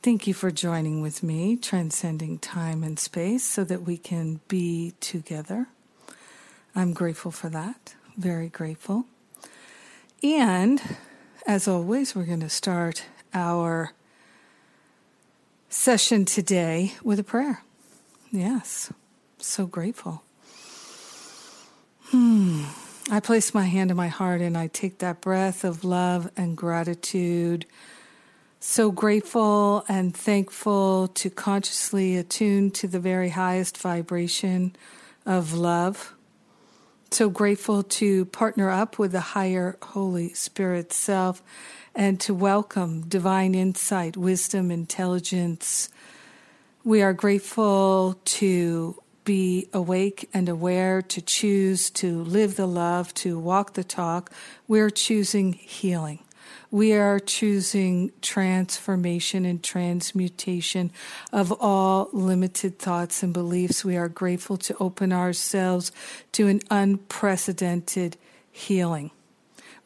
Thank 0.00 0.28
you 0.28 0.34
for 0.34 0.52
joining 0.52 1.02
with 1.02 1.24
me, 1.24 1.56
transcending 1.56 2.38
time 2.38 2.84
and 2.84 3.00
space 3.00 3.42
so 3.42 3.64
that 3.64 3.82
we 3.82 3.96
can 3.96 4.38
be 4.46 4.92
together. 5.00 5.66
I'm 6.72 6.92
grateful 6.92 7.32
for 7.32 7.48
that, 7.48 7.96
very 8.16 8.48
grateful. 8.48 9.06
And 10.22 10.80
as 11.48 11.66
always, 11.66 12.14
we're 12.14 12.26
going 12.26 12.40
to 12.40 12.48
start 12.48 13.06
our 13.34 13.92
session 15.68 16.24
today 16.24 16.94
with 17.02 17.18
a 17.18 17.24
prayer. 17.24 17.62
Yes, 18.30 18.92
so 19.38 19.66
grateful. 19.66 20.22
Hmm. 22.10 22.66
I 23.10 23.18
place 23.18 23.52
my 23.52 23.64
hand 23.64 23.90
in 23.90 23.96
my 23.96 24.08
heart 24.08 24.42
and 24.42 24.56
I 24.56 24.68
take 24.68 24.98
that 24.98 25.20
breath 25.20 25.64
of 25.64 25.82
love 25.82 26.30
and 26.36 26.56
gratitude 26.56 27.66
so 28.60 28.90
grateful 28.90 29.84
and 29.88 30.16
thankful 30.16 31.08
to 31.08 31.30
consciously 31.30 32.16
attune 32.16 32.70
to 32.72 32.88
the 32.88 32.98
very 32.98 33.30
highest 33.30 33.78
vibration 33.78 34.74
of 35.24 35.54
love. 35.54 36.14
So 37.10 37.30
grateful 37.30 37.82
to 37.84 38.24
partner 38.26 38.70
up 38.70 38.98
with 38.98 39.12
the 39.12 39.20
higher 39.20 39.78
Holy 39.80 40.34
Spirit 40.34 40.92
self 40.92 41.42
and 41.94 42.20
to 42.20 42.34
welcome 42.34 43.02
divine 43.02 43.54
insight, 43.54 44.16
wisdom, 44.16 44.70
intelligence. 44.70 45.88
We 46.84 47.00
are 47.00 47.12
grateful 47.12 48.20
to 48.24 49.02
be 49.24 49.68
awake 49.72 50.28
and 50.34 50.48
aware, 50.48 51.00
to 51.02 51.20
choose 51.20 51.90
to 51.90 52.22
live 52.22 52.56
the 52.56 52.66
love, 52.66 53.14
to 53.14 53.38
walk 53.38 53.74
the 53.74 53.84
talk. 53.84 54.32
We're 54.66 54.90
choosing 54.90 55.52
healing. 55.52 56.20
We 56.70 56.92
are 56.92 57.18
choosing 57.18 58.12
transformation 58.20 59.46
and 59.46 59.62
transmutation 59.62 60.92
of 61.32 61.50
all 61.60 62.10
limited 62.12 62.78
thoughts 62.78 63.22
and 63.22 63.32
beliefs. 63.32 63.86
We 63.86 63.96
are 63.96 64.08
grateful 64.08 64.58
to 64.58 64.76
open 64.78 65.10
ourselves 65.10 65.92
to 66.32 66.46
an 66.46 66.60
unprecedented 66.70 68.18
healing. 68.52 69.12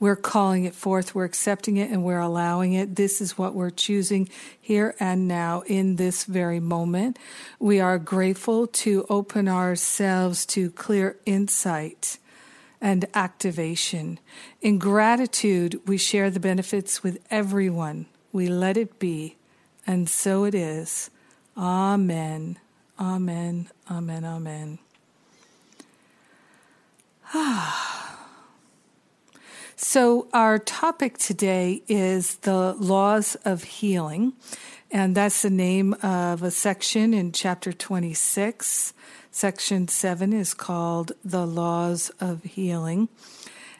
We're 0.00 0.16
calling 0.16 0.64
it 0.64 0.74
forth, 0.74 1.14
we're 1.14 1.26
accepting 1.26 1.76
it, 1.76 1.92
and 1.92 2.02
we're 2.02 2.18
allowing 2.18 2.72
it. 2.72 2.96
This 2.96 3.20
is 3.20 3.38
what 3.38 3.54
we're 3.54 3.70
choosing 3.70 4.28
here 4.60 4.96
and 4.98 5.28
now 5.28 5.62
in 5.68 5.94
this 5.94 6.24
very 6.24 6.58
moment. 6.58 7.16
We 7.60 7.78
are 7.78 8.00
grateful 8.00 8.66
to 8.66 9.06
open 9.08 9.46
ourselves 9.46 10.44
to 10.46 10.72
clear 10.72 11.16
insight 11.24 12.18
and 12.82 13.06
activation. 13.14 14.18
In 14.60 14.78
gratitude, 14.78 15.80
we 15.86 15.96
share 15.96 16.28
the 16.30 16.40
benefits 16.40 17.02
with 17.04 17.24
everyone. 17.30 18.06
We 18.32 18.48
let 18.48 18.76
it 18.76 18.98
be, 18.98 19.36
and 19.86 20.10
so 20.10 20.42
it 20.44 20.54
is. 20.54 21.08
Amen. 21.56 22.58
Amen. 22.98 23.68
Amen. 23.88 24.24
Amen. 24.24 24.80
so, 29.76 30.26
our 30.32 30.58
topic 30.58 31.18
today 31.18 31.84
is 31.86 32.34
the 32.38 32.74
laws 32.74 33.36
of 33.44 33.62
healing, 33.62 34.32
and 34.90 35.14
that's 35.14 35.42
the 35.42 35.50
name 35.50 35.94
of 36.02 36.42
a 36.42 36.50
section 36.50 37.14
in 37.14 37.30
chapter 37.30 37.72
26 37.72 38.92
Section 39.34 39.88
7 39.88 40.34
is 40.34 40.52
called 40.52 41.12
The 41.24 41.46
Laws 41.46 42.10
of 42.20 42.44
Healing. 42.44 43.08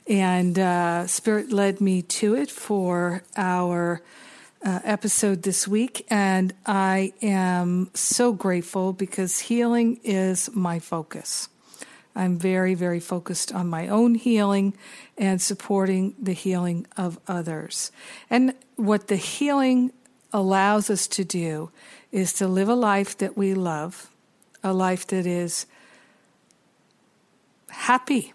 And 0.09 0.59
uh, 0.59 1.07
Spirit 1.07 1.53
led 1.53 1.79
me 1.79 2.01
to 2.01 2.35
it 2.35 2.51
for 2.51 3.23
our 3.37 4.01
uh, 4.65 4.81
episode 4.83 5.43
this 5.43 5.69
week. 5.69 6.07
And 6.09 6.55
I 6.65 7.13
am 7.21 7.91
so 7.93 8.33
grateful 8.33 8.95
because 8.95 9.41
healing 9.41 10.01
is 10.03 10.49
my 10.55 10.79
focus. 10.79 11.51
I'm 12.17 12.39
very, 12.39 12.75
very 12.75 13.01
focused 13.01 13.53
on 13.53 13.69
my 13.69 13.89
own 13.89 14.15
healing 14.15 14.73
and 15.19 15.41
supporting 15.41 16.15
the 16.19 16.33
healing 16.33 16.87
of 16.97 17.21
others. 17.29 17.93
And 18.31 18.55
what 18.77 19.09
the 19.09 19.17
healing 19.17 19.93
allows 20.33 20.89
us 20.89 21.07
to 21.09 21.25
do 21.25 21.71
is 22.11 22.33
to 22.34 22.49
live 22.49 22.71
a 22.71 22.75
life 22.75 23.19
that 23.19 23.37
we 23.37 23.53
love 23.53 24.09
a 24.62 24.73
life 24.73 25.06
that 25.09 25.27
is 25.27 25.67
happy, 27.71 28.33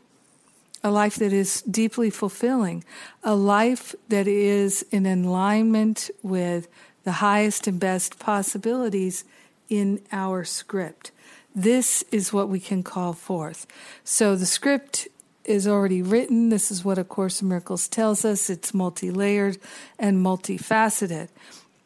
a 0.83 0.91
life 0.91 1.15
that 1.15 1.33
is 1.33 1.61
deeply 1.63 2.09
fulfilling, 2.09 2.83
a 3.23 3.35
life 3.35 3.95
that 4.09 4.27
is 4.27 4.83
in 4.91 5.05
alignment 5.05 6.09
with 6.21 6.67
the 7.03 7.13
highest 7.13 7.67
and 7.67 7.79
best 7.79 8.19
possibilities 8.19 9.23
in 9.69 10.01
our 10.11 10.43
script. 10.43 11.11
This 11.55 12.03
is 12.11 12.31
what 12.31 12.49
we 12.49 12.59
can 12.59 12.83
call 12.83 13.13
forth. 13.13 13.65
So 14.03 14.35
the 14.35 14.45
script 14.45 15.07
is 15.43 15.67
already 15.67 16.01
written. 16.01 16.49
This 16.49 16.69
is 16.69 16.83
what 16.83 16.97
A 16.97 17.03
Course 17.03 17.41
in 17.41 17.47
Miracles 17.47 17.87
tells 17.87 18.25
us. 18.25 18.49
It's 18.49 18.73
multi 18.73 19.09
layered 19.09 19.57
and 19.97 20.23
multifaceted. 20.23 21.29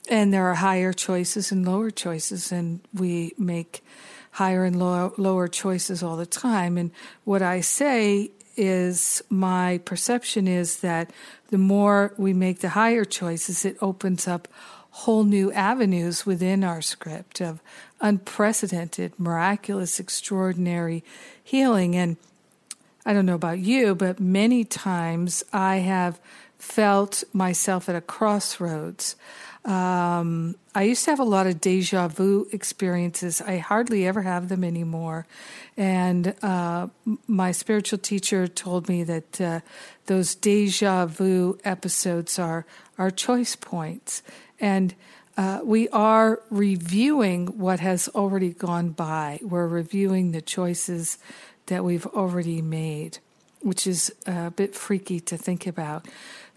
And 0.10 0.34
there 0.34 0.48
are 0.48 0.56
higher 0.56 0.94
choices 0.94 1.52
and 1.52 1.66
lower 1.66 1.92
choices, 1.92 2.52
and 2.52 2.82
we 2.94 3.34
make 3.38 3.84
higher 4.32 4.64
and 4.66 4.80
low, 4.80 5.14
lower 5.18 5.48
choices 5.48 6.02
all 6.02 6.18
the 6.18 6.26
time. 6.26 6.78
And 6.78 6.92
what 7.24 7.42
I 7.42 7.62
say 7.62 8.32
is 8.58 9.22
my 9.30 9.80
perception 9.86 10.48
is 10.48 10.80
that 10.80 11.12
the 11.50 11.58
more 11.58 12.14
we 12.18 12.34
make 12.34 12.60
the 12.60 12.70
higher 12.70 13.06
choices, 13.06 13.66
it 13.66 13.78
opens 13.82 14.28
up 14.28 14.48
whole 14.92 15.24
new 15.24 15.52
avenues 15.54 16.26
within 16.26 16.64
our 16.64 16.82
script 16.82 17.40
of 17.42 17.62
unprecedented, 18.02 19.18
miraculous, 19.18 20.00
extraordinary 20.00 21.04
healing. 21.44 21.96
And 21.96 22.18
I 23.06 23.14
don't 23.14 23.26
know 23.26 23.36
about 23.36 23.60
you, 23.60 23.96
but 23.96 24.20
many 24.20 24.64
times 24.66 25.44
I 25.54 25.78
have 25.78 26.20
felt 26.60 27.24
myself 27.34 27.90
at 27.90 27.96
a 27.96 28.02
crossroads. 28.02 29.16
Um, 29.64 30.56
I 30.74 30.84
used 30.84 31.06
to 31.06 31.12
have 31.12 31.20
a 31.20 31.26
lot 31.26 31.48
of 31.48 31.62
deja 31.62 32.08
vu 32.08 32.48
experiences. 32.52 33.42
I 33.42 33.58
hardly 33.58 34.08
ever 34.08 34.22
have 34.24 34.50
them 34.50 34.64
anymore. 34.64 35.28
And 35.78 36.34
uh, 36.42 36.88
my 37.28 37.52
spiritual 37.52 38.00
teacher 38.00 38.48
told 38.48 38.90
me 38.90 39.04
that 39.04 39.42
uh, 39.42 39.60
those 40.08 40.34
deja 40.34 41.06
vu 41.06 41.60
episodes 41.64 42.40
are, 42.40 42.66
are 42.98 43.12
choice 43.12 43.56
points. 43.56 44.24
And 44.60 44.96
uh, 45.38 45.60
we 45.64 45.90
are 45.90 46.42
reviewing 46.50 47.48
what 47.58 47.80
has 47.80 48.08
already 48.10 48.52
gone 48.52 48.90
by. 48.90 49.40
We're 49.42 49.68
reviewing 49.68 50.32
the 50.32 50.42
choices 50.42 51.18
that 51.68 51.84
we've 51.84 52.06
already 52.08 52.62
made, 52.62 53.20
which 53.62 53.88
is 53.88 54.14
a 54.26 54.52
bit 54.52 54.76
freaky 54.76 55.20
to 55.22 55.38
think 55.38 55.68
about. 55.68 56.08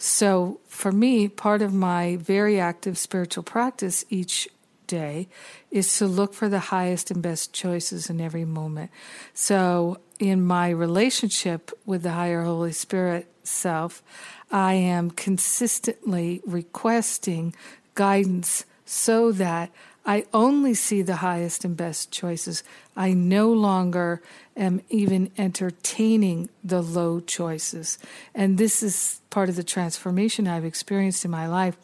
So, 0.07 0.61
for 0.69 0.93
me, 0.93 1.29
part 1.29 1.63
of 1.63 1.73
my 1.73 2.17
very 2.17 2.61
active 2.61 2.99
spiritual 2.99 3.43
practice 3.43 4.05
each 4.11 4.47
day 4.87 5.29
is 5.71 5.97
to 5.97 6.07
look 6.07 6.35
for 6.35 6.47
the 6.47 6.59
highest 6.59 7.11
and 7.11 7.23
best 7.23 7.55
choices 7.55 8.11
in 8.11 8.21
every 8.21 8.45
moment. 8.45 8.91
So, 9.33 9.97
in 10.19 10.45
my 10.45 10.69
relationship 10.69 11.71
with 11.87 12.03
the 12.03 12.11
higher 12.13 12.43
Holy 12.43 12.73
Spirit 12.73 13.33
self, 13.45 14.03
I 14.51 14.75
am 14.75 15.11
consistently 15.11 16.43
requesting 16.45 17.55
guidance 17.95 18.67
so 18.85 19.33
that 19.33 19.71
I 20.07 20.27
only 20.35 20.75
see 20.75 21.01
the 21.03 21.17
highest 21.17 21.65
and 21.65 21.77
best 21.77 22.11
choices. 22.11 22.63
I 22.95 23.15
no 23.15 23.51
longer 23.53 24.21
am 24.57 24.83
even 24.91 25.31
entertaining 25.39 26.51
the 26.63 26.83
low 26.83 27.21
choices. 27.21 27.99
And 28.35 28.59
this 28.59 28.83
is 28.83 29.21
part 29.31 29.49
of 29.49 29.57
the 29.57 29.65
transformation 29.65 30.47
I've 30.47 30.65
experienced 30.65 31.25
in 31.25 31.31
my 31.31 31.47
life 31.47 31.77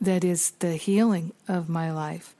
that 0.00 0.22
is 0.24 0.50
the 0.58 0.76
healing 0.76 1.32
of 1.48 1.68
my 1.68 1.90
life. 1.90 2.34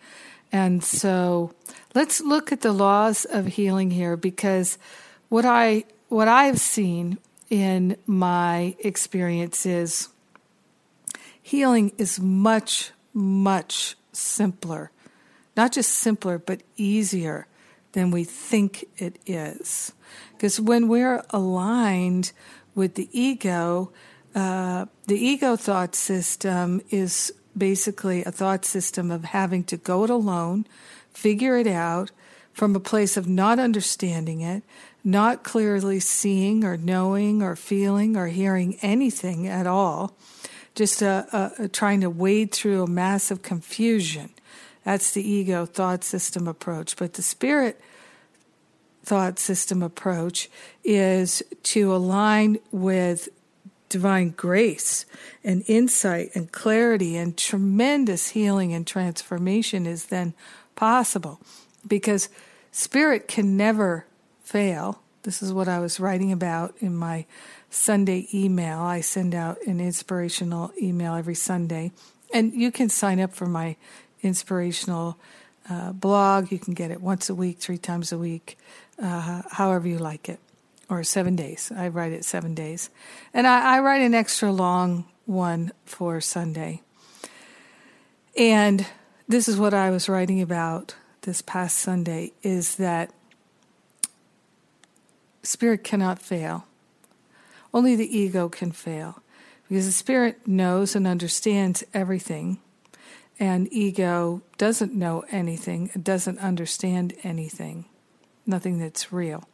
And 0.53 0.85
so 0.85 1.55
let's 1.95 2.21
look 2.21 2.53
at 2.53 2.61
the 2.61 2.73
laws 2.73 3.25
of 3.25 3.47
healing 3.47 3.91
here 3.91 4.17
because 4.17 4.79
what 5.29 5.45
I 5.45 5.85
what 6.09 6.29
I've 6.29 6.61
seen 6.61 7.19
in 7.51 7.97
my 8.07 8.77
experience 8.81 9.67
is 9.67 10.09
healing 11.43 11.93
is 11.99 12.21
much 12.21 12.93
much 13.13 13.97
simpler. 14.13 14.91
Not 15.57 15.73
just 15.73 15.91
simpler 15.91 16.39
but 16.39 16.63
easier 16.77 17.47
than 17.93 18.11
we 18.11 18.25
think 18.25 18.87
it 18.99 19.19
is. 19.27 19.93
Because 20.33 20.61
when 20.61 20.87
we're 20.87 21.25
aligned 21.31 22.33
with 22.75 22.95
the 22.95 23.09
ego, 23.11 23.91
uh, 24.35 24.87
the 25.07 25.19
ego 25.19 25.57
thought 25.57 25.95
system 25.95 26.83
is 26.91 27.33
basically 27.57 28.23
a 28.25 28.31
thought 28.31 28.67
system 28.67 29.11
of 29.11 29.25
having 29.25 29.65
to 29.65 29.79
go 29.79 30.05
it 30.05 30.11
alone, 30.11 30.67
figure 31.11 31.57
it 31.57 31.67
out 31.67 32.11
from 32.53 32.77
a 32.77 32.81
place 32.81 33.17
of 33.17 33.29
not 33.29 33.59
understanding 33.59 34.43
it, 34.43 34.63
not 35.03 35.43
clearly 35.43 36.01
seeing 36.01 36.65
or 36.65 36.77
knowing 36.77 37.43
or 37.43 37.57
feeling 37.57 38.17
or 38.17 38.27
hearing 38.27 38.77
anything 38.83 39.47
at 39.47 39.67
all, 39.67 40.17
just 40.75 41.01
a, 41.01 41.53
a 41.59 41.69
trying 41.69 42.03
to 42.03 42.11
wade 42.11 42.53
through 42.53 42.83
a 42.83 42.87
mass 42.87 43.31
of 43.31 43.41
confusion. 43.41 44.31
That's 44.87 45.11
the 45.11 45.29
ego 45.29 45.67
thought 45.67 46.05
system 46.05 46.47
approach. 46.47 46.97
But 46.97 47.15
the 47.15 47.23
spirit 47.23 47.81
thought 49.03 49.41
system 49.41 49.83
approach 49.83 50.49
is 50.85 51.43
to 51.65 51.93
align 51.93 52.59
with 52.71 53.29
divine 53.89 54.31
grace 54.31 55.05
and 55.43 55.65
insight 55.67 56.31
and 56.37 56.53
clarity 56.53 57.17
and 57.17 57.37
tremendous 57.37 58.29
healing 58.29 58.73
and 58.73 58.87
transformation 58.87 59.87
is 59.87 60.07
then 60.07 60.35
possible 60.77 61.41
because 61.85 62.29
spirit 62.71 63.27
can 63.27 63.57
never 63.57 64.07
fail. 64.45 65.03
This 65.25 65.43
is 65.43 65.53
what 65.53 65.67
I 65.67 65.81
was 65.81 65.99
writing 65.99 66.31
about 66.31 66.77
in 66.79 66.95
my 66.95 67.27
Sunday 67.71 68.29
email. 68.33 68.79
I 68.79 69.01
send 69.01 69.35
out 69.35 69.59
an 69.67 69.81
inspirational 69.81 70.71
email 70.81 71.17
every 71.17 71.35
Sunday. 71.35 71.91
And 72.33 72.53
you 72.55 72.71
can 72.71 72.89
sign 72.89 73.19
up 73.21 73.33
for 73.33 73.47
my 73.47 73.77
inspirational 74.23 75.19
uh, 75.69 75.93
blog. 75.93 76.51
You 76.53 76.59
can 76.59 76.75
get 76.75 76.91
it 76.91 77.01
once 77.01 77.29
a 77.29 77.35
week, 77.35 77.59
three 77.59 77.79
times 77.79 78.13
a 78.13 78.19
week, 78.19 78.59
uh, 79.03 79.43
however 79.51 79.89
you 79.89 79.99
like 79.99 80.29
it, 80.29 80.41
or 80.89 81.03
seven 81.05 81.37
days. 81.37 81.73
I 81.75 81.89
write 81.89 82.13
it 82.13 82.25
seven 82.25 82.55
days. 82.55 82.91
And 83.35 83.47
I, 83.47 83.77
I 83.77 83.81
write 83.81 84.03
an 84.03 84.15
extra 84.15 84.53
long 84.53 85.07
one 85.25 85.73
for 85.85 86.21
Sunday. 86.21 86.83
And 88.37 88.87
this 89.29 89.49
is 89.49 89.57
what 89.57 89.75
I 89.75 89.91
was 89.91 90.09
writing 90.09 90.41
about 90.41 90.95
this 91.23 91.43
past 91.43 91.79
Sunday 91.79 92.33
is 92.43 92.77
that 92.77 93.11
spirit 95.43 95.83
cannot 95.83 96.21
fail. 96.21 96.67
Only 97.75 97.97
the 97.97 98.17
ego 98.17 98.49
can 98.49 98.73
fail 98.73 99.23
because 99.69 99.87
the 99.87 99.93
spirit 99.93 100.47
knows 100.47 100.95
and 100.95 101.07
understands 101.07 101.83
everything, 101.93 102.59
and 103.39 103.73
ego 103.73 104.43
doesn't 104.59 104.95
know 104.95 105.25
anything, 105.31 105.91
doesn't 106.03 106.39
understand 106.39 107.15
anything, 107.23 107.85
nothing 108.47 108.79
that's 108.79 109.13
real. 109.13 109.49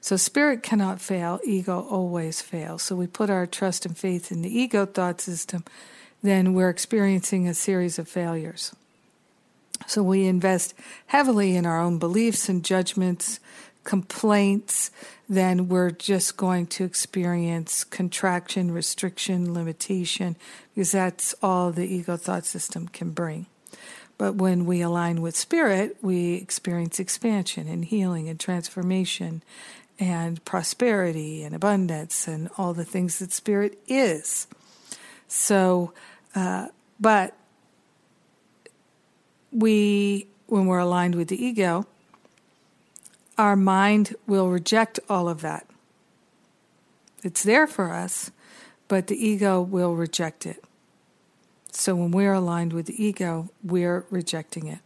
So 0.00 0.16
spirit 0.16 0.62
cannot 0.62 1.00
fail, 1.00 1.38
ego 1.44 1.86
always 1.88 2.42
fails. 2.42 2.82
So 2.82 2.96
we 2.96 3.06
put 3.06 3.30
our 3.30 3.46
trust 3.46 3.86
and 3.86 3.96
faith 3.96 4.32
in 4.32 4.42
the 4.42 4.58
ego 4.58 4.84
thought 4.84 5.20
system, 5.20 5.64
then 6.22 6.54
we're 6.54 6.70
experiencing 6.70 7.48
a 7.48 7.54
series 7.54 7.98
of 7.98 8.08
failures. 8.08 8.74
So 9.86 10.02
we 10.02 10.26
invest 10.26 10.74
heavily 11.06 11.56
in 11.56 11.66
our 11.66 11.80
own 11.80 11.98
beliefs 11.98 12.48
and 12.48 12.64
judgments, 12.64 13.40
complaints, 13.84 14.90
then 15.28 15.68
we're 15.68 15.90
just 15.90 16.36
going 16.36 16.66
to 16.66 16.84
experience 16.84 17.84
contraction, 17.84 18.70
restriction, 18.70 19.54
limitation, 19.54 20.36
because 20.74 20.92
that's 20.92 21.34
all 21.42 21.72
the 21.72 21.86
ego 21.86 22.16
thought 22.16 22.44
system 22.44 22.88
can 22.88 23.10
bring. 23.10 23.46
But 24.18 24.34
when 24.36 24.66
we 24.66 24.82
align 24.82 25.20
with 25.20 25.34
spirit, 25.34 25.96
we 26.00 26.34
experience 26.34 27.00
expansion 27.00 27.66
and 27.66 27.84
healing 27.84 28.28
and 28.28 28.38
transformation 28.38 29.42
and 29.98 30.44
prosperity 30.44 31.42
and 31.42 31.54
abundance 31.54 32.28
and 32.28 32.48
all 32.56 32.74
the 32.74 32.84
things 32.84 33.18
that 33.18 33.32
spirit 33.32 33.78
is. 33.86 34.46
So, 35.28 35.92
uh, 36.34 36.68
but 37.00 37.34
we, 39.50 40.26
when 40.46 40.66
we're 40.66 40.78
aligned 40.78 41.14
with 41.14 41.28
the 41.28 41.44
ego, 41.44 41.86
our 43.38 43.56
mind 43.56 44.14
will 44.26 44.48
reject 44.48 45.00
all 45.08 45.28
of 45.28 45.40
that. 45.40 45.66
It's 47.22 47.42
there 47.42 47.66
for 47.66 47.92
us, 47.92 48.30
but 48.88 49.06
the 49.06 49.26
ego 49.26 49.60
will 49.60 49.94
reject 49.94 50.44
it. 50.44 50.62
So 51.70 51.94
when 51.94 52.10
we're 52.10 52.34
aligned 52.34 52.72
with 52.72 52.86
the 52.86 53.02
ego, 53.02 53.48
we're 53.62 54.04
rejecting 54.10 54.66
it. 54.66 54.80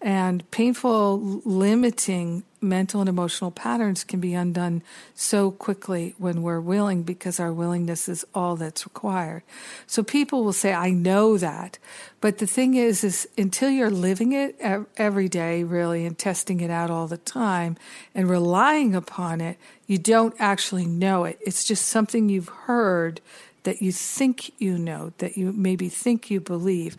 And 0.00 0.48
painful, 0.50 1.40
limiting 1.44 2.44
mental 2.62 3.00
and 3.00 3.08
emotional 3.08 3.50
patterns 3.50 4.04
can 4.04 4.20
be 4.20 4.34
undone 4.34 4.82
so 5.14 5.50
quickly 5.50 6.14
when 6.18 6.42
we're 6.42 6.60
willing 6.60 7.02
because 7.02 7.40
our 7.40 7.52
willingness 7.52 8.08
is 8.08 8.24
all 8.34 8.56
that's 8.56 8.86
required. 8.86 9.42
So 9.86 10.02
people 10.02 10.44
will 10.44 10.52
say, 10.52 10.72
I 10.72 10.90
know 10.90 11.36
that. 11.38 11.78
But 12.20 12.38
the 12.38 12.46
thing 12.46 12.74
is, 12.74 13.02
is 13.02 13.28
until 13.36 13.68
you're 13.68 13.90
living 13.90 14.32
it 14.32 14.56
every 14.96 15.28
day, 15.28 15.64
really, 15.64 16.06
and 16.06 16.16
testing 16.16 16.60
it 16.60 16.70
out 16.70 16.90
all 16.90 17.06
the 17.08 17.16
time 17.16 17.76
and 18.14 18.30
relying 18.30 18.94
upon 18.94 19.40
it, 19.40 19.58
you 19.86 19.98
don't 19.98 20.34
actually 20.38 20.86
know 20.86 21.24
it. 21.24 21.38
It's 21.40 21.64
just 21.64 21.86
something 21.88 22.28
you've 22.28 22.48
heard 22.48 23.20
that 23.64 23.80
you 23.80 23.92
think 23.92 24.52
you 24.60 24.78
know, 24.78 25.12
that 25.18 25.36
you 25.36 25.52
maybe 25.52 25.88
think 25.88 26.30
you 26.30 26.40
believe. 26.40 26.96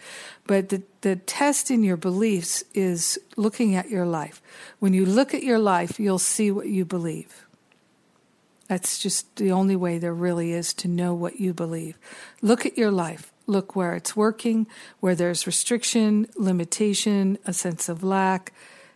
But 0.47 0.69
the, 0.69 0.83
the 1.01 1.17
test 1.17 1.69
in 1.69 1.83
your 1.83 1.97
beliefs 1.97 2.63
is 2.73 3.19
looking 3.35 3.75
at 3.75 3.89
your 3.89 4.05
life. 4.05 4.41
When 4.79 4.93
you 4.93 5.05
look 5.05 5.33
at 5.33 5.43
your 5.43 5.59
life, 5.59 5.99
you'll 5.99 6.19
see 6.19 6.51
what 6.51 6.67
you 6.67 6.85
believe. 6.85 7.45
That's 8.67 8.97
just 8.97 9.35
the 9.35 9.51
only 9.51 9.75
way 9.75 9.97
there 9.97 10.13
really 10.13 10.53
is 10.53 10.73
to 10.75 10.87
know 10.87 11.13
what 11.13 11.39
you 11.39 11.53
believe. 11.53 11.97
Look 12.41 12.65
at 12.65 12.77
your 12.77 12.91
life. 12.91 13.31
Look 13.45 13.75
where 13.75 13.93
it's 13.93 14.15
working, 14.15 14.67
where 15.01 15.15
there's 15.15 15.45
restriction, 15.45 16.27
limitation, 16.37 17.37
a 17.45 17.51
sense 17.51 17.89
of 17.89 18.03
lack. 18.03 18.53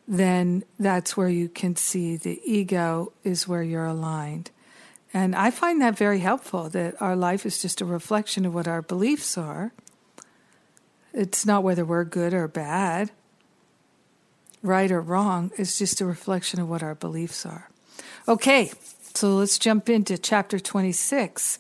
Then 0.08 0.64
that's 0.80 1.18
where 1.18 1.28
you 1.28 1.50
can 1.50 1.76
see 1.76 2.16
the 2.16 2.40
ego 2.46 3.12
is 3.26 3.48
where 3.48 3.62
you're 3.62 3.86
aligned. 3.86 4.52
And 5.14 5.36
I 5.36 5.52
find 5.52 5.82
that 5.82 5.98
very 5.98 6.20
helpful 6.20 6.70
that 6.70 7.02
our 7.02 7.16
life 7.16 7.46
is 7.46 7.62
just 7.62 7.82
a 7.82 7.86
reflection 7.86 8.46
of 8.46 8.54
what 8.54 8.68
our 8.68 8.82
beliefs 8.82 9.38
are. 9.38 9.72
It's 11.14 11.46
not 11.46 11.64
whether 11.64 11.86
we're 11.86 12.04
good 12.04 12.34
or 12.34 12.48
bad, 12.48 13.12
right 14.62 14.92
or 14.92 15.02
wrong, 15.02 15.52
it's 15.58 15.78
just 15.78 16.02
a 16.02 16.06
reflection 16.06 16.60
of 16.60 16.70
what 16.70 16.84
our 16.84 16.96
beliefs 16.96 17.46
are. 17.46 17.70
Okay, 18.28 18.72
so 19.14 19.36
let's 19.36 19.58
jump 19.58 19.90
into 19.90 20.18
chapter 20.18 20.60
26, 20.60 21.60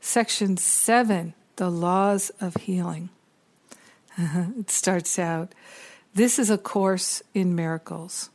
section 0.00 0.56
7 0.56 1.34
The 1.56 1.70
Laws 1.70 2.30
of 2.40 2.56
Healing. 2.56 3.10
it 4.18 4.70
starts 4.70 5.18
out 5.18 5.54
This 6.14 6.38
is 6.38 6.50
a 6.50 6.58
course 6.58 7.22
in 7.34 7.54
miracles. 7.54 8.30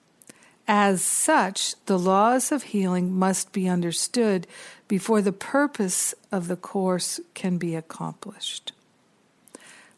As 0.68 1.02
such, 1.04 1.76
the 1.86 2.00
laws 2.00 2.52
of 2.52 2.64
healing 2.64 3.14
must 3.14 3.52
be 3.52 3.70
understood 3.70 4.48
before 4.88 5.22
the 5.22 5.32
purpose 5.32 6.16
of 6.32 6.48
the 6.48 6.56
course 6.56 7.20
can 7.36 7.58
be 7.58 7.76
accomplished. 7.76 8.72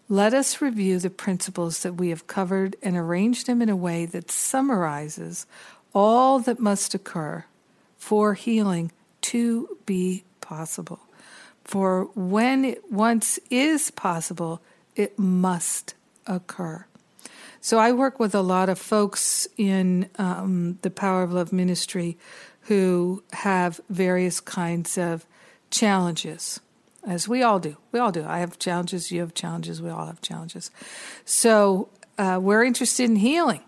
Let 0.10 0.34
us 0.34 0.62
review 0.62 1.00
the 1.00 1.10
principles 1.10 1.84
that 1.84 1.96
we 1.96 2.10
have 2.10 2.28
covered 2.28 2.76
and 2.82 2.96
arrange 2.96 3.46
them 3.46 3.62
in 3.62 3.70
a 3.70 3.76
way 3.76 4.06
that 4.06 4.32
summarizes 4.32 5.46
all 5.94 6.40
that 6.40 6.60
must 6.60 6.94
occur 6.94 7.46
for 7.98 8.34
healing 8.34 8.92
to 9.22 9.78
be 9.86 10.24
possible. 10.40 11.00
For 11.64 12.06
when 12.16 12.64
it 12.64 12.92
once 12.92 13.40
is 13.50 13.92
possible, 13.92 14.62
it 14.96 15.20
must 15.20 15.94
occur. 16.26 16.86
So 17.62 17.78
I 17.78 17.92
work 17.92 18.20
with 18.20 18.36
a 18.36 18.42
lot 18.42 18.70
of 18.70 18.80
folks 18.80 19.48
in 19.58 20.10
um, 20.18 20.78
the 20.82 20.90
Power 20.90 21.24
of 21.24 21.34
Love 21.34 21.52
ministry 21.52 22.18
who 22.62 23.24
have 23.34 23.80
various 23.90 24.40
kinds 24.40 24.98
of 24.98 25.26
challenges, 25.72 26.60
as 27.06 27.28
we 27.28 27.42
all 27.42 27.60
do. 27.60 27.78
We 27.92 28.00
all 28.00 28.12
do. 28.12 28.26
I 28.26 28.40
have 28.40 28.60
challenges, 28.60 29.12
you 29.12 29.22
have 29.22 29.34
challenges, 29.34 29.82
we 29.82 29.90
all 29.90 30.06
have 30.06 30.22
challenges. 30.22 30.72
So 31.26 31.90
uh, 32.18 32.40
we're 32.42 32.64
interested 32.64 33.10
in 33.10 33.18
healing. 33.18 33.64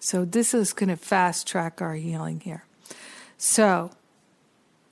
So 0.00 0.24
this 0.24 0.54
is 0.54 0.72
going 0.72 0.90
to 0.90 0.96
fast 0.96 1.46
track 1.46 1.82
our 1.82 1.94
healing 1.94 2.40
here. 2.40 2.64
So 3.36 3.90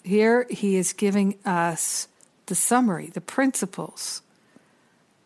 here 0.02 0.46
he 0.50 0.76
is 0.76 0.92
giving 0.92 1.38
us 1.44 2.08
the 2.46 2.54
summary, 2.54 3.08
the 3.08 3.20
principles 3.20 4.22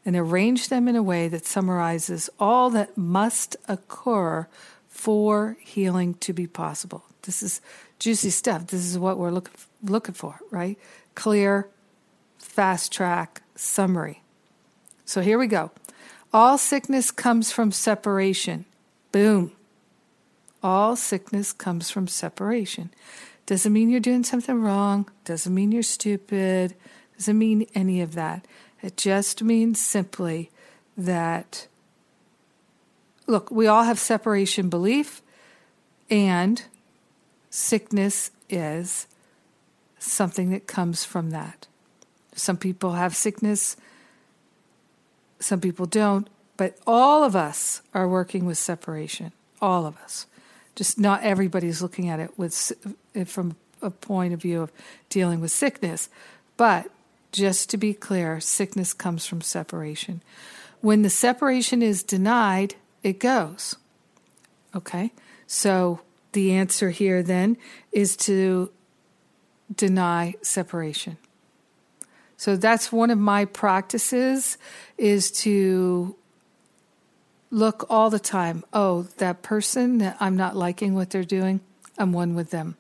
and 0.05 0.17
arrange 0.17 0.69
them 0.69 0.89
in 0.89 0.97
a 0.97 1.03
way 1.03 1.29
that 1.29 1.47
summarizes 1.47 2.31
all 2.39 2.71
that 2.71 2.97
must 2.97 3.57
occur 3.69 4.47
for 4.89 5.57
healing 5.61 6.15
to 6.15 6.33
be 6.33 6.47
possible. 6.47 7.05
This 7.23 7.43
is 7.43 7.61
juicy 7.99 8.31
stuff. 8.31 8.69
This 8.69 8.85
is 8.85 8.99
what 8.99 9.19
we're 9.19 9.31
looking 9.31 9.55
looking 9.83 10.15
for, 10.15 10.41
right? 10.51 10.79
Clear, 11.15 11.69
fast 12.39 12.93
track 12.93 13.43
summary. 13.55 14.23
So 15.05 15.21
here 15.21 15.39
we 15.39 15.47
go. 15.47 15.71
All 16.33 16.59
sickness 16.59 17.11
comes 17.11 17.51
from 17.51 17.73
separation. 17.73 18.65
Boom. 19.13 19.53
All 20.63 20.97
sickness 20.97 21.53
comes 21.53 21.91
from 21.91 22.07
separation. 22.07 22.91
Doesn't 23.47 23.73
mean 23.73 23.91
you're 23.91 24.01
doing 24.01 24.23
something 24.23 24.63
wrong, 24.63 25.11
doesn't 25.25 25.53
mean 25.53 25.73
you're 25.73 25.83
stupid, 25.83 26.77
doesn't 27.17 27.39
mean 27.39 27.67
any 27.75 28.01
of 28.01 28.15
that. 28.15 28.47
It 28.83 28.97
just 28.97 29.43
means 29.43 29.81
simply 29.81 30.51
that, 30.97 31.67
look, 33.27 33.51
we 33.51 33.67
all 33.67 33.85
have 33.85 33.99
separation 33.99 34.69
belief, 34.69 35.23
and 36.09 36.63
sickness 37.51 38.31
is 38.49 39.07
something 39.99 40.51
that 40.51 40.67
comes 40.67 41.05
from 41.05 41.31
that. 41.31 41.67
Some 42.35 42.57
people 42.57 42.93
have 42.93 43.15
sickness, 43.15 43.77
some 45.39 45.61
people 45.61 45.87
don't, 45.87 46.29
but 46.57 46.79
all 46.87 47.25
of 47.25 47.35
us 47.37 47.83
are 47.95 48.09
working 48.09 48.45
with 48.45 48.59
separation. 48.59 49.33
All 49.61 49.87
of 49.87 49.97
us. 49.99 50.27
Just 50.75 50.99
not 50.99 51.23
everybody's 51.23 51.83
looking 51.83 52.09
at 52.09 52.21
it 52.21 52.39
with 52.39 52.73
from 53.27 53.57
a 53.83 53.91
point 53.91 54.33
of 54.33 54.43
view 54.43 54.63
of 54.63 54.73
dealing 55.09 55.41
with 55.41 55.51
sickness, 55.51 56.09
but 56.57 56.91
just 57.33 57.71
to 57.71 57.77
be 57.77 57.95
clear, 57.95 58.41
sickness 58.41 58.93
comes 58.93 59.27
from 59.27 59.41
separation. 59.41 60.23
When 60.81 61.03
the 61.03 61.11
separation 61.11 61.83
is 61.83 62.03
denied, 62.03 62.75
it 63.03 63.19
goes. 63.19 63.77
Okay? 64.75 65.13
So 65.47 66.01
the 66.33 66.53
answer 66.53 66.91
here 66.91 67.23
then 67.23 67.57
is 67.93 68.17
to 68.19 68.71
deny 69.75 70.35
separation. 70.43 71.17
So 72.37 72.57
that's 72.57 72.91
one 72.91 73.11
of 73.11 73.19
my 73.19 73.45
practices 73.45 74.57
is 74.97 75.31
to 75.43 76.17
look 77.51 77.85
all 77.91 78.09
the 78.09 78.21
time. 78.21 78.65
Oh, 78.73 79.03
that 79.19 79.43
person 79.43 79.99
that 79.99 80.17
I'm 80.21 80.37
not 80.37 80.57
liking 80.57 80.95
what 80.95 81.11
they're 81.11 81.25
doing, 81.25 81.61
I'm 81.99 82.13
one 82.13 82.35
with 82.35 82.51
them. 82.51 82.77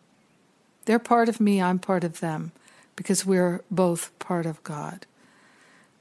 They're 0.86 0.98
part 0.98 1.28
of 1.28 1.40
me, 1.40 1.60
I'm 1.60 1.78
part 1.78 2.04
of 2.04 2.20
them 2.20 2.52
because 3.00 3.24
we're 3.24 3.64
both 3.70 4.10
part 4.18 4.44
of 4.44 4.62
God. 4.62 5.06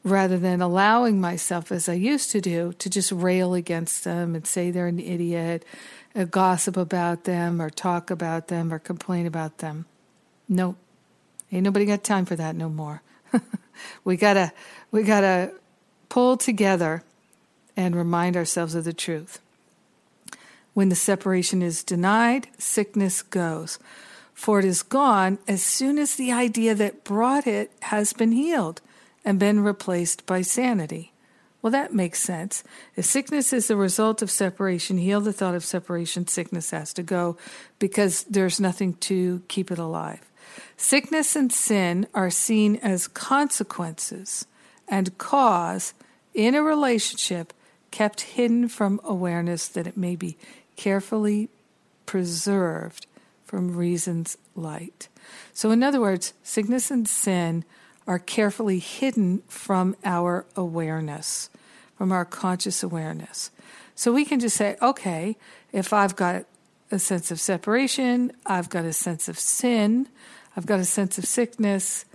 Rather 0.04 0.38
than 0.38 0.62
allowing 0.62 1.22
myself, 1.22 1.72
as 1.72 1.88
I 1.88 1.94
used 1.94 2.30
to 2.32 2.42
do, 2.42 2.74
to 2.74 2.90
just 2.90 3.14
rail 3.14 3.54
against 3.54 4.04
them 4.04 4.36
and 4.36 4.46
say 4.46 4.70
they're 4.70 4.88
an 4.88 5.00
idiot, 5.00 5.64
uh, 6.14 6.26
gossip 6.26 6.76
about 6.76 7.24
them, 7.24 7.62
or 7.62 7.70
talk 7.70 8.12
about 8.12 8.50
them, 8.50 8.74
or 8.74 8.80
complain 8.80 9.26
about 9.26 9.60
them. 9.60 9.86
Nope. 10.50 10.76
Ain't 11.54 11.64
nobody 11.64 11.86
got 11.86 12.04
time 12.04 12.26
for 12.26 12.36
that 12.36 12.58
no 12.58 12.68
more. 12.68 13.02
we 14.04 14.18
gotta 14.18 14.52
we 14.92 15.04
gotta 15.04 15.54
pull 16.10 16.36
together 16.36 17.02
and 17.78 17.96
remind 17.96 18.36
ourselves 18.36 18.76
of 18.76 18.84
the 18.84 18.92
truth. 18.92 19.40
When 20.74 20.90
the 20.90 20.98
separation 20.98 21.62
is 21.62 21.82
denied, 21.82 22.50
sickness 22.58 23.22
goes, 23.22 23.80
for 24.40 24.58
it 24.58 24.64
is 24.64 24.84
gone 24.84 25.38
as 25.50 25.62
soon 25.62 26.00
as 26.00 26.16
the 26.16 26.32
idea 26.32 26.74
that 26.74 27.04
brought 27.04 27.46
it 27.46 27.70
has 27.82 28.14
been 28.14 28.32
healed 28.32 28.80
and 29.26 29.38
been 29.38 29.60
replaced 29.60 30.26
by 30.26 30.42
sanity. 30.42 31.12
Well, 31.62 31.72
that 31.72 31.94
makes 31.94 32.22
sense. 32.22 32.64
If 32.96 33.04
sickness 33.04 33.52
is 33.52 33.68
the 33.68 33.76
result 33.76 34.22
of 34.22 34.32
separation, 34.32 34.98
heal 34.98 35.20
the 35.20 35.34
thought 35.34 35.56
of 35.56 35.66
separation, 35.66 36.26
sickness 36.26 36.72
has 36.72 36.94
to 36.94 37.04
go 37.04 37.36
because 37.80 38.24
there's 38.30 38.62
nothing 38.62 38.94
to 39.02 39.44
keep 39.50 39.72
it 39.72 39.78
alive. 39.78 40.22
Sickness 40.78 41.36
and 41.36 41.52
sin 41.52 42.08
are 42.14 42.30
seen 42.30 42.78
as 42.78 43.10
consequences 43.10 44.46
and 44.88 45.18
cause 45.18 45.94
in 46.34 46.56
a 46.56 46.64
relationship 46.64 47.52
kept 47.92 48.22
hidden 48.22 48.70
from 48.70 49.02
awareness 49.04 49.68
that 49.68 49.86
it 49.86 49.98
may 49.98 50.16
be 50.16 50.38
carefully 50.78 51.50
preserved 52.06 53.06
from 53.50 53.76
reason's 53.76 54.38
light. 54.56 55.08
So, 55.54 55.72
in 55.72 55.82
other 55.82 56.00
words, 56.00 56.34
sickness 56.44 56.92
and 56.92 57.08
sin 57.08 57.66
are 58.06 58.20
carefully 58.20 58.78
hidden 58.78 59.42
from 59.48 59.96
our 60.06 60.46
awareness, 60.56 61.50
from 61.98 62.12
our 62.12 62.26
conscious 62.26 62.84
awareness. 62.84 63.50
So 63.96 64.14
we 64.14 64.24
can 64.24 64.40
just 64.40 64.56
say, 64.56 64.78
okay, 64.84 65.36
if 65.72 65.94
I've 65.94 66.16
got 66.16 66.46
a 66.92 67.00
sense 67.00 67.32
of 67.32 67.40
separation, 67.40 68.32
I've 68.46 68.70
got 68.70 68.86
a 68.86 68.94
sense 68.94 69.28
of 69.28 69.40
sin, 69.40 70.08
I've 70.56 70.68
got 70.68 70.80
a 70.80 70.86
sense 70.86 71.18
of 71.18 71.26
sickness, 71.26 72.06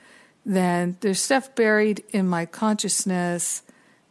then 0.47 0.97
there's 1.01 1.21
stuff 1.21 1.53
buried 1.57 2.05
in 2.11 2.29
my 2.29 2.47
consciousness 2.47 3.63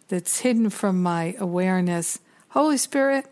that's 0.10 0.40
hidden 0.40 0.70
from 0.70 1.02
my 1.02 1.38
awareness. 1.40 2.20
Holy 2.50 2.78
Spirit, 2.78 3.28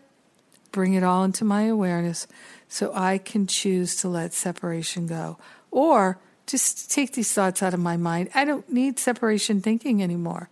bring 0.72 0.94
it 0.94 1.04
all 1.04 1.24
into 1.24 1.44
my 1.44 1.64
awareness 1.64 2.26
so 2.72 2.92
I 2.94 3.18
can 3.18 3.46
choose 3.46 3.96
to 3.96 4.08
let 4.08 4.32
separation 4.32 5.06
go. 5.06 5.36
Or 5.70 6.18
just 6.46 6.90
take 6.90 7.12
these 7.12 7.32
thoughts 7.32 7.62
out 7.62 7.74
of 7.74 7.80
my 7.80 7.96
mind. 7.96 8.30
I 8.34 8.44
don't 8.44 8.70
need 8.72 8.98
separation 8.98 9.60
thinking 9.60 10.02
anymore. 10.02 10.48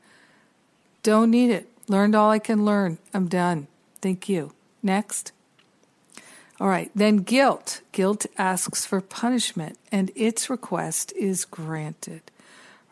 Don't 1.03 1.31
need 1.31 1.51
it. 1.51 1.69
Learned 1.89 2.15
all 2.15 2.31
I 2.31 2.39
can 2.39 2.65
learn. 2.65 2.99
I'm 3.15 3.29
done. 3.29 3.67
Thank 4.03 4.29
you. 4.29 4.53
Next. 4.83 5.33
All 6.61 6.69
right, 6.69 6.91
then 6.95 7.19
guilt. 7.19 7.81
Guilt 7.93 8.27
asks 8.37 8.85
for 8.85 9.01
punishment, 9.01 9.79
and 9.91 10.11
its 10.15 10.51
request 10.51 11.13
is 11.17 11.47
granted 11.47 12.23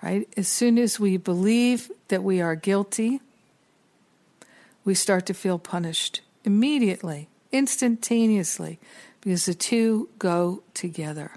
right? 0.03 0.29
As 0.37 0.49
soon 0.49 0.79
as 0.79 1.01
we 1.01 1.17
believe 1.17 1.91
that 2.09 2.23
we 2.23 2.41
are 2.41 2.55
guilty, 2.55 3.21
we 4.85 4.95
start 4.95 5.27
to 5.27 5.35
feel 5.35 5.59
punished 5.59 6.21
immediately, 6.45 7.29
instantaneously, 7.53 8.79
because 9.29 9.45
the 9.45 9.53
two 9.53 10.09
go 10.19 10.63
together, 10.73 11.33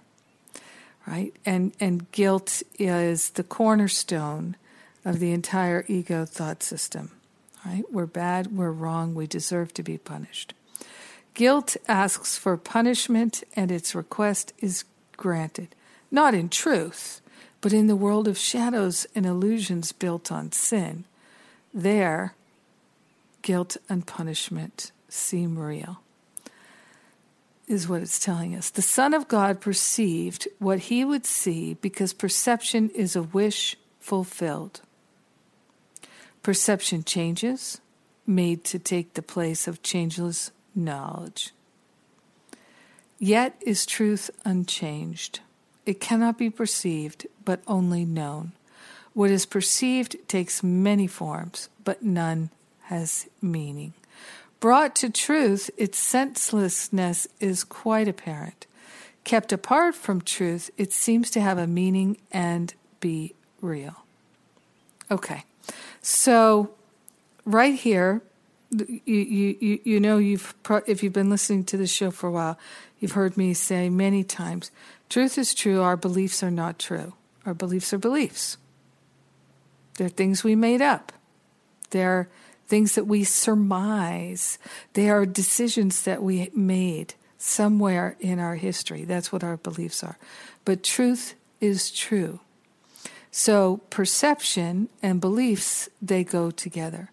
right? 1.06 1.34
And, 1.46 1.74
and 1.78 2.10
guilt 2.14 2.64
is 2.80 3.32
the 3.32 3.44
cornerstone 3.44 4.56
of 5.04 5.20
the 5.20 5.34
entire 5.34 5.84
ego 5.90 6.24
thought 6.24 6.64
system, 6.64 7.12
right? 7.66 7.84
We're 7.92 8.06
bad, 8.06 8.56
we're 8.56 8.72
wrong, 8.72 9.14
we 9.14 9.28
deserve 9.28 9.74
to 9.74 9.84
be 9.84 9.98
punished. 9.98 10.54
Guilt 11.34 11.76
asks 11.90 12.38
for 12.38 12.56
punishment, 12.56 13.44
and 13.58 13.74
its 13.74 13.94
request 13.94 14.54
is 14.60 14.86
granted, 15.18 15.76
not 16.10 16.34
in 16.34 16.48
truth 16.48 17.20
but 17.60 17.74
in 17.74 17.88
the 17.88 17.96
world 17.98 18.28
of 18.28 18.38
shadows 18.38 19.06
and 19.14 19.26
illusions 19.26 19.92
built 19.92 20.32
on 20.32 20.54
sin, 20.54 21.04
there, 21.74 22.36
guilt 23.42 23.76
and 23.90 24.08
punishment 24.08 24.92
seem 25.10 25.60
real. 25.60 26.01
Is 27.68 27.88
what 27.88 28.02
it's 28.02 28.20
telling 28.20 28.56
us. 28.56 28.70
The 28.70 28.82
Son 28.82 29.14
of 29.14 29.28
God 29.28 29.62
perceived 29.62 30.48
what 30.60 30.80
he 30.80 31.06
would 31.06 31.26
see 31.26 31.76
because 31.76 32.12
perception 32.12 32.90
is 32.90 33.16
a 33.16 33.24
wish 33.24 33.78
fulfilled. 34.00 34.82
Perception 36.44 37.04
changes, 37.04 37.80
made 38.28 38.64
to 38.66 38.80
take 38.80 39.14
the 39.14 39.22
place 39.22 39.68
of 39.68 39.84
changeless 39.84 40.52
knowledge. 40.76 41.54
Yet 43.20 43.62
is 43.62 43.86
truth 43.86 44.32
unchanged. 44.44 45.42
It 45.86 46.00
cannot 46.00 46.38
be 46.38 46.50
perceived, 46.50 47.28
but 47.46 47.62
only 47.68 48.06
known. 48.06 48.54
What 49.14 49.30
is 49.30 49.46
perceived 49.46 50.16
takes 50.28 50.64
many 50.64 51.08
forms, 51.08 51.70
but 51.84 52.04
none 52.04 52.50
has 52.84 53.28
meaning. 53.42 53.94
Brought 54.62 54.96
to 54.98 55.10
truth, 55.10 55.72
its 55.76 55.98
senselessness 55.98 57.28
is 57.40 57.64
quite 57.64 58.08
apparent. 58.08 58.68
Kept 59.24 59.52
apart 59.52 59.96
from 59.96 60.22
truth, 60.22 60.70
it 60.78 60.94
seems 60.94 61.32
to 61.32 61.42
have 61.42 61.58
a 61.58 61.68
meaning 61.68 62.18
and 62.32 62.74
be 63.00 63.34
real. 63.60 64.06
Okay, 65.10 65.44
so 66.02 66.72
right 67.44 67.76
here, 67.76 68.22
you 68.70 69.26
you 69.26 69.80
you, 69.84 70.00
know 70.00 70.18
you've 70.18 70.54
if 70.88 71.04
you've 71.04 71.12
been 71.12 71.30
listening 71.32 71.66
to 71.66 71.76
the 71.76 71.88
show 71.88 72.12
for 72.12 72.28
a 72.28 72.32
while, 72.32 72.58
you've 73.00 73.14
heard 73.14 73.36
me 73.36 73.54
say 73.54 73.90
many 73.90 74.24
times 74.24 74.72
Truth 75.10 75.38
is 75.38 75.54
true, 75.54 75.82
our 75.82 75.98
beliefs 75.98 76.42
are 76.42 76.52
not 76.52 76.80
true. 76.80 77.16
Our 77.46 77.54
beliefs 77.54 77.92
are 77.92 77.98
beliefs. 77.98 78.56
They're 79.98 80.08
things 80.08 80.44
we 80.44 80.56
made 80.56 80.82
up. 80.82 81.12
They're 81.90 82.30
things 82.72 82.96
that 82.96 83.06
we 83.06 83.26
surmise. 83.26 84.58
They 84.94 85.10
are 85.10 85.26
decisions 85.26 86.04
that 86.04 86.24
we 86.24 86.50
made 86.56 87.16
somewhere 87.38 88.16
in 88.22 88.40
our 88.40 88.56
history. 88.56 89.04
That's 89.04 89.30
what 89.30 89.44
our 89.44 89.58
beliefs 89.58 90.06
are. 90.06 90.18
But 90.64 90.82
truth 90.82 91.36
is 91.60 91.92
true. 91.92 92.40
So 93.30 93.82
perception 93.90 94.88
and 95.04 95.20
beliefs, 95.20 95.90
they 96.02 96.24
go 96.24 96.50
together. 96.50 97.12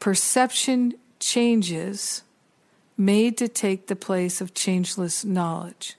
Perception 0.00 0.92
changes 1.18 2.22
made 2.98 3.38
to 3.38 3.48
take 3.48 3.86
the 3.86 3.96
place 3.96 4.42
of 4.42 4.52
changeless 4.52 5.24
knowledge. 5.24 5.96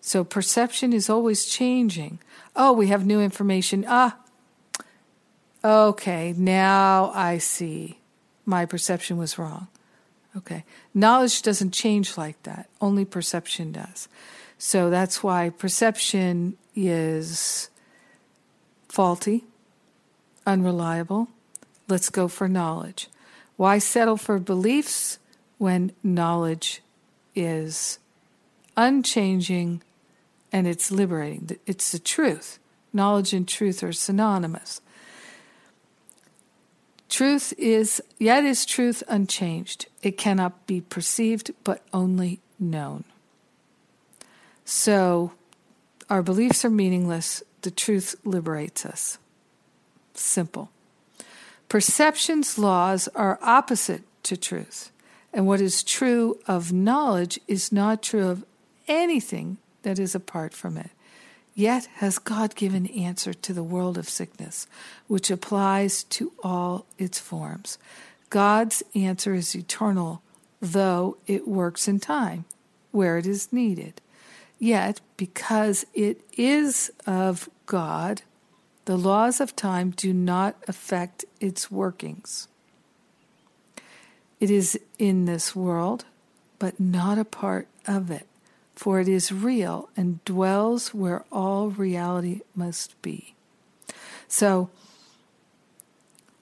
So 0.00 0.22
perception 0.22 0.92
is 0.92 1.10
always 1.10 1.46
changing. 1.46 2.20
Oh, 2.54 2.72
we 2.72 2.86
have 2.86 3.04
new 3.04 3.20
information. 3.20 3.84
Ah, 3.88 4.18
okay, 5.64 6.32
now 6.36 7.10
I 7.12 7.38
see. 7.38 7.99
My 8.50 8.66
perception 8.66 9.16
was 9.16 9.38
wrong. 9.38 9.68
Okay. 10.36 10.64
Knowledge 10.92 11.42
doesn't 11.42 11.70
change 11.70 12.18
like 12.18 12.42
that, 12.42 12.68
only 12.80 13.04
perception 13.04 13.70
does. 13.70 14.08
So 14.58 14.90
that's 14.90 15.22
why 15.22 15.50
perception 15.50 16.56
is 16.74 17.70
faulty, 18.88 19.44
unreliable. 20.44 21.28
Let's 21.86 22.10
go 22.10 22.26
for 22.26 22.48
knowledge. 22.48 23.08
Why 23.56 23.78
settle 23.78 24.16
for 24.16 24.40
beliefs 24.40 25.20
when 25.58 25.92
knowledge 26.02 26.82
is 27.36 28.00
unchanging 28.76 29.80
and 30.50 30.66
it's 30.66 30.90
liberating? 30.90 31.56
It's 31.66 31.92
the 31.92 32.00
truth. 32.00 32.58
Knowledge 32.92 33.32
and 33.32 33.46
truth 33.46 33.84
are 33.84 33.92
synonymous. 33.92 34.80
Truth 37.10 37.52
is, 37.58 38.00
yet 38.18 38.44
is 38.44 38.64
truth 38.64 39.02
unchanged. 39.08 39.86
It 40.00 40.16
cannot 40.16 40.66
be 40.68 40.80
perceived, 40.80 41.50
but 41.64 41.82
only 41.92 42.38
known. 42.58 43.02
So, 44.64 45.32
our 46.08 46.22
beliefs 46.22 46.64
are 46.64 46.70
meaningless. 46.70 47.42
The 47.62 47.72
truth 47.72 48.14
liberates 48.24 48.86
us. 48.86 49.18
Simple. 50.14 50.70
Perception's 51.68 52.56
laws 52.58 53.08
are 53.16 53.40
opposite 53.42 54.02
to 54.22 54.36
truth. 54.36 54.92
And 55.32 55.46
what 55.46 55.60
is 55.60 55.82
true 55.82 56.38
of 56.46 56.72
knowledge 56.72 57.40
is 57.48 57.72
not 57.72 58.04
true 58.04 58.28
of 58.28 58.44
anything 58.86 59.58
that 59.82 59.98
is 59.98 60.14
apart 60.14 60.54
from 60.54 60.76
it 60.76 60.90
yet 61.60 61.86
has 61.96 62.18
God 62.18 62.54
given 62.54 62.86
answer 62.86 63.34
to 63.34 63.52
the 63.52 63.62
world 63.62 63.98
of 63.98 64.08
sickness, 64.08 64.66
which 65.06 65.30
applies 65.30 66.04
to 66.04 66.32
all 66.42 66.86
its 66.98 67.18
forms. 67.18 67.78
God's 68.30 68.82
answer 68.94 69.34
is 69.34 69.54
eternal, 69.54 70.22
though 70.60 71.18
it 71.26 71.46
works 71.46 71.86
in 71.86 72.00
time, 72.00 72.46
where 72.92 73.18
it 73.18 73.26
is 73.26 73.52
needed. 73.52 74.00
Yet, 74.58 75.00
because 75.18 75.84
it 75.92 76.22
is 76.36 76.90
of 77.06 77.50
God, 77.66 78.22
the 78.86 78.96
laws 78.96 79.40
of 79.40 79.54
time 79.54 79.90
do 79.90 80.14
not 80.14 80.56
affect 80.66 81.26
its 81.40 81.70
workings. 81.70 82.48
It 84.40 84.50
is 84.50 84.80
in 84.98 85.26
this 85.26 85.54
world, 85.54 86.06
but 86.58 86.80
not 86.80 87.18
a 87.18 87.24
part 87.24 87.68
of 87.86 88.10
it 88.10 88.26
for 88.80 88.98
it 88.98 89.08
is 89.08 89.30
real 89.30 89.90
and 89.94 90.24
dwells 90.24 90.94
where 90.94 91.22
all 91.30 91.68
reality 91.68 92.40
must 92.56 93.00
be. 93.02 93.34
So, 94.26 94.70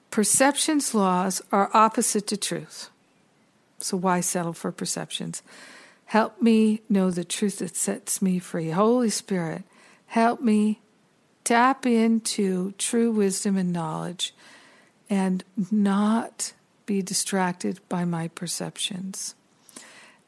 perception's 0.09 0.95
laws 0.95 1.41
are 1.51 1.69
opposite 1.73 2.27
to 2.27 2.37
truth. 2.37 2.91
So, 3.79 3.97
why 3.97 4.21
settle 4.21 4.53
for 4.53 4.71
perceptions? 4.71 5.43
Help 6.05 6.41
me 6.41 6.79
know 6.87 7.11
the 7.11 7.25
truth 7.25 7.57
that 7.57 7.75
sets 7.75 8.21
me 8.21 8.39
free. 8.39 8.69
Holy 8.69 9.09
Spirit, 9.09 9.63
help 10.05 10.39
me 10.39 10.79
tap 11.43 11.85
into 11.85 12.71
true 12.77 13.11
wisdom 13.11 13.57
and 13.57 13.73
knowledge 13.73 14.33
and 15.09 15.43
not 15.69 16.53
be 16.85 17.01
distracted 17.01 17.81
by 17.89 18.05
my 18.05 18.29
perceptions. 18.29 19.35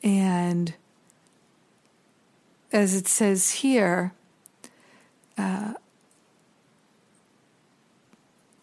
And 0.03 0.74
as 2.72 2.96
it 2.96 3.08
says 3.08 3.51
here, 3.51 4.13
uh, 5.38 5.74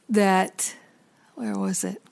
that, 0.09 0.75
where 1.35 1.57
was 1.57 1.85
it? 1.85 2.03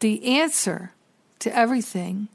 The 0.00 0.38
answer 0.38 0.92
to 1.38 1.56
everything 1.56 2.28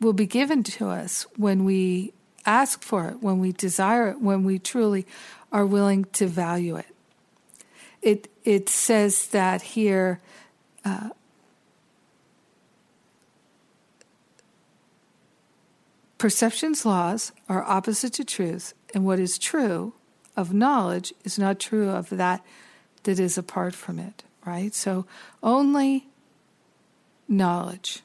will 0.00 0.12
be 0.12 0.26
given 0.26 0.62
to 0.62 0.88
us 0.88 1.26
when 1.36 1.64
we 1.64 2.12
ask 2.46 2.82
for 2.82 3.08
it, 3.08 3.22
when 3.22 3.38
we 3.38 3.52
desire 3.52 4.08
it, 4.08 4.20
when 4.20 4.44
we 4.44 4.58
truly 4.58 5.06
are 5.52 5.66
willing 5.66 6.04
to 6.04 6.26
value 6.26 6.76
it. 6.76 6.86
It, 8.00 8.30
it 8.44 8.68
says 8.68 9.26
that 9.28 9.62
here. 9.62 10.20
Uh, 10.84 11.10
Perception's 16.20 16.84
laws 16.84 17.32
are 17.48 17.64
opposite 17.64 18.12
to 18.12 18.24
truth, 18.24 18.74
and 18.92 19.06
what 19.06 19.18
is 19.18 19.38
true 19.38 19.94
of 20.36 20.52
knowledge 20.52 21.14
is 21.24 21.38
not 21.38 21.58
true 21.58 21.88
of 21.88 22.10
that 22.10 22.44
that 23.04 23.18
is 23.18 23.38
apart 23.38 23.74
from 23.74 23.98
it, 23.98 24.22
right? 24.44 24.74
So 24.74 25.06
only 25.42 26.08
knowledge 27.26 28.00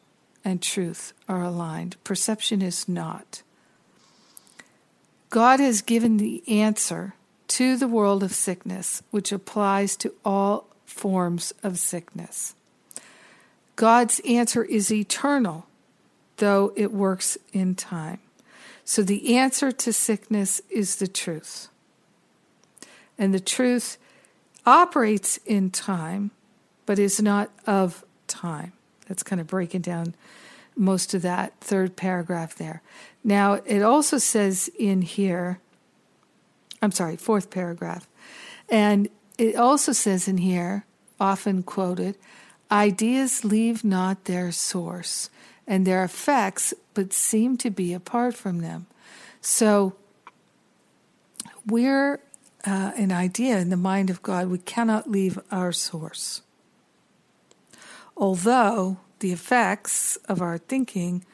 and 0.46 0.62
truth 0.62 1.12
are 1.28 1.44
aligned. 1.44 2.02
Perception 2.06 2.62
is 2.62 2.88
not. 2.88 3.42
God 5.30 5.60
has 5.60 5.82
given 5.82 6.16
the 6.16 6.42
answer 6.48 7.16
to 7.50 7.76
the 7.76 7.90
world 7.90 8.24
of 8.24 8.32
sickness, 8.32 9.04
which 9.12 9.34
applies 9.34 9.98
to 9.98 10.14
all 10.24 10.68
forms 10.86 11.54
of 11.64 11.78
sickness. 11.78 12.56
God's 13.76 14.22
answer 14.22 14.64
is 14.64 14.90
eternal 14.90 15.68
though 16.38 16.74
it 16.76 16.92
works 16.92 17.38
in 17.54 17.76
time. 17.76 18.20
So 18.84 19.02
the 19.02 19.36
answer 19.38 19.72
to 19.72 19.94
sickness 19.94 20.62
is 20.70 20.98
the 20.98 21.08
truth. 21.08 21.70
And 23.18 23.34
the 23.34 23.40
truth 23.40 23.98
operates 24.66 25.38
in 25.46 25.72
time, 25.72 26.32
but 26.86 27.00
is 27.00 27.22
not 27.22 27.50
of 27.66 28.04
time. 28.28 28.74
That's 29.08 29.24
kind 29.24 29.40
of 29.40 29.48
breaking 29.48 29.82
down 29.82 30.16
most 30.76 31.14
of 31.14 31.22
that 31.22 31.54
third 31.62 31.96
paragraph 31.96 32.56
there. 32.56 32.82
Now, 33.24 33.54
it 33.66 33.82
also 33.82 34.18
says 34.18 34.70
in 34.78 35.02
here, 35.02 35.60
I'm 36.82 36.92
sorry, 36.92 37.16
fourth 37.16 37.50
paragraph, 37.50 38.08
and 38.70 39.08
it 39.38 39.56
also 39.56 39.92
says 39.92 40.28
in 40.28 40.38
here, 40.38 40.86
often 41.20 41.64
quoted, 41.64 42.18
ideas 42.72 43.46
leave 43.46 43.84
not 43.84 44.26
their 44.26 44.52
source 44.52 45.30
and 45.68 45.86
their 45.86 46.04
effects, 46.04 46.74
but 46.94 47.14
seem 47.14 47.58
to 47.58 47.70
be 47.70 47.94
apart 47.94 48.36
from 48.36 48.60
them. 48.60 48.88
So 49.42 49.96
we're 51.66 52.20
uh, 52.66 52.92
an 52.96 53.12
idea 53.12 53.58
in 53.58 53.70
the 53.70 53.78
mind 53.78 54.10
of 54.10 54.22
God. 54.22 54.48
We 54.48 54.58
cannot 54.60 55.10
leave 55.10 55.40
our 55.52 55.72
source. 55.72 56.42
Although 58.18 58.98
the 59.20 59.32
effects 59.32 60.18
of 60.28 60.42
our 60.42 60.58
thinking 60.58 61.26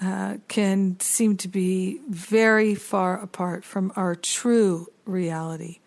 uh, 0.00 0.36
can 0.46 0.98
seem 1.00 1.36
to 1.36 1.48
be 1.48 2.00
very 2.08 2.74
far 2.74 3.20
apart 3.20 3.64
from 3.64 3.92
our 3.96 4.14
true 4.14 4.86
reality. 5.04 5.80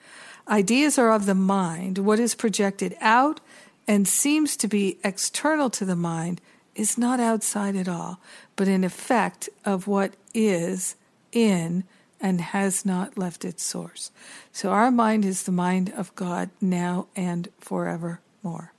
Ideas 0.47 0.97
are 0.97 1.11
of 1.11 1.25
the 1.25 1.35
mind. 1.35 1.97
What 1.97 2.19
is 2.19 2.35
projected 2.35 2.95
out 2.99 3.39
and 3.87 4.07
seems 4.07 4.57
to 4.57 4.67
be 4.67 4.97
external 5.03 5.69
to 5.69 5.85
the 5.85 5.95
mind 5.95 6.41
is 6.75 6.97
not 6.97 7.19
outside 7.19 7.75
at 7.75 7.87
all, 7.87 8.19
but 8.55 8.67
an 8.67 8.83
effect 8.83 9.49
of 9.65 9.87
what 9.87 10.13
is 10.33 10.95
in 11.31 11.83
and 12.19 12.39
has 12.39 12.85
not 12.85 13.17
left 13.17 13.43
its 13.43 13.63
source. 13.63 14.11
So 14.51 14.69
our 14.69 14.91
mind 14.91 15.25
is 15.25 15.43
the 15.43 15.51
mind 15.51 15.91
of 15.95 16.13
God 16.15 16.49
now 16.61 17.07
and 17.15 17.49
forevermore. 17.59 18.73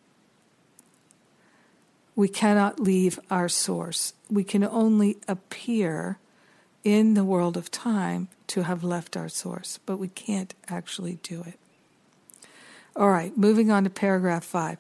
We 2.15 2.29
cannot 2.29 2.79
leave 2.79 3.19
our 3.31 3.49
source. 3.49 4.13
We 4.31 4.45
can 4.45 4.63
only 4.65 5.17
appear 5.27 6.19
in 6.85 7.15
the 7.15 7.25
world 7.25 7.57
of 7.57 7.71
time 7.71 8.29
to 8.49 8.63
have 8.65 8.85
left 8.85 9.17
our 9.17 9.29
source, 9.29 9.79
but 9.87 9.99
we 9.99 10.09
can't 10.09 10.55
actually 10.69 11.19
do 11.23 11.43
it. 11.43 11.59
All 12.95 13.09
right, 13.11 13.37
moving 13.37 13.71
on 13.71 13.85
to 13.85 13.91
paragraph 13.91 14.45
five. 14.45 14.79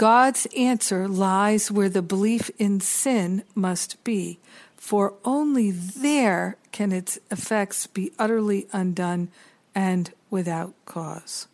God's 0.00 0.46
answer 0.56 1.06
lies 1.06 1.70
where 1.70 1.90
the 1.90 2.00
belief 2.00 2.50
in 2.58 2.80
sin 2.80 3.42
must 3.54 4.02
be, 4.02 4.38
for 4.74 5.12
only 5.26 5.70
there 5.72 6.56
can 6.72 6.90
its 6.90 7.18
effects 7.30 7.86
be 7.86 8.10
utterly 8.18 8.66
undone 8.72 9.28
and 9.74 10.10
without 10.30 10.72
cause. 10.86 11.48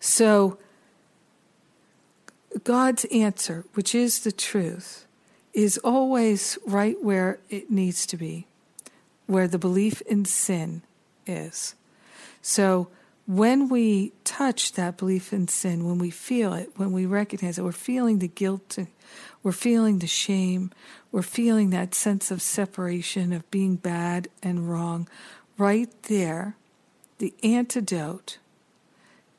So, 0.00 0.58
God's 2.64 3.04
answer, 3.04 3.64
which 3.74 3.94
is 3.94 4.24
the 4.24 4.32
truth, 4.32 5.06
is 5.52 5.78
always 5.84 6.58
right 6.66 7.00
where 7.00 7.38
it 7.48 7.70
needs 7.70 8.04
to 8.06 8.16
be, 8.16 8.48
where 9.28 9.46
the 9.46 9.60
belief 9.60 10.00
in 10.00 10.24
sin 10.24 10.82
is. 11.24 11.76
So, 12.42 12.88
when 13.28 13.68
we 13.68 14.10
touch 14.24 14.72
that 14.72 14.96
belief 14.96 15.34
in 15.34 15.46
sin, 15.48 15.84
when 15.84 15.98
we 15.98 16.08
feel 16.08 16.54
it, 16.54 16.70
when 16.76 16.92
we 16.92 17.04
recognize 17.04 17.58
it, 17.58 17.62
we're 17.62 17.72
feeling 17.72 18.20
the 18.20 18.28
guilt, 18.28 18.78
we're 19.42 19.52
feeling 19.52 19.98
the 19.98 20.06
shame, 20.06 20.70
we're 21.12 21.20
feeling 21.20 21.68
that 21.68 21.94
sense 21.94 22.30
of 22.30 22.40
separation, 22.40 23.34
of 23.34 23.48
being 23.50 23.76
bad 23.76 24.28
and 24.42 24.70
wrong. 24.70 25.06
Right 25.58 25.90
there, 26.04 26.56
the 27.18 27.34
antidote 27.42 28.38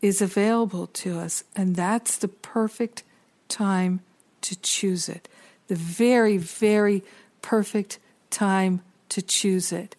is 0.04 0.22
available 0.22 0.86
to 0.86 1.18
us, 1.18 1.44
and 1.56 1.76
that's 1.76 2.16
the 2.16 2.28
perfect 2.28 3.02
time 3.48 4.02
to 4.42 4.56
choose 4.56 5.10
it. 5.10 5.28
The 5.68 5.74
very, 5.74 6.38
very 6.38 7.04
perfect 7.42 7.98
time 8.30 8.82
to 9.10 9.24
choose 9.24 9.72
it. 9.72 9.96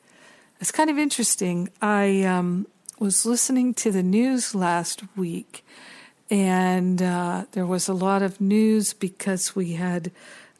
It's 0.60 0.70
kind 0.70 0.90
of 0.90 0.98
interesting. 0.98 1.70
I 1.82 2.22
um, 2.22 2.66
was 3.00 3.24
listening 3.24 3.72
to 3.72 3.90
the 3.90 4.02
news 4.02 4.54
last 4.54 5.02
week, 5.16 5.64
and 6.30 7.00
uh, 7.00 7.46
there 7.52 7.64
was 7.64 7.88
a 7.88 7.94
lot 7.94 8.20
of 8.20 8.42
news 8.42 8.92
because 8.92 9.56
we 9.56 9.72
had 9.72 10.12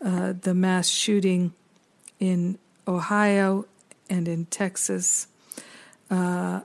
uh, 0.03 0.33
the 0.40 0.55
mass 0.55 0.88
shooting 0.88 1.53
in 2.18 2.59
Ohio 2.88 3.66
and 4.09 4.26
in 4.26 4.46
Texas 4.46 5.26
uh, 6.11 6.62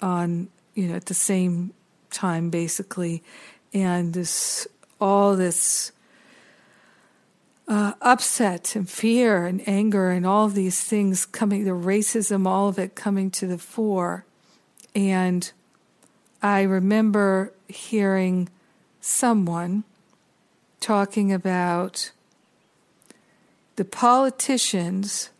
on 0.00 0.48
you 0.74 0.86
know 0.86 0.94
at 0.94 1.06
the 1.06 1.14
same 1.14 1.74
time 2.10 2.48
basically, 2.48 3.24
and 3.74 4.14
this 4.14 4.68
all 5.00 5.34
this 5.34 5.90
uh, 7.66 7.94
upset 8.00 8.76
and 8.76 8.88
fear 8.88 9.46
and 9.46 9.66
anger 9.68 10.10
and 10.10 10.24
all 10.24 10.46
these 10.48 10.80
things 10.80 11.26
coming, 11.26 11.64
the 11.64 11.72
racism, 11.72 12.46
all 12.46 12.68
of 12.68 12.78
it 12.78 12.94
coming 12.94 13.32
to 13.32 13.48
the 13.48 13.58
fore. 13.58 14.24
And 14.94 15.50
I 16.42 16.62
remember 16.62 17.52
hearing 17.68 18.48
someone 19.00 19.84
talking 20.80 21.32
about 21.32 22.12
the 23.76 23.84
politicians 23.84 25.30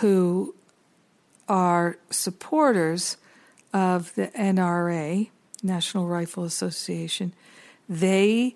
who 0.00 0.54
are 1.48 1.96
supporters 2.10 3.16
of 3.72 4.14
the 4.14 4.28
NRA, 4.28 5.30
National 5.62 6.06
Rifle 6.06 6.44
Association, 6.44 7.32
they, 7.88 8.54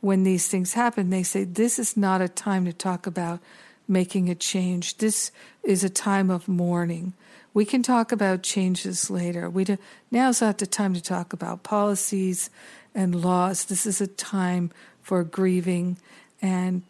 when 0.00 0.22
these 0.22 0.48
things 0.48 0.74
happen, 0.74 1.10
they 1.10 1.22
say 1.22 1.44
this 1.44 1.78
is 1.78 1.96
not 1.96 2.20
a 2.20 2.28
time 2.28 2.64
to 2.64 2.72
talk 2.72 3.06
about 3.06 3.40
making 3.88 4.28
a 4.28 4.34
change. 4.34 4.98
This 4.98 5.32
is 5.64 5.82
a 5.82 5.90
time 5.90 6.30
of 6.30 6.46
mourning. 6.46 7.14
We 7.54 7.64
can 7.64 7.82
talk 7.82 8.12
about 8.12 8.42
changes 8.42 9.10
later. 9.10 9.50
We 9.50 9.64
do, 9.64 9.78
now's 10.10 10.40
not 10.40 10.58
the 10.58 10.66
time 10.66 10.94
to 10.94 11.02
talk 11.02 11.32
about 11.32 11.62
policies 11.62 12.50
and 12.94 13.14
laws. 13.14 13.64
This 13.64 13.86
is 13.86 14.00
a 14.00 14.06
time 14.06 14.70
for 15.02 15.24
grieving 15.24 15.98
and 16.42 16.82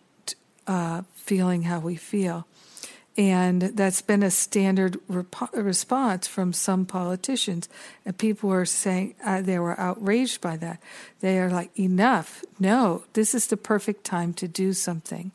uh, 0.66 1.03
feeling 1.14 1.62
how 1.62 1.79
we 1.79 1.97
feel. 1.97 2.47
And 3.18 3.62
that's 3.62 4.00
been 4.00 4.22
a 4.22 4.31
standard 4.31 5.00
rep- 5.09 5.52
response 5.52 6.28
from 6.28 6.52
some 6.52 6.87
politicians. 6.87 7.68
And 8.07 8.16
people 8.16 8.48
were 8.48 8.64
saying 8.64 9.16
uh, 9.24 9.42
they 9.42 9.59
were 9.59 9.78
outraged 9.78 10.40
by 10.40 10.57
that. 10.59 10.81
They 11.18 11.40
are 11.40 11.50
like, 11.50 11.76
enough. 11.76 12.44
No, 12.61 13.02
this 13.14 13.35
is 13.35 13.48
the 13.48 13.57
perfect 13.57 14.04
time 14.04 14.33
to 14.35 14.46
do 14.46 14.72
something. 14.72 15.33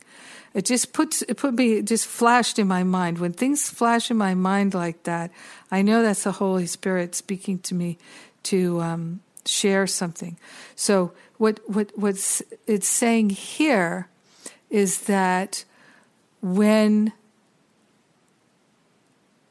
It 0.54 0.64
just 0.64 0.94
puts, 0.94 1.20
it 1.22 1.36
put 1.36 1.52
me, 1.52 1.74
it 1.74 1.84
just 1.84 2.06
flashed 2.06 2.58
in 2.58 2.66
my 2.66 2.84
mind. 2.84 3.18
When 3.18 3.34
things 3.34 3.68
flash 3.68 4.10
in 4.10 4.16
my 4.16 4.34
mind 4.34 4.72
like 4.72 5.02
that, 5.02 5.30
I 5.70 5.82
know 5.82 6.00
that's 6.00 6.24
the 6.24 6.32
Holy 6.32 6.66
Spirit 6.66 7.14
speaking 7.14 7.58
to 7.58 7.74
me 7.74 7.98
to 8.44 8.80
um, 8.80 9.20
share 9.44 9.86
something. 9.86 10.38
So 10.74 11.12
what, 11.36 11.60
what, 11.68 11.92
what's 11.96 12.40
it's 12.66 12.88
saying 12.88 13.28
here 13.30 14.08
is 14.70 15.02
that 15.02 15.66
when 16.40 17.12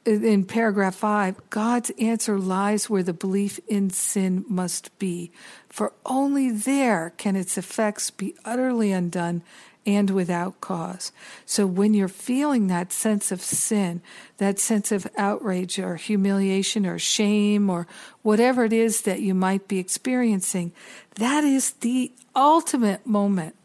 in 0.05 0.45
paragraph 0.45 0.95
five, 0.95 1.35
God's 1.49 1.91
answer 1.99 2.37
lies 2.37 2.89
where 2.89 3.03
the 3.03 3.13
belief 3.13 3.59
in 3.67 3.89
sin 3.89 4.45
must 4.47 4.97
be, 4.99 5.31
for 5.69 5.93
only 6.05 6.51
there 6.51 7.13
can 7.17 7.35
its 7.35 7.57
effects 7.57 8.11
be 8.11 8.35
utterly 8.43 8.91
undone 8.91 9.43
and 9.85 10.09
without 10.09 10.61
cause. 10.61 11.11
So 11.45 11.65
when 11.65 11.93
you're 11.93 12.07
feeling 12.07 12.67
that 12.67 12.93
sense 12.93 13.31
of 13.31 13.41
sin, 13.41 14.01
that 14.37 14.59
sense 14.59 14.91
of 14.91 15.07
outrage 15.17 15.77
or 15.79 15.95
humiliation 15.95 16.85
or 16.85 16.99
shame 16.99 17.69
or 17.69 17.87
whatever 18.21 18.63
it 18.65 18.73
is 18.73 19.01
that 19.01 19.21
you 19.21 19.33
might 19.33 19.67
be 19.67 19.79
experiencing, 19.79 20.71
that 21.15 21.43
is 21.43 21.71
the 21.71 22.11
ultimate 22.35 23.05
moment 23.05 23.55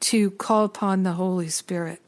to 0.00 0.30
call 0.32 0.64
upon 0.64 1.02
the 1.02 1.12
Holy 1.12 1.48
Spirit 1.48 2.00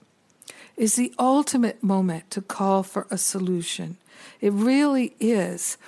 is 0.77 0.97
the 0.97 1.15
ultimate 1.19 1.83
moment 1.83 2.31
to 2.31 2.43
call 2.43 2.83
for 2.83 3.07
a 3.11 3.19
solution. 3.19 3.97
It 4.41 4.53
really 4.53 5.15
is 5.19 5.79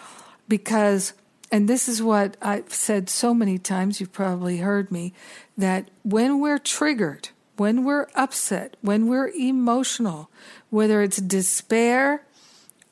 because, 0.48 1.12
and 1.52 1.68
this 1.68 1.88
is 1.88 2.02
what 2.02 2.36
I've 2.40 2.72
said 2.72 3.08
so 3.10 3.34
many 3.34 3.58
times, 3.58 4.00
you've 4.00 4.12
probably 4.12 4.58
heard 4.58 4.90
me, 4.90 5.12
that 5.56 5.90
when 6.02 6.40
we're 6.40 6.58
triggered, 6.58 7.28
when 7.56 7.84
we're 7.84 8.06
upset, 8.14 8.76
when 8.80 9.08
we're 9.08 9.28
emotional, 9.28 10.30
whether 10.70 11.02
it's 11.02 11.18
despair 11.18 12.24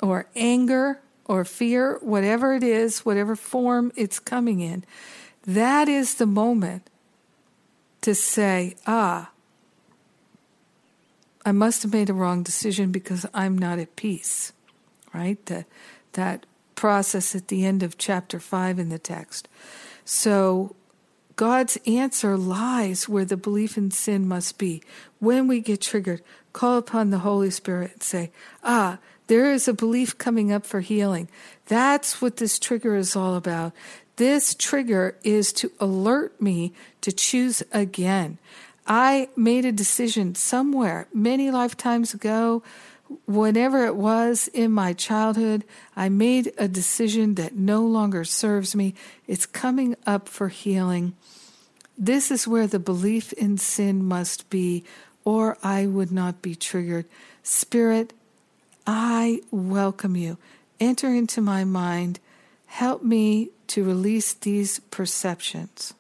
or 0.03 0.27
anger 0.35 1.01
or 1.25 1.45
fear, 1.45 1.99
whatever 2.03 2.55
it 2.55 2.63
is, 2.63 3.05
whatever 3.07 3.37
form 3.37 3.93
it's 3.97 4.19
coming 4.19 4.61
in, 4.61 4.85
that 5.47 5.89
is 5.89 6.17
the 6.17 6.27
moment 6.27 6.91
to 8.03 8.15
say, 8.15 8.75
ah, 8.87 9.31
I 11.47 11.53
must 11.53 11.85
have 11.85 11.93
made 11.93 12.11
a 12.11 12.15
wrong 12.15 12.43
decision 12.43 12.91
because 12.91 13.25
I'm 13.33 13.57
not 13.57 13.79
at 13.79 13.95
peace, 13.95 14.53
right? 15.15 15.45
That, 15.47 15.67
that 16.15 16.45
process 16.75 17.37
at 17.37 17.47
the 17.47 17.65
end 17.65 17.85
of 17.85 17.97
chapter 17.97 18.41
5 18.41 18.81
in 18.81 18.89
the 18.89 18.99
text. 18.99 19.47
So 20.05 20.75
God's 21.37 21.79
answer 21.87 22.37
lies 22.37 23.09
where 23.09 23.25
the 23.25 23.37
belief 23.37 23.79
in 23.79 23.93
sin 23.93 24.27
must 24.27 24.59
be. 24.59 24.83
When 25.21 25.47
we 25.47 25.61
get 25.61 25.83
triggered, 25.83 26.21
call 26.53 26.79
upon 26.79 27.11
the 27.11 27.21
Holy 27.21 27.51
Spirit 27.51 27.93
and 27.93 28.03
say, 28.03 28.33
Ah, 28.65 28.99
there 29.29 29.53
is 29.53 29.69
a 29.69 29.73
belief 29.73 30.19
coming 30.19 30.51
up 30.51 30.67
for 30.67 30.81
healing. 30.81 31.29
That's 31.67 32.21
what 32.21 32.39
this 32.39 32.59
trigger 32.59 32.97
is 32.97 33.15
all 33.15 33.37
about. 33.37 33.73
This 34.17 34.55
trigger 34.55 35.17
is 35.23 35.53
to 35.55 35.71
alert 35.79 36.41
me 36.43 36.73
to 37.03 37.13
choose 37.13 37.63
again. 37.71 38.39
I 38.87 39.29
made 39.37 39.65
a 39.65 39.73
decision 39.73 40.35
somewhere 40.35 41.09
many 41.13 41.51
lifetimes 41.51 42.15
ago, 42.15 42.63
whenever 43.27 43.85
it 43.85 43.97
was 43.97 44.49
in 44.49 44.73
my 44.73 44.93
childhood, 44.93 45.65
I 45.97 46.09
made 46.09 46.53
a 46.59 46.69
decision 46.69 47.35
that 47.35 47.55
no 47.55 47.83
longer 47.85 48.25
serves 48.25 48.75
me. 48.75 48.95
It's 49.27 49.47
coming 49.47 49.97
up 50.07 50.29
for 50.29 50.49
healing. 50.49 51.15
This 51.99 52.31
is 52.31 52.47
where 52.47 52.67
the 52.67 52.79
belief 52.79 53.33
in 53.35 53.59
sin 53.59 54.05
must 54.05 54.51
be, 54.51 54.85
or 55.25 55.57
I 55.63 55.87
would 55.87 56.13
not 56.13 56.43
be 56.43 56.55
triggered. 56.55 57.07
Spirit, 57.43 58.13
I 58.87 59.41
welcome 59.51 60.17
you. 60.17 60.39
Enter 60.79 61.09
into 61.09 61.41
my 61.41 61.65
mind. 61.65 62.21
Help 62.67 63.03
me 63.03 63.51
to 63.69 63.83
release 63.83 64.35
these 64.35 64.81
perceptions. 64.91 65.95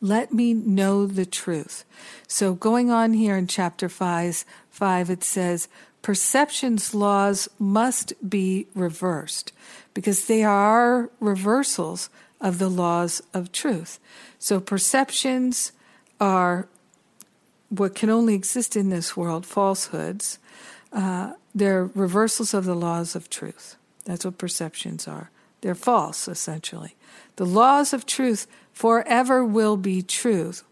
Let 0.00 0.32
me 0.32 0.54
know 0.54 1.06
the 1.06 1.26
truth. 1.26 1.84
So, 2.28 2.54
going 2.54 2.90
on 2.90 3.14
here 3.14 3.36
in 3.36 3.46
chapter 3.46 3.88
5, 3.88 4.44
5 4.70 5.10
it 5.10 5.24
says, 5.24 5.68
Perception's 6.02 6.94
laws 6.94 7.48
must 7.58 8.12
be 8.28 8.66
reversed 8.74 9.52
because 9.94 10.26
they 10.26 10.44
are 10.44 11.10
reversals 11.18 12.10
of 12.40 12.58
the 12.58 12.68
laws 12.68 13.22
of 13.32 13.50
truth. 13.50 13.98
So, 14.38 14.60
perceptions 14.60 15.72
are 16.20 16.68
what 17.68 17.94
can 17.94 18.10
only 18.10 18.34
exist 18.34 18.76
in 18.76 18.90
this 18.90 19.16
world, 19.16 19.44
falsehoods. 19.46 20.38
Uh, 20.92 21.32
they're 21.54 21.86
reversals 21.94 22.54
of 22.54 22.64
the 22.64 22.76
laws 22.76 23.16
of 23.16 23.28
truth. 23.30 23.76
That's 24.04 24.24
what 24.24 24.38
perceptions 24.38 25.08
are. 25.08 25.30
They're 25.60 25.74
false, 25.74 26.28
essentially. 26.28 26.96
The 27.36 27.46
laws 27.46 27.92
of 27.92 28.06
truth 28.06 28.46
forever 28.72 29.44
will 29.44 29.76
be 29.76 30.02
truth 30.02 30.62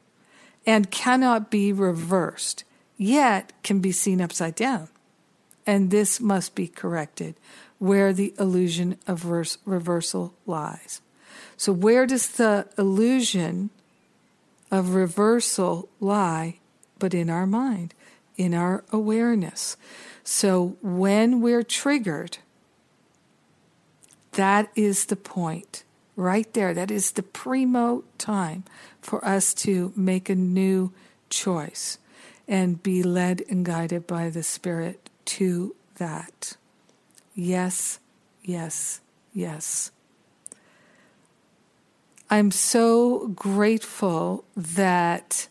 and 0.66 0.90
cannot 0.90 1.50
be 1.50 1.72
reversed, 1.72 2.64
yet 2.96 3.52
can 3.62 3.80
be 3.80 3.92
seen 3.92 4.20
upside 4.20 4.54
down. 4.54 4.88
And 5.66 5.90
this 5.90 6.20
must 6.20 6.54
be 6.54 6.68
corrected 6.68 7.36
where 7.78 8.12
the 8.12 8.34
illusion 8.38 8.98
of 9.06 9.20
verse, 9.20 9.58
reversal 9.64 10.34
lies. 10.46 11.00
So, 11.56 11.72
where 11.72 12.06
does 12.06 12.28
the 12.28 12.68
illusion 12.78 13.70
of 14.70 14.94
reversal 14.94 15.88
lie? 16.00 16.58
But 16.98 17.14
in 17.14 17.28
our 17.28 17.46
mind, 17.46 17.94
in 18.36 18.54
our 18.54 18.84
awareness. 18.90 19.76
So, 20.22 20.76
when 20.80 21.40
we're 21.40 21.62
triggered, 21.62 22.38
that 24.34 24.70
is 24.74 25.06
the 25.06 25.16
point 25.16 25.84
right 26.16 26.52
there. 26.54 26.74
That 26.74 26.90
is 26.90 27.12
the 27.12 27.22
primo 27.22 28.04
time 28.18 28.64
for 29.00 29.24
us 29.24 29.54
to 29.54 29.92
make 29.96 30.28
a 30.28 30.34
new 30.34 30.92
choice 31.30 31.98
and 32.46 32.82
be 32.82 33.02
led 33.02 33.42
and 33.48 33.64
guided 33.64 34.06
by 34.06 34.30
the 34.30 34.42
Spirit 34.42 35.10
to 35.24 35.74
that. 35.96 36.56
Yes, 37.34 37.98
yes, 38.42 39.00
yes. 39.32 39.90
I'm 42.30 42.50
so 42.50 43.28
grateful 43.28 44.44
that 44.56 45.48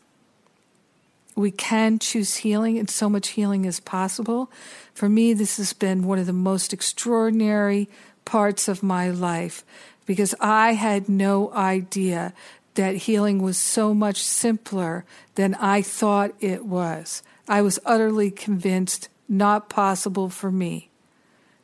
we 1.35 1.49
can 1.49 1.97
choose 1.97 2.37
healing, 2.37 2.77
and 2.77 2.89
so 2.89 3.09
much 3.09 3.29
healing 3.29 3.65
is 3.65 3.79
possible. 3.79 4.51
For 4.93 5.09
me, 5.09 5.33
this 5.33 5.57
has 5.57 5.73
been 5.73 6.05
one 6.05 6.19
of 6.19 6.27
the 6.27 6.33
most 6.33 6.73
extraordinary 6.73 7.89
parts 8.25 8.67
of 8.67 8.83
my 8.83 9.09
life 9.09 9.63
because 10.05 10.35
I 10.39 10.73
had 10.73 11.09
no 11.09 11.51
idea 11.53 12.33
that 12.75 12.95
healing 12.95 13.41
was 13.41 13.57
so 13.57 13.93
much 13.93 14.23
simpler 14.23 15.05
than 15.35 15.55
I 15.55 15.81
thought 15.81 16.33
it 16.39 16.65
was. 16.65 17.21
I 17.47 17.61
was 17.61 17.79
utterly 17.85 18.31
convinced 18.31 19.09
not 19.29 19.69
possible 19.69 20.29
for 20.29 20.51
me. 20.51 20.89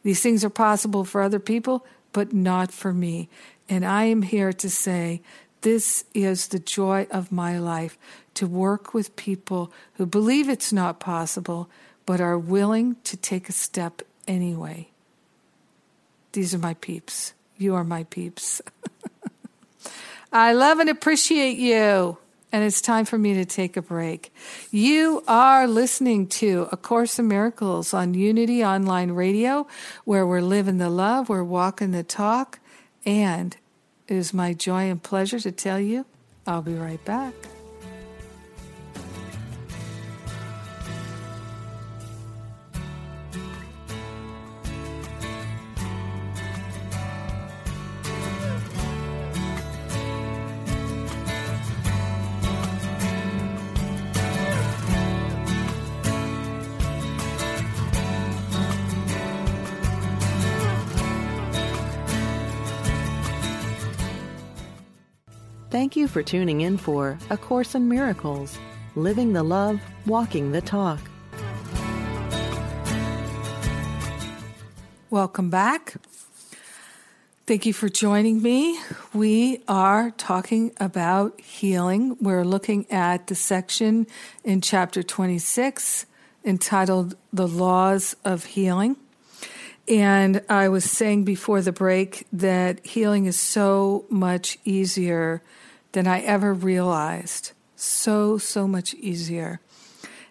These 0.04 0.22
things 0.22 0.44
are 0.44 0.50
possible 0.50 1.04
for 1.04 1.22
other 1.22 1.40
people, 1.40 1.86
but 2.14 2.34
not 2.34 2.72
for 2.72 2.94
me. 2.94 3.30
And 3.68 3.86
I 3.86 4.06
am 4.06 4.22
here 4.22 4.54
to 4.54 4.70
say 4.70 5.22
this 5.62 6.06
is 6.14 6.48
the 6.48 6.60
joy 6.60 7.08
of 7.12 7.32
my 7.32 7.60
life 7.60 7.98
to 8.36 8.48
work 8.48 8.94
with 8.94 9.16
people 9.16 9.72
who 9.94 10.06
believe 10.06 10.48
it's 10.48 10.72
not 10.72 11.00
possible, 11.00 11.70
but 12.06 12.22
are 12.22 12.38
willing 12.38 12.96
to 13.04 13.18
take 13.18 13.50
a 13.50 13.54
step 13.54 14.02
anyway. 14.28 14.89
These 16.32 16.54
are 16.54 16.60
my 16.60 16.76
peeps. 16.76 17.34
You 17.58 17.76
are 17.76 17.84
my 17.84 18.04
peeps. 18.06 18.62
I 20.32 20.54
love 20.54 20.80
and 20.80 20.90
appreciate 20.90 21.58
you. 21.58 22.18
And 22.52 22.64
it's 22.64 22.82
time 22.82 23.06
for 23.06 23.18
me 23.18 23.36
to 23.36 23.46
take 23.46 23.78
a 23.78 23.82
break. 23.82 24.34
You 24.72 25.24
are 25.28 25.68
listening 25.68 26.28
to 26.28 26.68
A 26.72 26.78
Course 26.78 27.20
in 27.20 27.28
Miracles 27.28 27.94
on 27.94 28.16
Unity 28.16 28.66
Online 28.66 29.12
Radio, 29.12 29.68
where 30.04 30.26
we're 30.26 30.42
living 30.42 30.80
the 30.80 30.90
love, 30.90 31.30
we're 31.30 31.44
walking 31.44 31.92
the 31.92 32.02
talk, 32.02 32.60
and 33.06 33.56
it 34.08 34.16
is 34.16 34.34
my 34.34 34.54
joy 34.54 34.90
and 34.90 35.02
pleasure 35.02 35.40
to 35.40 35.52
tell 35.52 35.80
you 35.80 36.06
I'll 36.48 36.64
be 36.64 36.74
right 36.74 37.04
back. 37.06 37.36
Thank 65.72 65.96
you 65.96 66.08
for 66.08 66.24
tuning 66.24 66.62
in 66.62 66.78
for 66.78 67.20
A 67.30 67.38
Course 67.38 67.76
in 67.76 67.88
Miracles 67.88 68.58
Living 68.96 69.34
the 69.34 69.44
Love, 69.44 69.80
Walking 70.08 70.52
the 70.52 70.62
Talk. 70.62 71.00
Welcome 75.12 75.52
back. 75.52 75.98
Thank 77.46 77.68
you 77.68 77.74
for 77.74 77.88
joining 77.88 78.42
me. 78.42 78.80
We 79.14 79.62
are 79.68 80.10
talking 80.12 80.72
about 80.80 81.40
healing. 81.40 82.18
We're 82.20 82.46
looking 82.46 82.90
at 82.92 83.28
the 83.28 83.36
section 83.36 84.08
in 84.44 84.62
chapter 84.62 85.04
26 85.04 86.08
entitled 86.44 87.16
The 87.32 87.48
Laws 87.48 88.16
of 88.26 88.44
Healing. 88.46 88.96
And 89.90 90.44
I 90.48 90.70
was 90.70 90.86
saying 90.86 91.24
before 91.24 91.62
the 91.62 91.72
break 91.72 92.28
that 92.32 92.86
healing 92.86 93.26
is 93.26 93.40
so 93.40 94.06
much 94.10 94.60
easier 94.64 95.42
than 95.94 96.06
I 96.06 96.20
ever 96.20 96.54
realized. 96.54 97.54
So, 97.76 98.38
so 98.38 98.68
much 98.68 98.94
easier. 98.94 99.60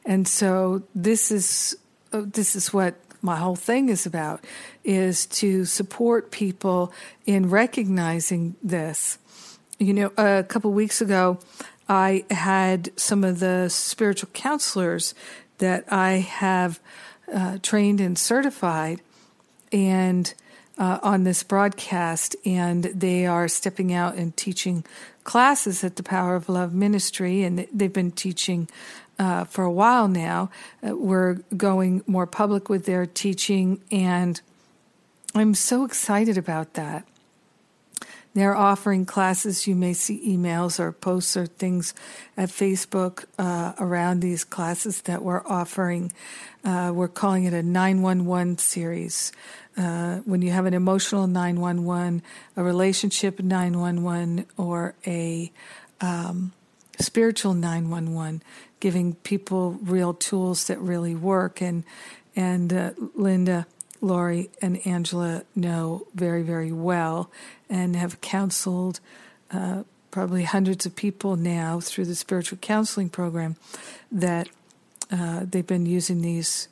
And 0.05 0.29
so 0.29 0.85
this 0.95 1.33
is 1.33 1.77
uh, 2.13 2.23
this 2.25 2.57
is 2.57 2.73
what 2.73 2.95
my 3.21 3.37
whole 3.37 3.57
thing 3.57 3.89
is 3.89 4.07
about 4.07 4.45
is 4.85 5.27
to 5.27 5.65
support 5.65 6.31
people 6.31 6.93
in 7.27 7.51
recognizing 7.51 8.55
this. 8.63 9.19
You 9.79 9.93
know, 9.93 10.13
a 10.17 10.45
couple 10.45 10.73
weeks 10.73 11.01
ago, 11.01 11.39
I 11.89 12.25
had 12.31 12.91
some 12.97 13.25
of 13.25 13.41
the 13.41 13.69
spiritual 13.69 14.31
counselors 14.33 15.15
that 15.59 15.85
I 15.93 16.13
have 16.13 16.81
uh, 17.33 17.59
trained 17.63 18.01
and 18.01 18.17
certified, 18.17 19.01
and 19.73 20.33
uh, 20.79 20.99
on 21.03 21.25
this 21.25 21.43
broadcast, 21.43 22.37
and 22.45 22.85
they 22.85 23.27
are 23.27 23.49
stepping 23.49 23.93
out 23.93 24.15
and 24.15 24.37
teaching 24.37 24.85
classes 25.25 25.83
at 25.83 25.97
the 25.97 26.03
Power 26.03 26.37
of 26.37 26.49
Love 26.49 26.73
Ministry, 26.73 27.43
and 27.43 27.67
they've 27.73 27.93
been 27.93 28.13
teaching 28.13 28.69
uh, 29.19 29.45
for 29.45 29.65
a 29.65 29.73
while 29.73 30.09
now. 30.09 30.51
Uh, 30.87 30.97
we're 30.97 31.35
going 31.57 32.03
more 32.07 32.27
public 32.27 32.69
with 32.69 32.87
their 32.87 33.07
teaching, 33.07 33.83
and 33.91 34.41
I'm 35.35 35.55
so 35.55 35.85
excited 35.85 36.39
about 36.39 36.75
that. 36.75 37.05
They're 38.39 38.57
offering 38.57 39.05
classes. 39.05 39.67
You 39.67 39.75
may 39.75 39.95
see 39.95 40.37
emails 40.37 40.79
or 40.79 40.93
posts 40.93 41.37
or 41.37 41.47
things 41.47 41.93
at 42.37 42.51
Facebook 42.51 43.25
uh, 43.37 43.73
around 43.81 44.21
these 44.21 44.45
classes 44.45 45.03
that 45.03 45.25
we're 45.25 45.45
offering. 45.45 46.13
Uh, 46.65 46.93
we're 46.95 47.09
calling 47.09 47.45
it 47.45 47.53
a 47.53 47.65
911 47.65 48.59
series. 48.59 49.33
Uh, 49.77 50.19
when 50.19 50.41
you 50.41 50.53
have 50.53 50.67
an 50.67 50.75
emotional 50.75 51.27
911, 51.27 52.23
a 52.57 52.63
relationship 52.63 53.41
911, 53.41 54.47
or 54.57 54.95
a 55.05 55.51
um, 56.01 56.53
spiritual 57.01 57.55
911, 57.55 58.41
giving 58.79 59.15
people 59.15 59.73
real 59.83 60.15
tools 60.15 60.69
that 60.69 60.79
really 60.79 61.17
work. 61.17 61.61
And 61.61 61.83
and 62.37 62.73
uh, 62.73 62.93
Linda, 63.17 63.67
Laurie, 64.01 64.51
and 64.63 64.85
Angela 64.87 65.43
know 65.55 66.07
very 66.15 66.43
very 66.43 66.73
well, 66.73 67.31
and 67.69 67.97
have 67.97 68.21
counseled. 68.21 69.01
Uh, 69.51 69.85
probably 70.11 70.43
hundreds 70.43 70.87
of 70.87 70.97
people 70.97 71.37
now 71.37 71.81
through 71.81 72.05
the 72.05 72.15
spiritual 72.15 72.57
counseling 72.59 73.11
program 73.11 73.57
that 74.11 74.49
uh, 75.13 75.45
they've 75.49 75.67
been 75.67 75.87
using 75.87 76.23
these 76.23 76.69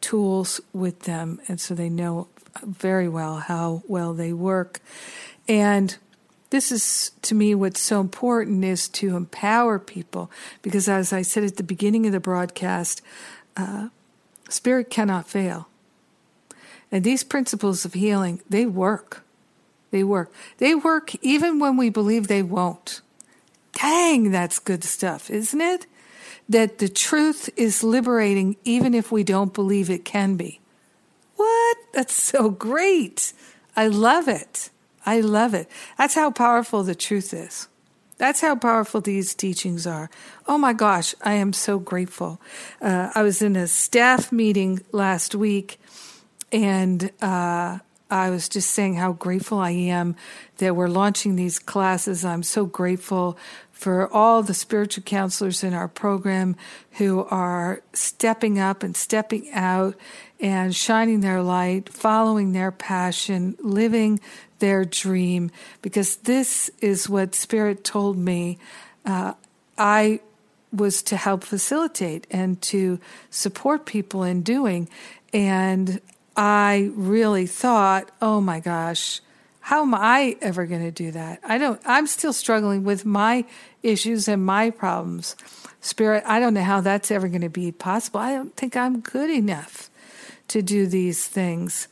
tools 0.00 0.60
with 0.72 1.00
them, 1.00 1.40
and 1.48 1.60
so 1.60 1.74
they 1.74 1.88
know 1.88 2.28
very 2.62 3.08
well 3.08 3.38
how 3.38 3.82
well 3.88 4.14
they 4.14 4.32
work. 4.32 4.80
And 5.48 5.96
this 6.50 6.70
is 6.70 7.10
to 7.22 7.34
me 7.34 7.54
what's 7.54 7.80
so 7.80 8.00
important 8.00 8.64
is 8.64 8.88
to 8.88 9.16
empower 9.16 9.78
people 9.78 10.30
because 10.62 10.88
as 10.88 11.12
I 11.12 11.22
said 11.22 11.44
at 11.44 11.56
the 11.56 11.62
beginning 11.62 12.06
of 12.06 12.12
the 12.12 12.20
broadcast, 12.20 13.02
uh, 13.56 13.88
spirit 14.48 14.90
cannot 14.90 15.28
fail. 15.28 15.68
And 16.90 17.04
these 17.04 17.24
principles 17.24 17.84
of 17.84 17.94
healing, 17.94 18.40
they 18.48 18.66
work. 18.66 19.24
They 19.90 20.04
work. 20.04 20.32
They 20.58 20.74
work 20.74 21.14
even 21.22 21.58
when 21.58 21.76
we 21.76 21.90
believe 21.90 22.28
they 22.28 22.42
won't. 22.42 23.00
Dang, 23.72 24.30
that's 24.30 24.58
good 24.58 24.84
stuff, 24.84 25.30
isn't 25.30 25.60
it? 25.60 25.86
That 26.48 26.78
the 26.78 26.88
truth 26.88 27.50
is 27.56 27.82
liberating 27.82 28.56
even 28.64 28.94
if 28.94 29.10
we 29.10 29.24
don't 29.24 29.52
believe 29.52 29.90
it 29.90 30.04
can 30.04 30.36
be. 30.36 30.60
What? 31.36 31.76
That's 31.92 32.14
so 32.14 32.50
great. 32.50 33.32
I 33.76 33.88
love 33.88 34.28
it. 34.28 34.70
I 35.04 35.20
love 35.20 35.54
it. 35.54 35.68
That's 35.98 36.14
how 36.14 36.30
powerful 36.30 36.82
the 36.82 36.94
truth 36.94 37.34
is. 37.34 37.68
That's 38.18 38.40
how 38.40 38.56
powerful 38.56 39.02
these 39.02 39.34
teachings 39.34 39.86
are. 39.86 40.08
Oh 40.48 40.56
my 40.56 40.72
gosh, 40.72 41.14
I 41.22 41.34
am 41.34 41.52
so 41.52 41.78
grateful. 41.78 42.40
Uh, 42.80 43.10
I 43.14 43.22
was 43.22 43.42
in 43.42 43.56
a 43.56 43.66
staff 43.66 44.32
meeting 44.32 44.80
last 44.90 45.34
week 45.34 45.78
and 46.52 47.10
uh, 47.20 47.78
I 48.10 48.30
was 48.30 48.48
just 48.48 48.70
saying 48.70 48.94
how 48.94 49.12
grateful 49.12 49.58
I 49.58 49.70
am 49.70 50.14
that 50.58 50.76
we're 50.76 50.88
launching 50.88 51.36
these 51.36 51.58
classes. 51.58 52.24
I'm 52.24 52.44
so 52.44 52.64
grateful 52.64 53.36
for 53.72 54.10
all 54.12 54.42
the 54.42 54.54
spiritual 54.54 55.02
counselors 55.02 55.62
in 55.64 55.74
our 55.74 55.88
program 55.88 56.56
who 56.92 57.24
are 57.24 57.82
stepping 57.92 58.58
up 58.58 58.82
and 58.82 58.96
stepping 58.96 59.50
out 59.52 59.96
and 60.40 60.74
shining 60.74 61.20
their 61.20 61.42
light, 61.42 61.88
following 61.92 62.52
their 62.52 62.70
passion, 62.70 63.56
living 63.60 64.20
their 64.60 64.84
dream, 64.84 65.50
because 65.82 66.16
this 66.16 66.70
is 66.80 67.08
what 67.08 67.34
Spirit 67.34 67.84
told 67.84 68.16
me 68.16 68.56
uh, 69.04 69.34
I 69.76 70.20
was 70.72 71.02
to 71.02 71.16
help 71.16 71.44
facilitate 71.44 72.26
and 72.30 72.60
to 72.62 72.98
support 73.30 73.84
people 73.84 74.22
in 74.22 74.42
doing. 74.42 74.88
And 75.32 76.00
I 76.36 76.90
really 76.94 77.46
thought, 77.46 78.10
oh 78.20 78.40
my 78.40 78.60
gosh, 78.60 79.20
how 79.60 79.82
am 79.82 79.94
I 79.94 80.36
ever 80.40 80.66
going 80.66 80.82
to 80.82 80.90
do 80.90 81.10
that? 81.12 81.40
I 81.42 81.58
don't, 81.58 81.80
I'm 81.84 82.06
still 82.06 82.32
struggling 82.32 82.84
with 82.84 83.04
my 83.04 83.44
issues 83.82 84.28
and 84.28 84.44
my 84.44 84.70
problems. 84.70 85.34
Spirit, 85.80 86.22
I 86.26 86.38
don't 86.38 86.54
know 86.54 86.62
how 86.62 86.80
that's 86.80 87.10
ever 87.10 87.28
going 87.28 87.40
to 87.40 87.48
be 87.48 87.72
possible. 87.72 88.20
I 88.20 88.32
don't 88.32 88.54
think 88.54 88.76
I'm 88.76 89.00
good 89.00 89.30
enough 89.30 89.90
to 90.48 90.62
do 90.62 90.86
these 90.86 91.26
things. 91.26 91.88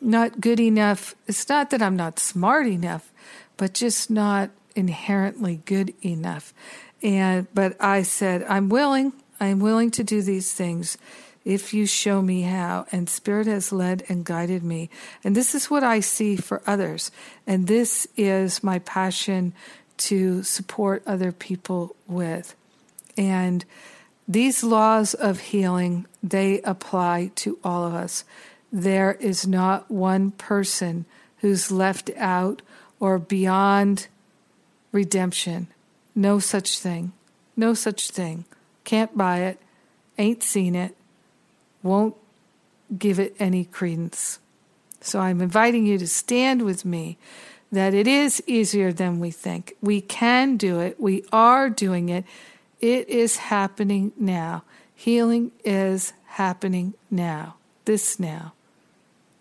Not 0.00 0.40
good 0.40 0.60
enough. 0.60 1.14
It's 1.26 1.48
not 1.48 1.70
that 1.70 1.82
I'm 1.82 1.96
not 1.96 2.18
smart 2.18 2.66
enough, 2.66 3.12
but 3.56 3.74
just 3.74 4.10
not 4.10 4.50
inherently 4.74 5.60
good 5.64 5.92
enough. 6.02 6.54
And, 7.02 7.46
but 7.52 7.76
I 7.78 8.02
said, 8.02 8.44
I'm 8.48 8.68
willing. 8.68 9.12
I 9.40 9.46
am 9.46 9.60
willing 9.60 9.90
to 9.92 10.04
do 10.04 10.22
these 10.22 10.52
things 10.52 10.96
if 11.48 11.72
you 11.72 11.86
show 11.86 12.20
me 12.20 12.42
how. 12.42 12.84
And 12.92 13.08
Spirit 13.08 13.46
has 13.46 13.72
led 13.72 14.04
and 14.10 14.22
guided 14.22 14.62
me. 14.62 14.90
And 15.24 15.34
this 15.34 15.54
is 15.54 15.70
what 15.70 15.82
I 15.82 16.00
see 16.00 16.36
for 16.36 16.60
others. 16.66 17.10
And 17.46 17.66
this 17.66 18.06
is 18.18 18.62
my 18.62 18.80
passion 18.80 19.54
to 19.96 20.42
support 20.42 21.02
other 21.06 21.32
people 21.32 21.96
with. 22.06 22.54
And 23.16 23.64
these 24.28 24.62
laws 24.62 25.14
of 25.14 25.40
healing, 25.40 26.06
they 26.22 26.60
apply 26.60 27.30
to 27.36 27.58
all 27.64 27.86
of 27.86 27.94
us. 27.94 28.24
There 28.70 29.12
is 29.12 29.46
not 29.46 29.90
one 29.90 30.32
person 30.32 31.06
who's 31.38 31.72
left 31.72 32.10
out 32.18 32.60
or 33.00 33.18
beyond 33.18 34.08
redemption. 34.92 35.68
No 36.14 36.40
such 36.40 36.78
thing. 36.78 37.12
No 37.56 37.72
such 37.72 38.10
thing. 38.10 38.44
Can't 38.84 39.16
buy 39.16 39.38
it. 39.38 39.58
Ain't 40.18 40.42
seen 40.42 40.74
it. 40.74 40.94
Won't 41.82 42.14
give 42.96 43.18
it 43.18 43.36
any 43.38 43.64
credence. 43.64 44.38
So 45.00 45.20
I'm 45.20 45.40
inviting 45.40 45.86
you 45.86 45.98
to 45.98 46.06
stand 46.06 46.62
with 46.62 46.84
me 46.84 47.18
that 47.70 47.94
it 47.94 48.06
is 48.06 48.42
easier 48.46 48.92
than 48.92 49.20
we 49.20 49.30
think. 49.30 49.74
We 49.80 50.00
can 50.00 50.56
do 50.56 50.80
it. 50.80 50.98
We 51.00 51.24
are 51.32 51.68
doing 51.68 52.08
it. 52.08 52.24
It 52.80 53.08
is 53.08 53.36
happening 53.36 54.12
now. 54.16 54.64
Healing 54.94 55.52
is 55.64 56.12
happening 56.26 56.94
now. 57.10 57.56
This 57.84 58.18
now. 58.18 58.54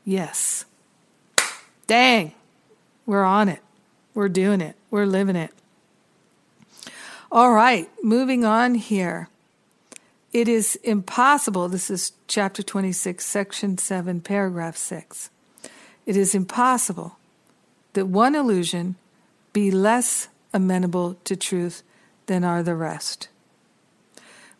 Yes. 0.06 0.65
Dang. 1.88 2.34
We're 3.06 3.23
on 3.23 3.50
it. 3.50 3.62
We're 4.13 4.30
doing 4.30 4.62
it. 4.62 4.76
We're 4.91 5.06
living 5.06 5.36
it. 5.36 5.52
All 7.32 7.52
right, 7.52 7.89
moving 8.02 8.45
on 8.45 8.76
here. 8.76 9.30
It 10.34 10.48
is 10.48 10.76
impossible, 10.84 11.70
this 11.70 11.90
is 11.90 12.12
chapter 12.28 12.62
26, 12.62 13.26
section 13.26 13.78
7, 13.78 14.22
paragraph 14.22 14.76
6. 14.76 15.30
It 16.06 16.18
is 16.18 16.36
impossible 16.36 17.18
that 17.94 18.08
one 18.08 18.36
illusion 18.36 18.96
be 19.54 19.72
less 19.72 20.28
amenable 20.54 21.16
to 21.24 21.36
truth 21.36 21.82
than 22.26 22.44
are 22.44 22.62
the 22.62 22.76
rest. 22.76 23.30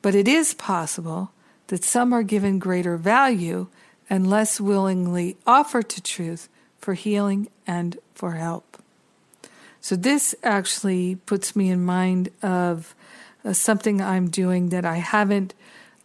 But 0.02 0.16
it 0.16 0.28
is 0.28 0.54
possible 0.54 1.32
that 1.68 1.84
some 1.84 2.14
are 2.14 2.24
given 2.24 2.60
greater 2.60 2.98
value 2.98 3.68
and 4.10 4.30
less 4.30 4.62
willingly 4.62 5.38
offer 5.46 5.84
to 5.84 6.02
truth 6.02 6.48
for 6.80 6.94
healing 6.94 7.50
and 7.66 7.98
for 8.16 8.34
help. 8.34 8.82
So, 9.82 9.96
this 9.96 10.34
actually 10.44 11.16
puts 11.16 11.56
me 11.56 11.70
in 11.70 11.84
mind 11.84 12.30
of 12.42 12.96
uh, 13.48 13.54
something 13.54 14.02
I'm 14.02 14.30
doing 14.30 14.70
that 14.70 14.86
I 14.86 14.98
haven't 14.98 15.54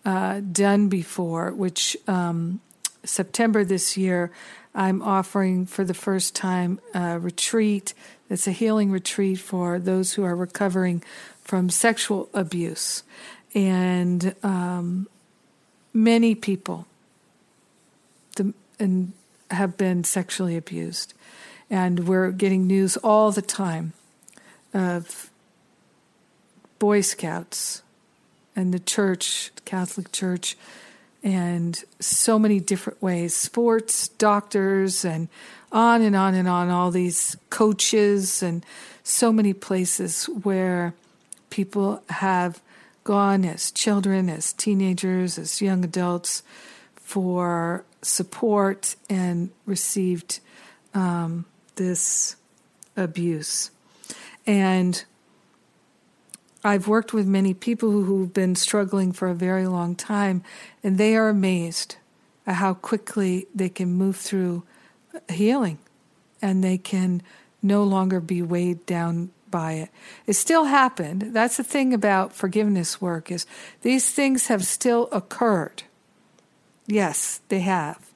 uh, 0.04 0.40
done 0.40 0.88
before, 0.88 1.50
which 1.52 1.96
um, 2.06 2.60
September 3.04 3.64
this 3.64 3.96
year, 3.96 4.30
I'm 4.74 5.02
offering 5.02 5.66
for 5.66 5.84
the 5.84 5.94
first 5.94 6.36
time 6.36 6.80
a 6.94 7.18
retreat. 7.18 7.94
It's 8.30 8.46
a 8.46 8.52
healing 8.52 8.90
retreat 8.90 9.40
for 9.40 9.78
those 9.78 10.12
who 10.12 10.22
are 10.24 10.36
recovering 10.36 11.02
from 11.42 11.68
sexual 11.68 12.28
abuse. 12.32 13.02
And 13.54 14.34
um, 14.42 15.08
many 15.92 16.34
people 16.34 16.86
the, 18.36 18.54
and 18.78 19.12
have 19.50 19.76
been 19.76 20.04
sexually 20.04 20.56
abused. 20.56 21.12
And 21.68 22.06
we're 22.06 22.30
getting 22.30 22.66
news 22.66 22.96
all 22.98 23.32
the 23.32 23.42
time 23.42 23.94
of 24.72 25.30
Boy 26.82 27.00
Scouts 27.00 27.80
and 28.56 28.74
the 28.74 28.80
church, 28.80 29.52
Catholic 29.64 30.10
Church, 30.10 30.56
and 31.22 31.80
so 32.00 32.40
many 32.40 32.58
different 32.58 33.00
ways 33.00 33.36
sports, 33.36 34.08
doctors, 34.08 35.04
and 35.04 35.28
on 35.70 36.02
and 36.02 36.16
on 36.16 36.34
and 36.34 36.48
on, 36.48 36.70
all 36.70 36.90
these 36.90 37.36
coaches, 37.50 38.42
and 38.42 38.66
so 39.04 39.32
many 39.32 39.52
places 39.52 40.24
where 40.24 40.92
people 41.50 42.02
have 42.08 42.60
gone 43.04 43.44
as 43.44 43.70
children, 43.70 44.28
as 44.28 44.52
teenagers, 44.52 45.38
as 45.38 45.62
young 45.62 45.84
adults 45.84 46.42
for 46.96 47.84
support 48.02 48.96
and 49.08 49.50
received 49.66 50.40
um, 50.94 51.44
this 51.76 52.34
abuse. 52.96 53.70
And 54.48 55.04
I've 56.64 56.86
worked 56.86 57.12
with 57.12 57.26
many 57.26 57.54
people 57.54 57.90
who've 57.90 58.32
been 58.32 58.54
struggling 58.54 59.12
for 59.12 59.28
a 59.28 59.34
very 59.34 59.66
long 59.66 59.96
time, 59.96 60.44
and 60.82 60.96
they 60.96 61.16
are 61.16 61.28
amazed 61.28 61.96
at 62.46 62.56
how 62.56 62.74
quickly 62.74 63.46
they 63.54 63.68
can 63.68 63.92
move 63.92 64.16
through 64.16 64.62
healing 65.28 65.78
and 66.40 66.62
they 66.62 66.78
can 66.78 67.22
no 67.62 67.84
longer 67.84 68.20
be 68.20 68.42
weighed 68.42 68.84
down 68.86 69.30
by 69.50 69.74
it. 69.74 69.90
It 70.26 70.32
still 70.32 70.64
happened. 70.64 71.30
That's 71.32 71.56
the 71.56 71.64
thing 71.64 71.94
about 71.94 72.32
forgiveness 72.32 73.00
work 73.00 73.30
is 73.30 73.46
these 73.82 74.10
things 74.10 74.48
have 74.48 74.64
still 74.64 75.08
occurred. 75.12 75.84
Yes, 76.86 77.40
they 77.48 77.60
have. 77.60 78.10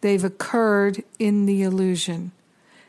They've 0.00 0.24
occurred 0.24 1.02
in 1.18 1.46
the 1.46 1.62
illusion. 1.62 2.32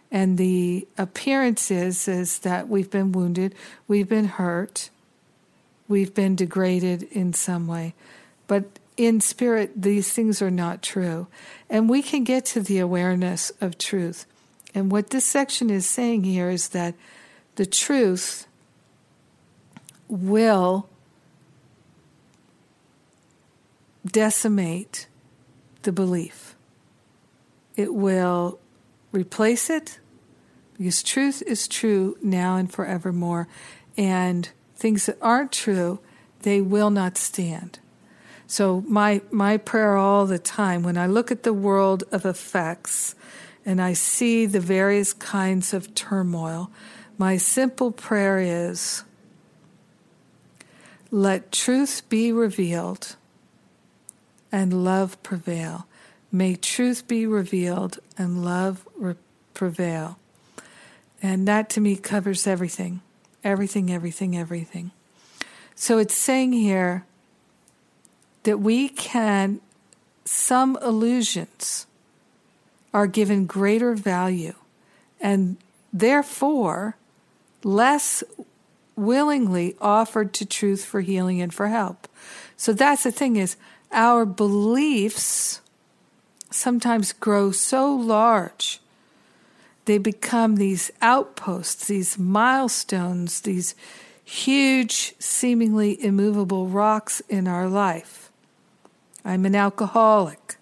And 0.09 0.37
the 0.37 0.87
appearance 0.97 1.69
is, 1.69 2.07
is 2.07 2.39
that 2.39 2.69
we've 2.69 2.89
been 2.89 3.11
wounded, 3.11 3.55
we've 3.87 4.07
been 4.07 4.25
hurt, 4.25 4.89
we've 5.87 6.13
been 6.13 6.35
degraded 6.35 7.03
in 7.03 7.33
some 7.33 7.67
way. 7.67 7.93
But 8.47 8.79
in 8.95 9.21
spirit, 9.21 9.81
these 9.81 10.11
things 10.11 10.41
are 10.41 10.51
not 10.51 10.81
true. 10.81 11.27
And 11.69 11.89
we 11.89 12.01
can 12.01 12.23
get 12.23 12.45
to 12.45 12.61
the 12.61 12.79
awareness 12.79 13.51
of 13.61 13.77
truth. 13.77 14.25
And 14.73 14.91
what 14.91 15.11
this 15.11 15.25
section 15.25 15.69
is 15.69 15.87
saying 15.87 16.23
here 16.23 16.49
is 16.49 16.69
that 16.69 16.95
the 17.55 17.65
truth 17.65 18.47
will 20.07 20.89
decimate 24.05 25.07
the 25.83 25.91
belief. 25.91 26.55
It 27.75 27.93
will 27.93 28.59
replace 29.11 29.69
it 29.69 29.99
because 30.77 31.01
truth 31.03 31.41
is 31.45 31.67
true 31.67 32.17
now 32.21 32.55
and 32.55 32.71
forevermore. 32.71 33.47
And 33.97 34.49
things 34.77 35.07
that 35.07 35.17
aren't 35.21 35.51
true, 35.51 35.99
they 36.43 36.61
will 36.61 36.89
not 36.89 37.17
stand. 37.17 37.79
So 38.45 38.83
my 38.87 39.21
my 39.29 39.57
prayer 39.57 39.97
all 39.97 40.25
the 40.25 40.39
time 40.39 40.83
when 40.83 40.97
I 40.97 41.07
look 41.07 41.31
at 41.31 41.43
the 41.43 41.53
world 41.53 42.03
of 42.11 42.25
effects 42.25 43.13
and 43.65 43.81
I 43.81 43.91
see 43.91 44.45
the 44.45 44.61
various 44.61 45.11
kinds 45.11 45.73
of 45.73 45.93
turmoil, 45.93 46.71
my 47.17 47.35
simple 47.35 47.91
prayer 47.91 48.39
is 48.39 49.03
let 51.11 51.51
truth 51.51 52.03
be 52.07 52.31
revealed 52.31 53.17
and 54.51 54.85
love 54.85 55.21
prevail. 55.23 55.87
May 56.31 56.55
truth 56.55 57.07
be 57.07 57.25
revealed 57.25 57.99
and 58.17 58.43
love 58.43 58.87
re- 58.95 59.15
prevail. 59.53 60.19
And 61.21 61.47
that 61.47 61.69
to 61.71 61.81
me 61.81 61.95
covers 61.95 62.45
everything. 62.45 63.01
Everything, 63.43 63.91
everything, 63.91 64.37
everything. 64.37 64.91
So 65.75 65.97
it's 65.97 66.17
saying 66.17 66.53
here 66.53 67.05
that 68.43 68.59
we 68.59 68.89
can, 68.89 69.61
some 70.25 70.77
illusions 70.81 71.85
are 72.93 73.07
given 73.07 73.45
greater 73.45 73.93
value 73.93 74.55
and 75.21 75.57
therefore 75.93 76.95
less 77.63 78.23
willingly 78.95 79.75
offered 79.79 80.33
to 80.33 80.45
truth 80.45 80.83
for 80.83 81.01
healing 81.01 81.41
and 81.41 81.53
for 81.53 81.67
help. 81.67 82.07
So 82.55 82.73
that's 82.73 83.03
the 83.03 83.11
thing 83.11 83.35
is 83.35 83.55
our 83.91 84.25
beliefs 84.25 85.61
sometimes 86.49 87.13
grow 87.13 87.51
so 87.51 87.93
large 87.93 88.79
they 89.87 89.97
become 89.97 90.57
these 90.57 90.91
outposts, 91.01 91.87
these 91.87 92.19
milestones, 92.19 93.39
these 93.41 93.73
huge, 94.23 95.15
seemingly 95.17 96.03
immovable 96.03 96.67
rocks 96.67 97.21
in 97.29 97.47
our 97.47 97.69
life. 97.69 98.29
I'm 99.23 99.45
an 99.45 99.55
alcoholic. 99.55 100.57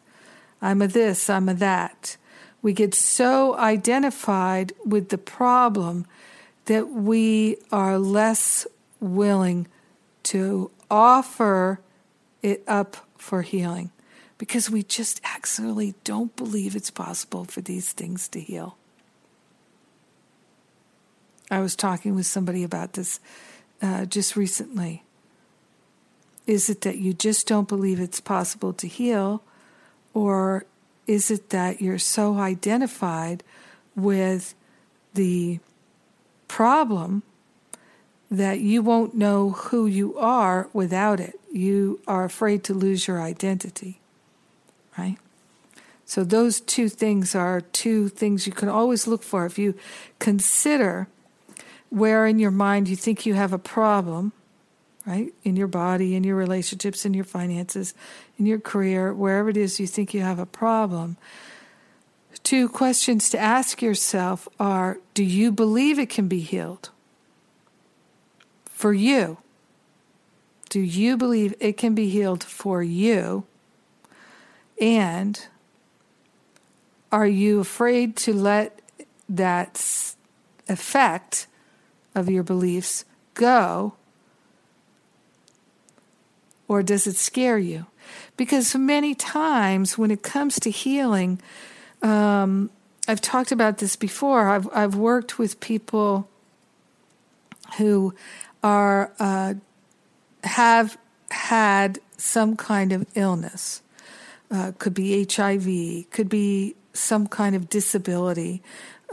I'm 0.62 0.80
a 0.80 0.88
this, 0.88 1.28
I'm 1.28 1.50
a 1.50 1.56
that. 1.56 2.18
We 2.62 2.72
get 2.72 2.94
so 2.94 3.58
identified 3.58 4.74
with 4.86 5.10
the 5.10 5.18
problem 5.18 6.06
that 6.66 6.90
we 6.90 7.58
are 7.72 7.98
less 7.98 8.68
willing 9.00 9.68
to 10.24 10.70
offer 10.90 11.80
it 12.44 12.64
up 12.68 12.98
for 13.18 13.42
healing 13.42 13.90
because 14.38 14.70
we 14.70 14.84
just 14.84 15.20
actually 15.24 15.96
don't 16.04 16.36
believe 16.36 16.76
it's 16.76 16.92
possible 16.92 17.46
for 17.46 17.62
these 17.62 17.92
things 17.92 18.28
to 18.28 18.40
heal. 18.40 18.78
I 21.52 21.60
was 21.60 21.76
talking 21.76 22.16
with 22.16 22.26
somebody 22.26 22.64
about 22.64 22.94
this 22.94 23.20
uh, 23.82 24.06
just 24.06 24.36
recently. 24.36 25.04
Is 26.48 26.70
it 26.70 26.82
that 26.82 26.98
you 26.98 27.14
just 27.14 27.48
don't 27.48 27.68
believe 27.68 28.00
it's 28.00 28.20
possible 28.20 28.74
to 28.74 28.88
heal? 28.88 29.44
Or 30.14 30.66
is 31.08 31.30
it 31.30 31.50
that 31.50 31.82
you're 31.82 32.00
so 32.00 32.38
identified 32.38 33.44
with 33.96 34.56
the 35.14 35.60
problem 36.48 37.24
that 38.30 38.60
you 38.60 38.82
won't 38.82 39.14
know 39.14 39.52
who 39.52 39.86
you 39.86 40.18
are 40.18 40.70
without 40.74 41.20
it? 41.20 41.40
You 41.52 42.00
are 42.08 42.26
afraid 42.26 42.64
to 42.66 42.74
lose 42.74 43.08
your 43.08 43.22
identity, 43.22 44.00
right? 44.98 45.18
So, 46.08 46.24
those 46.24 46.60
two 46.60 46.90
things 46.90 47.34
are 47.34 47.62
two 47.62 48.10
things 48.10 48.46
you 48.46 48.54
can 48.54 48.70
always 48.70 49.08
look 49.08 49.24
for. 49.24 49.46
If 49.46 49.58
you 49.58 49.74
consider 50.20 51.08
where 51.96 52.28
in 52.28 52.40
your 52.40 52.52
mind 52.52 52.90
you 52.90 52.96
think 52.96 53.26
you 53.26 53.36
have 53.36 53.54
a 53.54 53.58
problem, 53.58 54.34
right? 55.08 55.34
In 55.46 55.56
your 55.56 55.70
body, 55.70 56.14
in 56.14 56.26
your 56.26 56.36
relationships, 56.36 57.06
in 57.06 57.14
your 57.14 57.24
finances, 57.24 57.94
in 58.38 58.46
your 58.46 58.60
career, 58.60 59.14
wherever 59.14 59.48
it 59.48 59.56
is 59.56 59.80
you 59.80 59.88
think 59.88 60.14
you 60.14 60.20
have 60.20 60.38
a 60.38 60.46
problem. 60.46 61.16
Two 62.44 62.68
questions 62.68 63.30
to 63.30 63.40
ask 63.40 63.82
yourself 63.82 64.46
are 64.60 64.98
Do 65.14 65.24
you 65.24 65.54
believe 65.54 65.98
it 65.98 66.10
can 66.10 66.28
be 66.28 66.42
healed? 66.42 66.90
For 68.66 68.92
you. 68.92 69.38
Do 70.68 70.82
you 70.82 71.16
believe 71.16 71.54
it 71.62 71.78
can 71.78 71.96
be 71.96 72.10
healed 72.10 72.44
for 72.44 72.84
you? 72.84 73.46
And 74.82 75.48
are 77.10 77.26
you 77.26 77.62
afraid 77.62 78.18
to 78.18 78.34
let 78.34 78.82
that 79.30 80.14
effect 80.68 81.48
of 82.16 82.30
your 82.30 82.44
beliefs 82.44 83.06
go 83.34 83.94
or 86.68 86.84
does 86.84 87.08
it 87.08 87.16
scare 87.16 87.58
you? 87.58 87.86
Because 88.38 88.76
many 88.76 89.16
times 89.16 89.98
when 89.98 90.12
it 90.12 90.24
comes 90.24 90.60
to 90.60 90.70
healing, 90.70 91.40
um, 92.02 92.70
I've 93.08 93.22
talked 93.22 93.52
about 93.52 93.78
this 93.78 93.96
before. 93.96 94.50
I've 94.50 94.68
I've 94.74 94.96
worked 94.96 95.38
with 95.38 95.60
people 95.60 96.28
who 97.78 98.14
are 98.64 99.12
uh, 99.20 99.56
have 100.44 100.98
had 101.32 102.00
some 102.18 102.56
kind 102.56 102.92
of 102.92 103.06
illness. 103.16 103.82
Uh, 104.52 104.72
could 104.78 104.94
be 104.94 105.26
HIV, 105.30 106.10
could 106.12 106.30
be 106.30 106.76
some 106.94 107.28
kind 107.28 107.56
of 107.56 107.68
disability, 107.68 108.62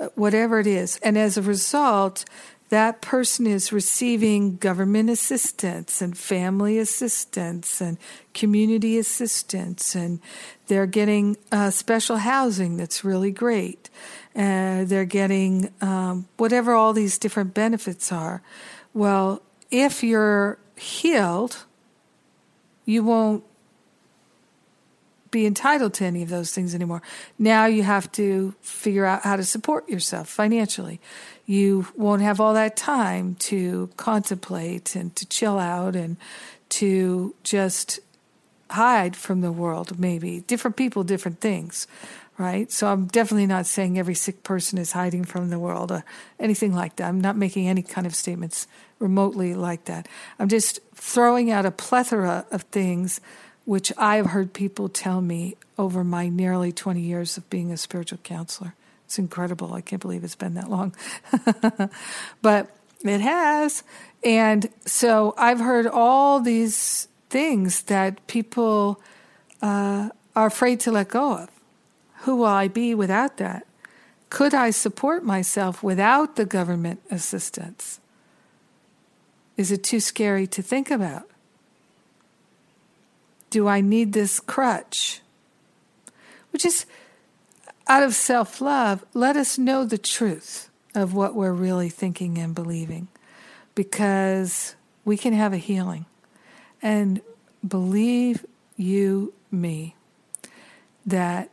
uh, 0.01 0.09
whatever 0.15 0.61
it 0.61 0.67
is, 0.67 0.99
and 1.03 1.17
as 1.17 1.37
a 1.37 1.43
result, 1.43 2.25
that 2.73 3.03
person 3.03 3.47
is 3.47 3.71
receiving 3.71 4.57
government 4.57 5.11
assistance 5.11 6.01
and 6.01 6.17
family 6.17 6.79
assistance 6.79 7.83
and 7.83 7.99
community 8.33 8.97
assistance, 8.97 9.95
and 9.95 10.21
they're 10.69 10.87
getting 10.87 11.37
uh, 11.53 11.69
special 11.69 12.17
housing 12.17 12.79
that's 12.79 13.05
really 13.05 13.31
great. 13.31 13.91
Uh, 14.35 14.85
they're 14.87 15.05
getting 15.05 15.71
um, 15.83 16.27
whatever 16.39 16.73
all 16.73 16.95
these 16.95 17.19
different 17.19 17.53
benefits 17.53 18.11
are. 18.11 18.41
Well, 18.95 19.43
if 19.71 20.03
you're 20.03 20.57
healed, 20.75 21.67
you 22.87 23.05
won't 23.05 23.45
be 25.33 25.47
entitled 25.47 25.95
to 25.95 26.05
any 26.05 26.23
of 26.23 26.29
those 26.29 26.53
things 26.53 26.77
anymore. 26.77 27.03
Now 27.39 27.67
you 27.67 27.83
have 27.83 28.13
to 28.13 28.55
figure 28.61 29.05
out 29.05 29.23
how 29.23 29.35
to 29.35 29.45
support 29.45 29.89
yourself 29.89 30.29
financially 30.29 31.01
you 31.47 31.87
won't 31.97 32.23
have 32.23 32.41
all 32.41 32.55
that 32.55 32.77
time 32.77 33.35
to 33.35 33.91
contemplate 33.97 34.95
and 34.95 35.15
to 35.17 35.27
chill 35.27 35.59
out 35.59 35.97
and 35.97 36.17
to 36.69 37.35
just 37.43 38.01
hide 38.71 39.17
from 39.17 39.41
the 39.41 39.53
world, 39.53 39.99
maybe. 39.99 40.41
Different 40.41 40.77
people, 40.77 41.05
different 41.05 41.41
things, 41.41 41.87
right? 42.39 42.71
So 42.71 42.87
I'm 42.87 43.07
definitely 43.07 43.47
not 43.47 43.67
saying 43.67 43.99
every 43.99 44.15
sick 44.15 44.43
person 44.43 44.79
is 44.79 44.93
hiding 44.93 45.25
from 45.25 45.51
the 45.51 45.59
world 45.59 45.93
or 45.93 46.05
anything 46.39 46.75
like 46.75 46.97
that. 46.97 47.09
I'm 47.09 47.21
not 47.21 47.37
making 47.37 47.69
any 47.69 47.83
kind 47.83 48.07
of 48.07 48.15
statements 48.15 48.67
remotely 48.99 49.53
like 49.53 49.85
that. 49.87 50.09
I'm 50.39 50.49
just 50.49 50.81
throwing 50.95 51.51
out 51.51 51.67
a 51.67 51.71
plethora 51.71 52.47
of 52.51 52.63
things 52.63 53.21
which 53.65 53.93
I've 53.97 54.27
heard 54.27 54.53
people 54.53 54.89
tell 54.89 55.21
me 55.21 55.57
over 55.79 56.05
my 56.05 56.29
nearly 56.29 56.73
20 56.73 57.01
years 57.01 57.37
of 57.37 57.49
being 57.49 57.71
a 57.73 57.77
spiritual 57.77 58.19
counselor. 58.23 58.75
It's 59.07 59.19
incredible. 59.19 59.75
I 59.75 59.81
can't 59.81 60.01
believe 60.01 60.25
it's 60.25 60.35
been 60.35 60.55
that 60.55 60.71
long. 60.71 60.95
but 62.43 62.75
it 63.05 63.21
has. 63.21 63.83
And 64.25 64.69
so 64.87 65.35
I've 65.37 65.61
heard 65.61 65.87
all 65.87 66.41
these 66.41 67.09
things 67.29 67.83
that 67.83 68.27
people 68.27 69.01
uh, 69.61 70.11
are 70.35 70.47
afraid 70.47 70.81
to 70.81 70.93
let 70.93 71.09
go 71.09 71.37
of. 71.39 71.51
Who 72.23 72.37
will 72.37 72.47
I 72.47 72.69
be 72.69 72.95
without 72.95 73.39
that? 73.39 73.67
Could 74.31 74.55
I 74.55 74.71
support 74.71 75.25
myself 75.25 75.83
without 75.83 76.37
the 76.37 76.47
government 76.47 77.03
assistance? 77.11 78.01
Is 79.57 79.71
it 79.71 79.85
too 79.85 80.01
scary 80.01 80.47
to 80.47 80.63
think 80.63 80.91
about? 80.91 81.29
Do 83.53 83.69
I 83.69 83.83
need 83.83 84.15
this 84.15 84.41
crutch? 84.41 85.21
Which 86.53 86.65
is 86.65 86.87
out 87.87 88.03
of 88.03 88.15
self 88.15 88.63
love, 88.63 89.05
let 89.13 89.37
us 89.37 89.59
know 89.59 89.85
the 89.85 89.99
truth 89.99 90.71
of 90.95 91.13
what 91.13 91.35
we're 91.35 91.53
really 91.53 91.91
thinking 91.91 92.39
and 92.39 92.55
believing 92.55 93.09
because 93.75 94.75
we 95.05 95.19
can 95.19 95.35
have 95.35 95.53
a 95.53 95.59
healing. 95.59 96.07
And 96.81 97.21
believe 97.67 98.47
you 98.79 99.35
me 99.51 99.97
that 101.05 101.51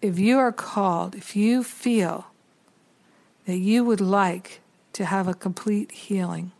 if 0.00 0.18
you 0.18 0.38
are 0.38 0.50
called, 0.50 1.14
if 1.14 1.36
you 1.36 1.62
feel 1.62 2.28
that 3.44 3.58
you 3.58 3.84
would 3.84 4.00
like 4.00 4.62
to 4.94 5.04
have 5.04 5.28
a 5.28 5.34
complete 5.34 5.92
healing, 5.92 6.52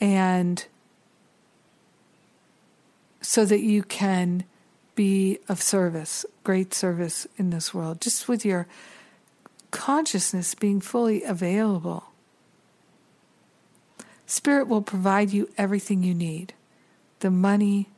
and 0.00 0.64
so 3.22 3.44
that 3.46 3.60
you 3.60 3.82
can 3.82 4.44
be 4.94 5.38
of 5.48 5.62
service, 5.62 6.26
great 6.44 6.74
service 6.74 7.26
in 7.38 7.50
this 7.50 7.72
world, 7.72 8.00
just 8.00 8.28
with 8.28 8.44
your 8.44 8.66
consciousness 9.70 10.54
being 10.54 10.80
fully 10.80 11.22
available. 11.22 12.04
Spirit 14.26 14.68
will 14.68 14.82
provide 14.82 15.32
you 15.32 15.48
everything 15.56 16.02
you 16.02 16.14
need 16.14 16.52
the 17.20 17.30
money, 17.30 17.88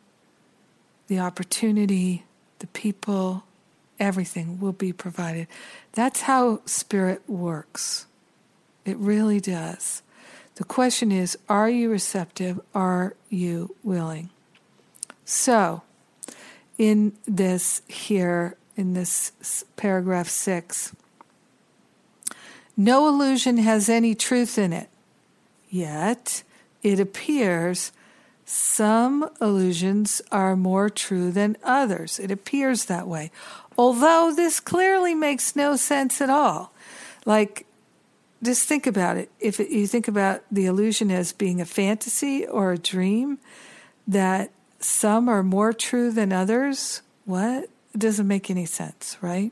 the 1.07 1.19
opportunity, 1.19 2.25
the 2.59 2.67
people, 2.69 3.45
everything 3.99 4.61
will 4.61 4.73
be 4.73 4.93
provided. 4.93 5.47
That's 5.93 6.23
how 6.23 6.61
Spirit 6.67 7.23
works. 7.27 8.05
It 8.85 8.99
really 8.99 9.41
does. 9.41 10.03
The 10.57 10.65
question 10.65 11.11
is 11.11 11.39
are 11.49 11.71
you 11.71 11.91
receptive? 11.91 12.61
Are 12.75 13.15
you 13.31 13.75
willing? 13.83 14.29
So, 15.25 15.83
in 16.79 17.13
this 17.27 17.83
here, 17.89 18.57
in 18.77 18.95
this 18.95 19.65
paragraph 19.77 20.29
six. 20.29 20.95
No 22.77 23.09
illusion 23.09 23.59
has 23.59 23.89
any 23.89 24.15
truth 24.15 24.59
in 24.59 24.73
it, 24.73 24.89
yet 25.71 26.43
it 26.83 26.99
appears 26.99 27.93
some 28.45 29.31
illusions 29.41 30.21
are 30.31 30.55
more 30.55 30.91
true 30.91 31.31
than 31.31 31.57
others. 31.63 32.19
It 32.19 32.31
appears 32.31 32.87
that 32.87 33.09
way. 33.09 33.31
Although 33.79 34.33
this 34.35 34.61
clearly 34.61 35.15
makes 35.15 35.57
no 35.57 35.77
sense 35.77 36.21
at 36.21 36.29
all. 36.29 36.73
Like, 37.25 37.67
just 38.43 38.69
think 38.69 38.87
about 38.87 39.17
it. 39.17 39.31
If 39.41 39.59
you 39.59 39.87
think 39.87 40.09
about 40.09 40.43
the 40.51 40.67
illusion 40.67 41.11
as 41.11 41.33
being 41.33 41.61
a 41.61 41.65
fantasy 41.65 42.47
or 42.47 42.73
a 42.73 42.79
dream, 42.79 43.39
that 44.07 44.51
some 44.85 45.29
are 45.31 45.43
more 45.43 45.73
true 45.73 46.11
than 46.11 46.33
others. 46.33 47.01
What? 47.25 47.71
It 47.95 47.99
doesn't 47.99 48.29
make 48.29 48.51
any 48.51 48.67
sense, 48.67 49.17
right? 49.23 49.51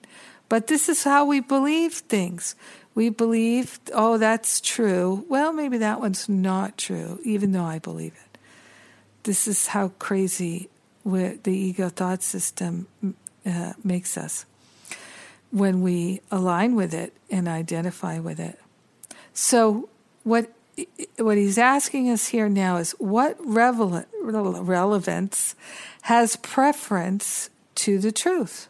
But 0.48 0.66
this 0.66 0.88
is 0.88 1.04
how 1.04 1.24
we 1.24 1.40
believe 1.40 1.94
things. 1.94 2.54
We 2.94 3.08
believe, 3.08 3.80
oh, 3.94 4.18
that's 4.18 4.60
true. 4.60 5.24
Well, 5.30 5.54
maybe 5.54 5.78
that 5.78 6.00
one's 6.00 6.28
not 6.28 6.76
true, 6.76 7.18
even 7.24 7.52
though 7.52 7.64
I 7.64 7.78
believe 7.78 8.12
it. 8.12 8.38
This 9.22 9.48
is 9.48 9.68
how 9.68 9.88
crazy 9.98 10.68
the 11.04 11.40
ego 11.46 11.88
thought 11.88 12.22
system 12.22 12.86
uh, 13.46 13.72
makes 13.82 14.18
us 14.18 14.44
when 15.50 15.80
we 15.80 16.20
align 16.30 16.74
with 16.74 16.92
it 16.92 17.14
and 17.30 17.48
identify 17.48 18.18
with 18.18 18.38
it. 18.38 18.58
So, 19.32 19.88
what 20.24 20.52
what 21.18 21.36
he's 21.36 21.58
asking 21.58 22.08
us 22.08 22.28
here 22.28 22.48
now 22.48 22.76
is 22.76 22.92
what 22.98 23.36
relevance 23.44 25.54
has 26.02 26.36
preference 26.36 27.50
to 27.74 27.98
the 27.98 28.12
truth? 28.12 28.68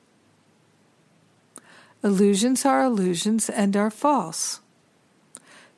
Illusions 2.02 2.64
are 2.64 2.84
illusions 2.84 3.48
and 3.48 3.76
are 3.76 3.90
false. 3.90 4.60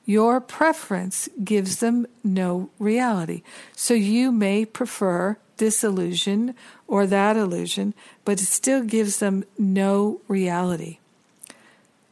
Your 0.06 0.40
preference 0.40 1.28
gives 1.42 1.80
them 1.80 2.06
no 2.22 2.70
reality. 2.78 3.42
So 3.74 3.94
you 3.94 4.32
may 4.32 4.64
prefer 4.64 5.38
this 5.56 5.84
illusion 5.84 6.54
or 6.86 7.06
that 7.06 7.36
illusion, 7.36 7.94
but 8.24 8.40
it 8.40 8.46
still 8.46 8.82
gives 8.82 9.18
them 9.18 9.44
no 9.58 10.20
reality. 10.28 10.98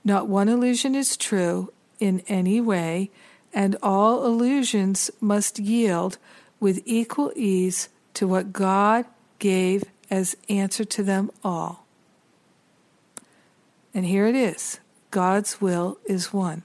Not 0.05 0.29
one 0.29 0.49
illusion 0.49 0.95
is 0.95 1.17
true 1.17 1.73
in 2.01 2.23
any 2.29 2.61
way, 2.61 3.11
and 3.53 3.77
all 3.83 4.25
illusions 4.25 5.11
must 5.21 5.59
yield 5.59 6.19
with 6.61 6.83
equal 6.85 7.33
ease 7.35 7.89
to 8.15 8.27
what 8.27 8.53
God 8.53 9.05
gave 9.39 9.85
as 10.11 10.37
answer 10.49 10.85
to 10.85 11.03
them 11.03 11.31
all. 11.43 11.85
And 13.95 14.05
here 14.07 14.27
it 14.27 14.35
is 14.35 14.81
God's 15.11 15.61
will 15.61 15.99
is 16.07 16.33
one. 16.33 16.63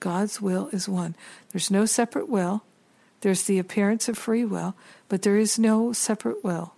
God's 0.00 0.40
will 0.40 0.68
is 0.72 0.88
one. 0.88 1.14
There's 1.50 1.70
no 1.70 1.84
separate 1.84 2.28
will. 2.28 2.62
There's 3.20 3.42
the 3.44 3.58
appearance 3.58 4.08
of 4.08 4.16
free 4.16 4.44
will, 4.44 4.74
but 5.08 5.22
there 5.22 5.36
is 5.36 5.58
no 5.58 5.92
separate 5.92 6.44
will. 6.44 6.74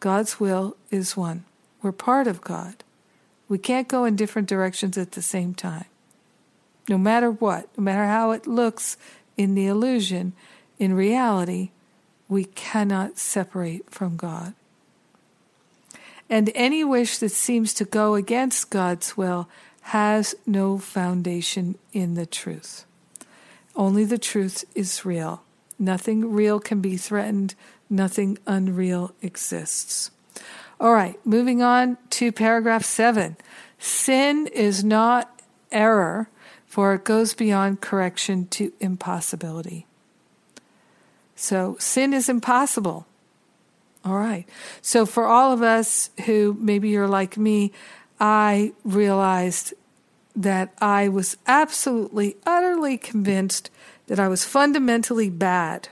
God's 0.00 0.40
will 0.40 0.76
is 0.90 1.16
one. 1.16 1.44
We're 1.80 1.92
part 1.92 2.26
of 2.26 2.40
God. 2.40 2.82
We 3.48 3.58
can't 3.58 3.88
go 3.88 4.04
in 4.04 4.16
different 4.16 4.48
directions 4.48 4.98
at 4.98 5.12
the 5.12 5.22
same 5.22 5.54
time. 5.54 5.84
No 6.90 6.98
matter 6.98 7.30
what, 7.30 7.68
no 7.78 7.84
matter 7.84 8.04
how 8.04 8.32
it 8.32 8.48
looks 8.48 8.96
in 9.36 9.54
the 9.54 9.68
illusion, 9.68 10.32
in 10.76 10.92
reality, 10.92 11.70
we 12.28 12.46
cannot 12.46 13.16
separate 13.16 13.88
from 13.88 14.16
God. 14.16 14.54
And 16.28 16.50
any 16.52 16.82
wish 16.82 17.18
that 17.18 17.30
seems 17.30 17.72
to 17.74 17.84
go 17.84 18.16
against 18.16 18.70
God's 18.70 19.16
will 19.16 19.48
has 19.82 20.34
no 20.46 20.78
foundation 20.78 21.76
in 21.92 22.14
the 22.14 22.26
truth. 22.26 22.84
Only 23.76 24.04
the 24.04 24.18
truth 24.18 24.64
is 24.74 25.04
real. 25.04 25.44
Nothing 25.78 26.32
real 26.32 26.58
can 26.58 26.80
be 26.80 26.96
threatened, 26.96 27.54
nothing 27.88 28.36
unreal 28.48 29.12
exists. 29.22 30.10
All 30.80 30.92
right, 30.92 31.24
moving 31.24 31.62
on 31.62 31.98
to 32.10 32.32
paragraph 32.32 32.84
seven. 32.84 33.36
Sin 33.78 34.48
is 34.48 34.82
not 34.82 35.40
error, 35.70 36.28
for 36.70 36.94
it 36.94 37.02
goes 37.02 37.34
beyond 37.34 37.80
correction 37.80 38.46
to 38.46 38.72
impossibility. 38.78 39.86
So, 41.34 41.74
sin 41.80 42.14
is 42.14 42.28
impossible. 42.28 43.08
All 44.04 44.14
right. 44.14 44.48
So, 44.80 45.04
for 45.04 45.26
all 45.26 45.52
of 45.52 45.62
us 45.62 46.10
who 46.26 46.56
maybe 46.60 46.88
you're 46.88 47.08
like 47.08 47.36
me, 47.36 47.72
I 48.20 48.72
realized 48.84 49.74
that 50.36 50.72
I 50.80 51.08
was 51.08 51.36
absolutely, 51.44 52.36
utterly 52.46 52.96
convinced 52.96 53.68
that 54.06 54.20
I 54.20 54.28
was 54.28 54.44
fundamentally 54.44 55.28
bad. 55.28 55.88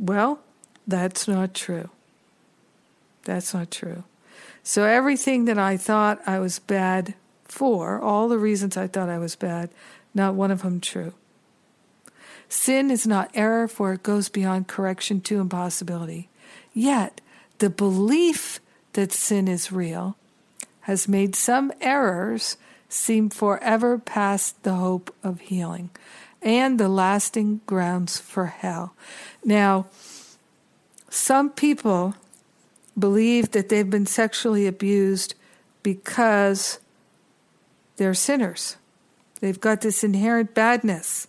Well, 0.00 0.40
that's 0.84 1.28
not 1.28 1.54
true. 1.54 1.90
That's 3.22 3.54
not 3.54 3.70
true. 3.70 4.02
So, 4.64 4.82
everything 4.82 5.44
that 5.44 5.58
I 5.58 5.76
thought 5.76 6.20
I 6.26 6.40
was 6.40 6.58
bad 6.58 7.14
for, 7.50 8.00
all 8.00 8.28
the 8.28 8.38
reasons 8.38 8.76
I 8.76 8.86
thought 8.86 9.08
I 9.08 9.18
was 9.18 9.36
bad, 9.36 9.70
not 10.14 10.34
one 10.34 10.50
of 10.50 10.62
them 10.62 10.80
true. 10.80 11.14
Sin 12.48 12.90
is 12.90 13.06
not 13.06 13.30
error, 13.34 13.68
for 13.68 13.92
it 13.92 14.02
goes 14.02 14.28
beyond 14.28 14.68
correction 14.68 15.20
to 15.22 15.40
impossibility. 15.40 16.28
Yet, 16.72 17.20
the 17.58 17.70
belief 17.70 18.60
that 18.94 19.12
sin 19.12 19.46
is 19.46 19.70
real 19.70 20.16
has 20.82 21.06
made 21.06 21.36
some 21.36 21.72
errors 21.80 22.56
seem 22.88 23.30
forever 23.30 23.98
past 23.98 24.62
the 24.64 24.74
hope 24.74 25.14
of 25.22 25.40
healing 25.40 25.90
and 26.42 26.80
the 26.80 26.88
lasting 26.88 27.60
grounds 27.66 28.18
for 28.18 28.46
hell. 28.46 28.94
Now, 29.44 29.86
some 31.08 31.50
people 31.50 32.14
believe 32.98 33.52
that 33.52 33.68
they've 33.68 33.88
been 33.88 34.06
sexually 34.06 34.66
abused 34.66 35.34
because 35.82 36.78
they're 38.00 38.14
sinners. 38.14 38.78
They've 39.42 39.60
got 39.60 39.82
this 39.82 40.02
inherent 40.02 40.54
badness, 40.54 41.28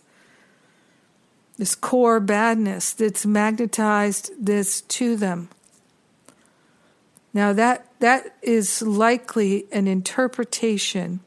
this 1.58 1.74
core 1.74 2.18
badness 2.18 2.94
that's 2.94 3.26
magnetized 3.26 4.30
this 4.40 4.80
to 4.80 5.14
them. 5.14 5.50
Now 7.34 7.52
that 7.52 7.88
that 8.00 8.36
is 8.40 8.80
likely 8.80 9.66
an 9.70 9.86
interpretation, 9.86 11.20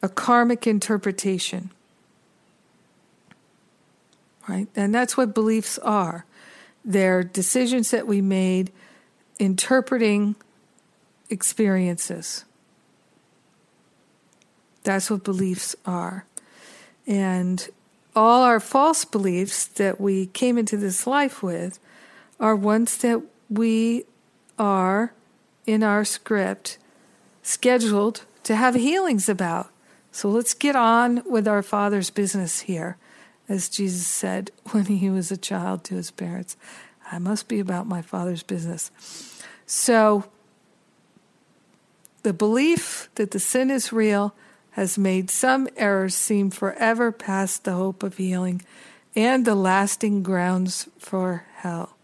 a 0.00 0.08
karmic 0.08 0.66
interpretation. 0.66 1.70
Right? 4.48 4.68
And 4.74 4.94
that's 4.94 5.18
what 5.18 5.34
beliefs 5.34 5.76
are. 5.80 6.24
They're 6.82 7.22
decisions 7.22 7.90
that 7.90 8.06
we 8.06 8.22
made 8.22 8.72
interpreting 9.38 10.34
experiences. 11.28 12.46
That's 14.84 15.10
what 15.10 15.24
beliefs 15.24 15.76
are. 15.86 16.26
And 17.06 17.68
all 18.14 18.42
our 18.42 18.60
false 18.60 19.04
beliefs 19.04 19.66
that 19.66 20.00
we 20.00 20.26
came 20.26 20.58
into 20.58 20.76
this 20.76 21.06
life 21.06 21.42
with 21.42 21.78
are 22.38 22.56
ones 22.56 22.96
that 22.98 23.22
we 23.48 24.04
are 24.58 25.12
in 25.66 25.82
our 25.82 26.04
script 26.04 26.78
scheduled 27.42 28.24
to 28.44 28.56
have 28.56 28.74
healings 28.74 29.28
about. 29.28 29.70
So 30.10 30.28
let's 30.28 30.54
get 30.54 30.76
on 30.76 31.22
with 31.24 31.48
our 31.48 31.62
Father's 31.62 32.10
business 32.10 32.60
here, 32.60 32.96
as 33.48 33.68
Jesus 33.68 34.06
said 34.06 34.50
when 34.70 34.86
he 34.86 35.10
was 35.10 35.30
a 35.30 35.36
child 35.36 35.84
to 35.84 35.94
his 35.94 36.10
parents. 36.10 36.56
I 37.10 37.18
must 37.18 37.48
be 37.48 37.60
about 37.60 37.86
my 37.86 38.02
Father's 38.02 38.42
business. 38.42 38.90
So, 39.66 40.24
the 42.22 42.32
belief 42.32 43.08
that 43.16 43.32
the 43.32 43.40
sin 43.40 43.70
is 43.70 43.92
real 43.92 44.34
has 44.72 44.96
made 44.98 45.30
some 45.30 45.68
errors 45.76 46.14
seem 46.14 46.50
forever 46.50 47.12
past 47.12 47.64
the 47.64 47.72
hope 47.72 48.02
of 48.02 48.16
healing 48.16 48.62
and 49.14 49.44
the 49.44 49.54
lasting 49.54 50.22
grounds 50.22 50.88
for 50.98 51.44
hell. 51.56 51.96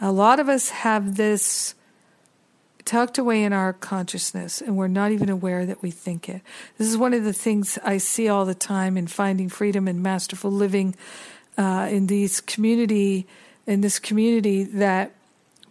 A 0.00 0.10
lot 0.10 0.40
of 0.40 0.48
us 0.48 0.70
have 0.70 1.16
this 1.16 1.74
tucked 2.84 3.18
away 3.18 3.44
in 3.44 3.52
our 3.52 3.72
consciousness 3.72 4.60
and 4.60 4.76
we're 4.76 4.88
not 4.88 5.12
even 5.12 5.28
aware 5.28 5.64
that 5.66 5.82
we 5.82 5.90
think 5.90 6.28
it. 6.28 6.42
This 6.78 6.88
is 6.88 6.96
one 6.96 7.14
of 7.14 7.22
the 7.22 7.32
things 7.32 7.78
I 7.84 7.98
see 7.98 8.28
all 8.28 8.44
the 8.44 8.54
time 8.54 8.96
in 8.96 9.06
finding 9.06 9.48
freedom 9.48 9.86
and 9.86 10.02
masterful 10.02 10.50
living 10.50 10.96
uh, 11.56 11.88
in 11.90 12.06
these 12.06 12.40
community 12.40 13.26
in 13.66 13.82
this 13.82 13.98
community 14.00 14.64
that 14.64 15.12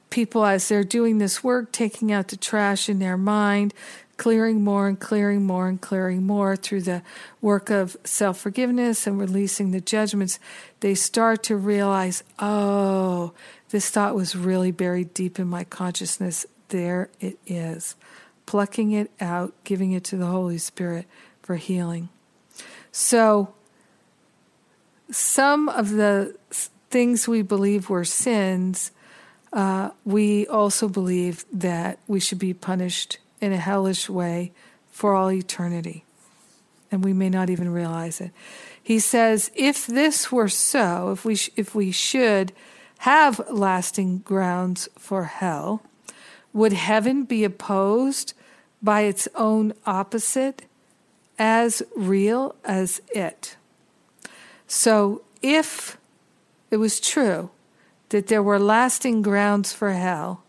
people 0.09 0.45
as 0.45 0.69
they're 0.69 0.83
doing 0.83 1.17
this 1.17 1.43
work 1.43 1.71
taking 1.71 2.11
out 2.11 2.29
the 2.29 2.37
trash 2.37 2.87
in 2.87 2.99
their 2.99 3.17
mind 3.17 3.73
clearing 4.19 4.61
more 4.61 4.89
and 4.89 4.99
clearing 4.99 5.45
more 5.45 5.69
and 5.69 5.79
clearing 5.79 6.27
more 6.27 6.57
through 6.57 6.81
the 6.81 7.01
work 7.41 7.69
of 7.69 7.95
self 8.03 8.37
forgiveness 8.37 9.07
and 9.07 9.17
releasing 9.17 9.71
the 9.71 9.79
judgments, 9.79 10.39
they 10.81 10.93
start 10.93 11.41
to 11.41 11.55
realize, 11.55 12.21
oh, 12.37 13.31
this 13.69 13.89
thought 13.89 14.15
was 14.15 14.35
really 14.35 14.71
buried 14.71 15.13
deep 15.13 15.39
in 15.39 15.47
my 15.47 15.63
consciousness. 15.63 16.45
There 16.67 17.09
it 17.21 17.39
is. 17.47 17.95
Plucking 18.45 18.91
it 18.91 19.09
out, 19.21 19.53
giving 19.63 19.93
it 19.93 20.03
to 20.05 20.17
the 20.17 20.25
Holy 20.25 20.57
Spirit 20.57 21.05
for 21.41 21.55
healing. 21.55 22.09
So, 22.91 23.53
some 25.09 25.69
of 25.69 25.91
the 25.91 26.35
things 26.89 27.25
we 27.25 27.41
believe 27.41 27.89
were 27.89 28.03
sins, 28.03 28.91
uh, 29.53 29.91
we 30.03 30.45
also 30.47 30.89
believe 30.89 31.45
that 31.53 31.99
we 32.05 32.19
should 32.19 32.37
be 32.37 32.53
punished 32.53 33.17
in 33.41 33.53
a 33.53 33.57
hellish 33.57 34.09
way 34.09 34.51
for 34.91 35.15
all 35.15 35.31
eternity. 35.31 36.05
And 36.91 37.03
we 37.03 37.13
may 37.13 37.29
not 37.29 37.49
even 37.49 37.71
realize 37.71 38.19
it. 38.19 38.31
He 38.81 38.99
says, 38.99 39.51
if 39.55 39.85
this 39.85 40.31
were 40.31 40.49
so, 40.49 41.11
if 41.11 41.23
we, 41.23 41.35
sh- 41.35 41.51
if 41.55 41.75
we 41.75 41.91
should 41.91 42.51
have 42.99 43.39
lasting 43.49 44.19
grounds 44.19 44.89
for 44.97 45.25
hell, 45.25 45.83
would 46.51 46.73
heaven 46.73 47.23
be 47.23 47.43
opposed 47.43 48.33
by 48.81 49.01
its 49.01 49.27
own 49.35 49.73
opposite 49.85 50.63
as 51.37 51.83
real 51.95 52.55
as 52.65 53.01
it? 53.13 53.55
So, 54.67 55.21
if 55.41 55.97
it 56.71 56.77
was 56.77 56.99
true 56.99 57.51
that 58.09 58.27
there 58.27 58.43
were 58.43 58.59
lasting 58.59 59.21
grounds 59.21 59.71
for 59.71 59.91
hell, 59.91 60.43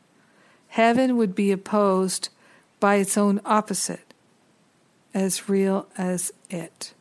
heaven 0.69 1.17
would 1.17 1.35
be 1.35 1.53
opposed 1.53 2.31
by 2.81 2.97
its 2.97 3.17
own 3.17 3.41
opposite 3.45 4.15
as 5.15 5.49
real 5.49 5.87
as 5.97 6.33
it. 6.49 6.95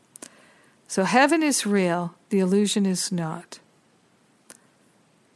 So, 0.87 1.03
heaven 1.03 1.43
is 1.43 1.65
real, 1.65 2.15
the 2.29 2.39
illusion 2.39 2.85
is 2.85 3.11
not. 3.11 3.59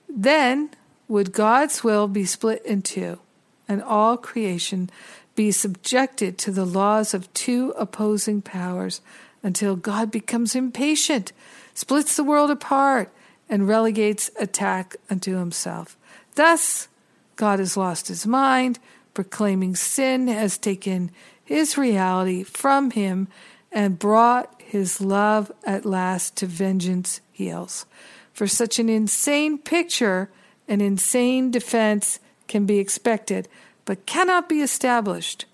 Then 0.10 0.72
would 1.08 1.32
God's 1.32 1.84
will 1.84 2.08
be 2.08 2.26
split 2.26 2.66
in 2.66 2.82
two, 2.82 3.20
and 3.68 3.82
all 3.82 4.18
creation 4.18 4.90
be 5.36 5.52
subjected 5.52 6.38
to 6.40 6.52
the 6.52 6.66
laws 6.66 7.14
of 7.14 7.32
two 7.34 7.72
opposing 7.78 8.42
powers 8.42 9.02
until 9.42 9.76
God 9.76 10.12
becomes 10.12 10.56
impatient, 10.56 11.34
splits 11.74 12.16
the 12.16 12.24
world 12.24 12.50
apart, 12.50 13.12
and 13.50 13.68
relegates 13.68 14.32
attack 14.40 14.96
unto 15.10 15.38
himself. 15.38 15.98
Thus, 16.36 16.88
God 17.36 17.60
has 17.60 17.76
lost 17.76 18.08
his 18.08 18.26
mind, 18.26 18.80
proclaiming 19.14 19.76
sin 19.76 20.28
has 20.28 20.58
taken 20.58 21.12
his 21.44 21.78
reality 21.78 22.44
from 22.44 22.92
him 22.92 23.28
and 23.72 24.00
brought 24.00 24.62
his 24.62 25.02
love 25.02 25.52
at 25.64 25.86
last 25.86 26.36
to 26.38 26.46
vengeance 26.46 27.22
heels. 27.32 27.86
For 28.34 28.48
such 28.48 28.80
an 28.80 28.90
insane 28.90 29.58
picture, 29.58 30.30
an 30.68 30.82
insane 30.82 31.52
defense 31.52 32.20
can 32.48 32.66
be 32.66 32.80
expected, 32.80 33.48
but 33.86 34.06
cannot 34.06 34.50
be 34.50 34.62
established, 34.62 35.46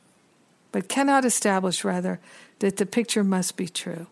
but 0.72 0.88
cannot 0.88 1.26
establish, 1.26 1.84
rather, 1.84 2.20
that 2.60 2.78
the 2.78 2.86
picture 2.86 3.24
must 3.24 3.58
be 3.58 3.68
true. 3.68 4.08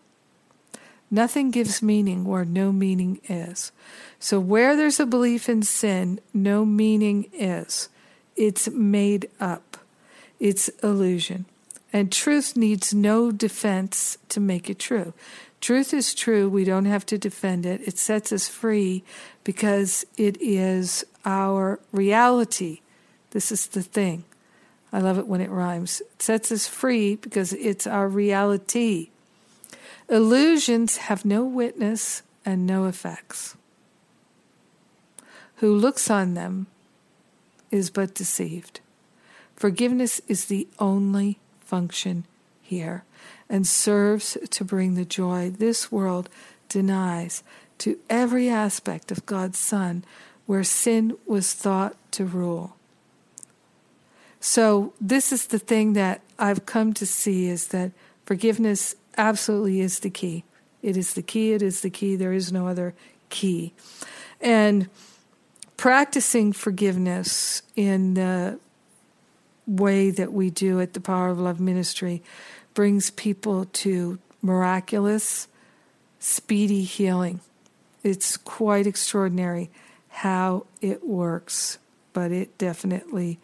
Nothing 1.10 1.50
gives 1.50 1.82
meaning 1.82 2.24
where 2.24 2.44
no 2.44 2.70
meaning 2.70 3.20
is. 3.28 3.72
So, 4.20 4.38
where 4.40 4.76
there's 4.76 5.00
a 5.00 5.06
belief 5.06 5.48
in 5.48 5.62
sin, 5.62 6.20
no 6.34 6.66
meaning 6.66 7.30
is. 7.32 7.88
It's 8.38 8.70
made 8.70 9.28
up, 9.40 9.78
it's 10.38 10.68
illusion. 10.82 11.46
And 11.92 12.12
truth 12.12 12.56
needs 12.56 12.94
no 12.94 13.32
defense 13.32 14.16
to 14.28 14.38
make 14.38 14.70
it 14.70 14.78
true. 14.78 15.12
Truth 15.60 15.92
is 15.92 16.14
true. 16.14 16.48
We 16.48 16.64
don't 16.64 16.84
have 16.84 17.04
to 17.06 17.18
defend 17.18 17.66
it. 17.66 17.80
It 17.80 17.98
sets 17.98 18.30
us 18.30 18.46
free 18.46 19.02
because 19.42 20.06
it 20.16 20.40
is 20.40 21.04
our 21.24 21.80
reality. 21.90 22.80
This 23.30 23.50
is 23.50 23.66
the 23.66 23.82
thing. 23.82 24.24
I 24.92 25.00
love 25.00 25.18
it 25.18 25.26
when 25.26 25.40
it 25.40 25.50
rhymes. 25.50 26.00
It 26.00 26.22
sets 26.22 26.52
us 26.52 26.68
free 26.68 27.16
because 27.16 27.52
it's 27.54 27.86
our 27.88 28.08
reality. 28.08 29.08
Illusions 30.08 30.98
have 30.98 31.24
no 31.24 31.44
witness 31.44 32.22
and 32.44 32.66
no 32.66 32.86
effects. 32.86 33.56
Who 35.56 35.74
looks 35.74 36.08
on 36.08 36.34
them 36.34 36.68
is 37.70 37.90
but 37.90 38.14
deceived. 38.14 38.80
Forgiveness 39.56 40.20
is 40.28 40.46
the 40.46 40.68
only 40.78 41.38
function 41.60 42.24
here 42.62 43.04
and 43.48 43.66
serves 43.66 44.36
to 44.50 44.64
bring 44.64 44.94
the 44.94 45.04
joy 45.04 45.50
this 45.50 45.90
world 45.90 46.28
denies 46.68 47.42
to 47.78 47.98
every 48.10 48.48
aspect 48.48 49.10
of 49.10 49.26
God's 49.26 49.58
Son 49.58 50.04
where 50.46 50.64
sin 50.64 51.16
was 51.26 51.52
thought 51.52 51.96
to 52.12 52.24
rule. 52.24 52.76
So, 54.40 54.92
this 55.00 55.32
is 55.32 55.46
the 55.46 55.58
thing 55.58 55.94
that 55.94 56.20
I've 56.38 56.64
come 56.64 56.92
to 56.94 57.06
see 57.06 57.48
is 57.48 57.68
that 57.68 57.90
forgiveness 58.24 58.94
absolutely 59.16 59.80
is 59.80 59.98
the 59.98 60.10
key. 60.10 60.44
It 60.80 60.96
is 60.96 61.14
the 61.14 61.22
key, 61.22 61.52
it 61.52 61.62
is 61.62 61.80
the 61.80 61.90
key, 61.90 62.14
there 62.14 62.32
is 62.32 62.52
no 62.52 62.68
other 62.68 62.94
key. 63.30 63.72
And 64.40 64.88
practicing 65.78 66.52
forgiveness 66.52 67.62
in 67.76 68.14
the 68.14 68.58
way 69.66 70.10
that 70.10 70.32
we 70.32 70.50
do 70.50 70.80
at 70.80 70.92
the 70.92 71.00
Power 71.00 71.28
of 71.28 71.38
Love 71.38 71.60
Ministry 71.60 72.22
brings 72.74 73.10
people 73.10 73.64
to 73.64 74.18
miraculous, 74.42 75.46
speedy 76.18 76.82
healing. 76.82 77.40
It's 78.02 78.36
quite 78.36 78.86
extraordinary 78.86 79.70
how 80.08 80.66
it 80.80 81.06
works, 81.06 81.78
but 82.12 82.32
it 82.32 82.58
definitely 82.58 83.38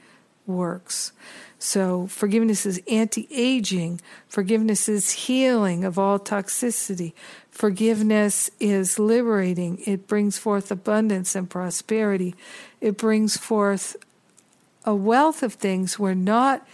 works. 0.46 1.12
So, 1.58 2.08
forgiveness 2.08 2.66
is 2.66 2.82
anti 2.90 3.28
aging, 3.30 4.00
forgiveness 4.28 4.88
is 4.88 5.10
healing 5.10 5.84
of 5.84 5.98
all 5.98 6.18
toxicity, 6.18 7.12
forgiveness 7.54 8.50
is 8.58 8.98
liberating, 8.98 9.78
it 9.86 10.08
brings 10.08 10.36
forth 10.36 10.72
abundance 10.72 11.36
and 11.36 11.48
prosperity, 11.48 12.34
it 12.80 12.98
brings 12.98 13.36
forth 13.36 13.96
a 14.84 14.92
wealth 14.92 15.40
of 15.44 15.54
things 15.54 15.96
we're 15.96 16.14
not 16.14 16.66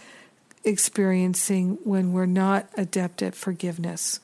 experiencing 0.63 1.77
when 1.83 2.11
we're 2.11 2.25
not 2.25 2.67
adept 2.75 3.21
at 3.21 3.35
forgiveness. 3.35 4.19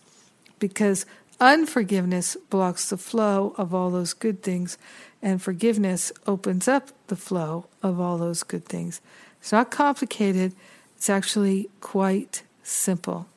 Because 0.58 1.06
unforgiveness 1.40 2.36
blocks 2.50 2.90
the 2.90 2.98
flow 2.98 3.54
of 3.56 3.72
all 3.72 3.92
those 3.92 4.14
good 4.14 4.42
things, 4.42 4.80
and 5.22 5.40
forgiveness 5.40 6.12
opens 6.26 6.68
up 6.68 6.90
the 7.06 7.16
flow 7.16 7.68
of 7.84 8.00
all 8.00 8.18
those 8.18 8.42
good 8.42 8.66
things. 8.66 9.00
It's 9.40 9.52
not 9.52 9.70
complicated, 9.70 10.54
it's 10.96 11.10
actually 11.10 11.70
quite 11.82 12.42
simple. 12.64 13.28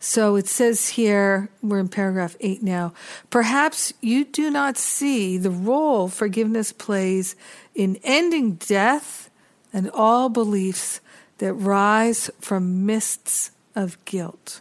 So 0.00 0.36
it 0.36 0.46
says 0.46 0.90
here, 0.90 1.50
we're 1.60 1.80
in 1.80 1.88
paragraph 1.88 2.36
8 2.40 2.62
now. 2.62 2.92
Perhaps 3.30 3.92
you 4.00 4.24
do 4.24 4.50
not 4.50 4.76
see 4.76 5.36
the 5.38 5.50
role 5.50 6.08
forgiveness 6.08 6.72
plays 6.72 7.34
in 7.74 7.98
ending 8.04 8.54
death 8.54 9.28
and 9.72 9.90
all 9.90 10.28
beliefs 10.28 11.00
that 11.38 11.52
rise 11.54 12.30
from 12.40 12.86
mists 12.86 13.50
of 13.74 14.02
guilt. 14.04 14.60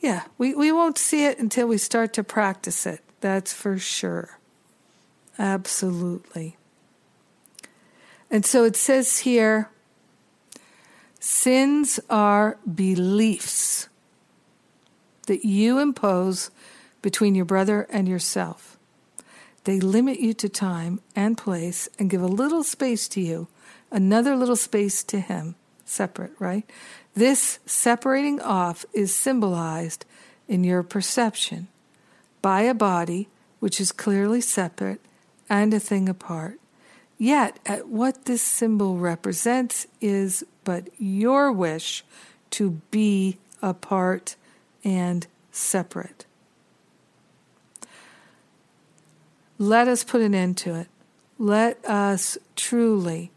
Yeah, 0.00 0.24
we, 0.36 0.54
we 0.54 0.72
won't 0.72 0.98
see 0.98 1.26
it 1.26 1.38
until 1.38 1.68
we 1.68 1.78
start 1.78 2.12
to 2.14 2.24
practice 2.24 2.86
it. 2.86 3.00
That's 3.20 3.52
for 3.52 3.78
sure. 3.78 4.38
Absolutely. 5.38 6.56
And 8.30 8.44
so 8.44 8.64
it 8.64 8.74
says 8.74 9.20
here 9.20 9.70
sins 11.20 12.00
are 12.10 12.58
beliefs 12.74 13.88
that 15.32 15.46
you 15.46 15.78
impose 15.78 16.50
between 17.00 17.34
your 17.34 17.46
brother 17.46 17.86
and 17.88 18.06
yourself. 18.06 18.76
They 19.64 19.80
limit 19.80 20.20
you 20.20 20.34
to 20.34 20.48
time 20.50 21.00
and 21.16 21.38
place 21.38 21.88
and 21.98 22.10
give 22.10 22.20
a 22.20 22.26
little 22.26 22.62
space 22.62 23.08
to 23.08 23.20
you, 23.22 23.48
another 23.90 24.36
little 24.36 24.56
space 24.56 25.02
to 25.04 25.20
him, 25.20 25.54
separate, 25.86 26.32
right? 26.38 26.68
This 27.14 27.60
separating 27.64 28.42
off 28.42 28.84
is 28.92 29.14
symbolized 29.14 30.04
in 30.48 30.64
your 30.64 30.82
perception 30.82 31.68
by 32.42 32.60
a 32.60 32.74
body 32.74 33.30
which 33.58 33.80
is 33.80 33.90
clearly 33.90 34.42
separate 34.42 35.00
and 35.48 35.72
a 35.72 35.80
thing 35.80 36.10
apart. 36.10 36.60
Yet, 37.16 37.58
at 37.64 37.88
what 37.88 38.26
this 38.26 38.42
symbol 38.42 38.98
represents 38.98 39.86
is 39.98 40.44
but 40.64 40.90
your 40.98 41.50
wish 41.50 42.04
to 42.50 42.82
be 42.90 43.38
apart 43.62 44.36
and 44.84 45.26
separate. 45.50 46.26
Let 49.58 49.86
us 49.86 50.02
put 50.02 50.22
an 50.22 50.34
end 50.34 50.56
to 50.58 50.74
it. 50.74 50.88
Let 51.38 51.84
us 51.84 52.38
truly 52.56 53.30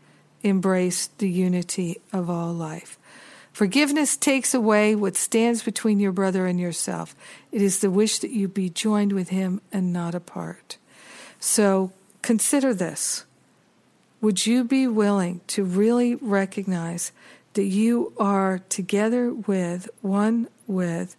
embrace 0.44 1.08
the 1.18 1.30
unity 1.30 2.02
of 2.14 2.30
all 2.30 2.54
life. 2.54 2.98
Forgiveness 3.52 4.18
takes 4.18 4.54
away 4.54 4.96
what 4.96 5.16
stands 5.16 5.64
between 5.64 6.00
your 6.00 6.12
brother 6.12 6.46
and 6.46 6.60
yourself. 6.60 7.16
It 7.52 7.62
is 7.62 7.80
the 7.80 7.90
wish 7.90 8.20
that 8.20 8.32
you 8.32 8.48
be 8.48 8.70
joined 8.70 9.14
with 9.14 9.30
him 9.30 9.62
and 9.72 9.94
not 9.94 10.14
apart. 10.14 10.78
So 11.40 11.94
consider 12.22 12.74
this. 12.74 13.24
Would 14.20 14.46
you 14.46 14.64
be 14.64 14.88
willing 14.88 15.42
to 15.48 15.64
really 15.64 16.16
recognize 16.16 17.12
that 17.54 17.66
you 17.66 18.12
are 18.18 18.60
together 18.68 19.34
with, 19.34 19.88
one 20.02 20.48
with, 20.68 21.16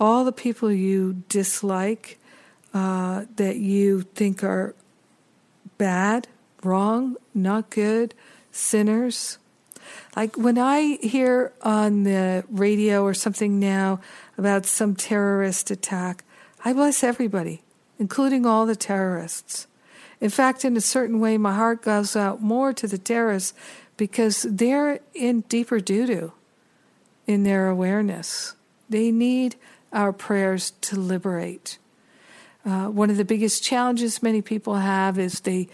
all 0.00 0.24
the 0.24 0.32
people 0.32 0.72
you 0.72 1.22
dislike, 1.28 2.18
uh, 2.72 3.26
that 3.36 3.56
you 3.56 4.02
think 4.02 4.42
are 4.42 4.74
bad, 5.78 6.26
wrong, 6.64 7.16
not 7.34 7.70
good, 7.70 8.14
sinners. 8.50 9.38
Like 10.16 10.36
when 10.36 10.58
I 10.58 10.96
hear 11.02 11.52
on 11.62 12.04
the 12.04 12.44
radio 12.48 13.02
or 13.02 13.14
something 13.14 13.60
now 13.60 14.00
about 14.38 14.66
some 14.66 14.96
terrorist 14.96 15.70
attack, 15.70 16.24
I 16.64 16.72
bless 16.72 17.04
everybody, 17.04 17.62
including 17.98 18.46
all 18.46 18.66
the 18.66 18.76
terrorists. 18.76 19.66
In 20.20 20.30
fact, 20.30 20.64
in 20.64 20.76
a 20.76 20.82
certain 20.82 21.18
way, 21.18 21.38
my 21.38 21.54
heart 21.54 21.82
goes 21.82 22.14
out 22.14 22.42
more 22.42 22.72
to 22.72 22.86
the 22.86 22.98
terrorists 22.98 23.54
because 23.96 24.42
they're 24.42 25.00
in 25.14 25.42
deeper 25.42 25.80
doo 25.80 26.06
doo 26.06 26.32
in 27.26 27.44
their 27.44 27.68
awareness. 27.68 28.54
They 28.88 29.10
need 29.10 29.56
our 29.92 30.12
prayers 30.12 30.72
to 30.82 30.96
liberate. 30.96 31.78
Uh, 32.64 32.86
one 32.86 33.10
of 33.10 33.16
the 33.16 33.24
biggest 33.24 33.62
challenges 33.62 34.22
many 34.22 34.42
people 34.42 34.76
have 34.76 35.18
is 35.18 35.40
they 35.40 35.68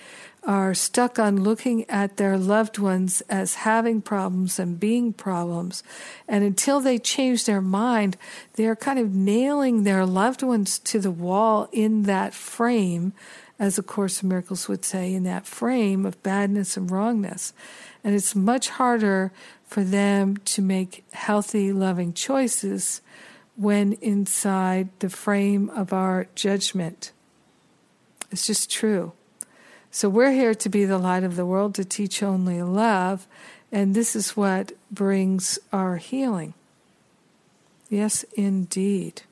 are 0.45 0.73
stuck 0.75 1.19
on 1.19 1.43
looking 1.43 1.89
at 1.91 2.17
their 2.17 2.39
loved 2.39 2.79
ones 2.79 3.21
as 3.29 3.57
having 3.57 4.01
problems 4.01 4.61
and 4.61 4.79
being 4.79 5.13
problems. 5.13 5.83
And 6.29 6.45
until 6.45 6.81
they 6.81 6.99
change 6.99 7.45
their 7.45 7.61
mind, 7.61 8.17
they're 8.55 8.77
kind 8.77 9.01
of 9.01 9.13
nailing 9.13 9.83
their 9.83 10.07
loved 10.07 10.45
ones 10.45 10.79
to 10.81 11.01
the 11.01 11.11
wall 11.11 11.69
in 11.73 12.05
that 12.05 12.33
frame 12.33 13.13
as 13.59 13.79
A 13.79 13.83
Course 13.83 14.23
in 14.23 14.29
Miracles 14.29 14.69
would 14.69 14.85
say, 14.85 15.13
in 15.15 15.25
that 15.25 15.47
frame 15.47 16.07
of 16.07 16.23
badness 16.23 16.77
and 16.77 16.91
wrongness. 16.91 17.53
And 18.05 18.15
it's 18.15 18.37
much 18.37 18.69
harder 18.69 19.33
for 19.67 19.83
them 19.83 20.37
to 20.37 20.63
make 20.63 21.05
healthy, 21.13 21.73
loving 21.73 22.13
choices 22.13 23.01
when 23.57 23.95
inside 23.95 24.89
the 24.99 25.09
frame 25.09 25.71
of 25.71 25.93
our 25.93 26.27
judgment. 26.35 27.13
It's 28.31 28.47
just 28.47 28.71
true. 28.71 29.13
So 29.91 30.09
we're 30.09 30.33
here 30.33 30.55
to 30.55 30.69
be 30.69 30.85
the 30.85 30.99
light 30.99 31.25
of 31.25 31.37
the 31.37 31.47
world, 31.47 31.75
to 31.77 31.85
teach 31.85 32.23
only 32.23 32.63
love, 32.63 33.27
and 33.73 33.95
this 33.95 34.15
is 34.15 34.37
what 34.37 34.73
brings 34.91 35.59
our 35.73 35.97
healing. 35.97 36.55
Yes, 37.89 38.25
indeed. 38.35 39.23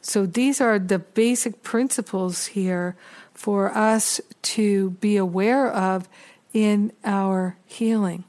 So 0.00 0.26
these 0.26 0.60
are 0.60 0.78
the 0.78 0.98
basic 0.98 1.62
principles 1.62 2.46
here 2.46 2.96
for 3.34 3.70
us 3.70 4.20
to 4.42 4.90
be 4.90 5.16
aware 5.16 5.70
of 5.70 6.08
in 6.52 6.92
our 7.04 7.56
healing. 7.66 8.24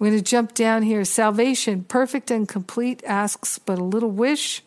I'm 0.00 0.06
going 0.06 0.16
to 0.16 0.22
jump 0.22 0.54
down 0.54 0.82
here. 0.82 1.04
Salvation, 1.04 1.82
perfect 1.84 2.30
and 2.30 2.48
complete, 2.48 3.02
asks 3.04 3.58
but 3.58 3.78
a 3.78 3.84
little 3.84 4.10
wish 4.10 4.62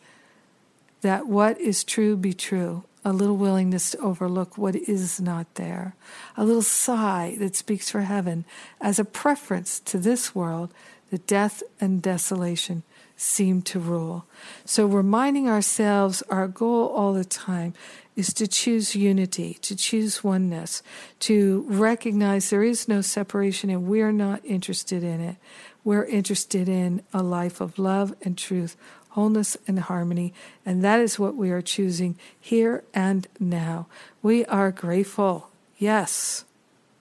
that 1.00 1.26
what 1.26 1.58
is 1.58 1.84
true 1.84 2.16
be 2.16 2.34
true, 2.34 2.84
a 3.02 3.12
little 3.12 3.36
willingness 3.36 3.92
to 3.92 3.98
overlook 3.98 4.58
what 4.58 4.76
is 4.76 5.20
not 5.20 5.54
there, 5.54 5.94
a 6.36 6.44
little 6.44 6.62
sigh 6.62 7.36
that 7.38 7.56
speaks 7.56 7.90
for 7.90 8.02
heaven. 8.02 8.44
As 8.80 8.98
a 8.98 9.04
preference 9.04 9.80
to 9.80 9.98
this 9.98 10.34
world, 10.34 10.72
the 11.10 11.18
death 11.18 11.62
and 11.80 12.02
desolation 12.02 12.82
seem 13.22 13.62
to 13.62 13.78
rule. 13.78 14.24
So, 14.64 14.86
reminding 14.86 15.48
ourselves 15.48 16.22
our 16.28 16.48
goal 16.48 16.88
all 16.88 17.12
the 17.12 17.24
time 17.24 17.74
is 18.16 18.34
to 18.34 18.46
choose 18.46 18.94
unity, 18.94 19.54
to 19.62 19.76
choose 19.76 20.24
oneness, 20.24 20.82
to 21.20 21.64
recognize 21.68 22.50
there 22.50 22.64
is 22.64 22.88
no 22.88 23.00
separation 23.00 23.70
and 23.70 23.86
we're 23.86 24.12
not 24.12 24.44
interested 24.44 25.02
in 25.02 25.20
it. 25.20 25.36
We're 25.84 26.04
interested 26.04 26.68
in 26.68 27.02
a 27.14 27.22
life 27.22 27.60
of 27.60 27.78
love 27.78 28.14
and 28.22 28.36
truth, 28.36 28.76
wholeness 29.10 29.56
and 29.66 29.78
harmony, 29.78 30.34
and 30.66 30.82
that 30.84 31.00
is 31.00 31.18
what 31.18 31.36
we 31.36 31.50
are 31.50 31.62
choosing 31.62 32.18
here 32.38 32.84
and 32.92 33.26
now. 33.38 33.86
We 34.20 34.44
are 34.46 34.70
grateful, 34.70 35.48
yes, 35.78 36.44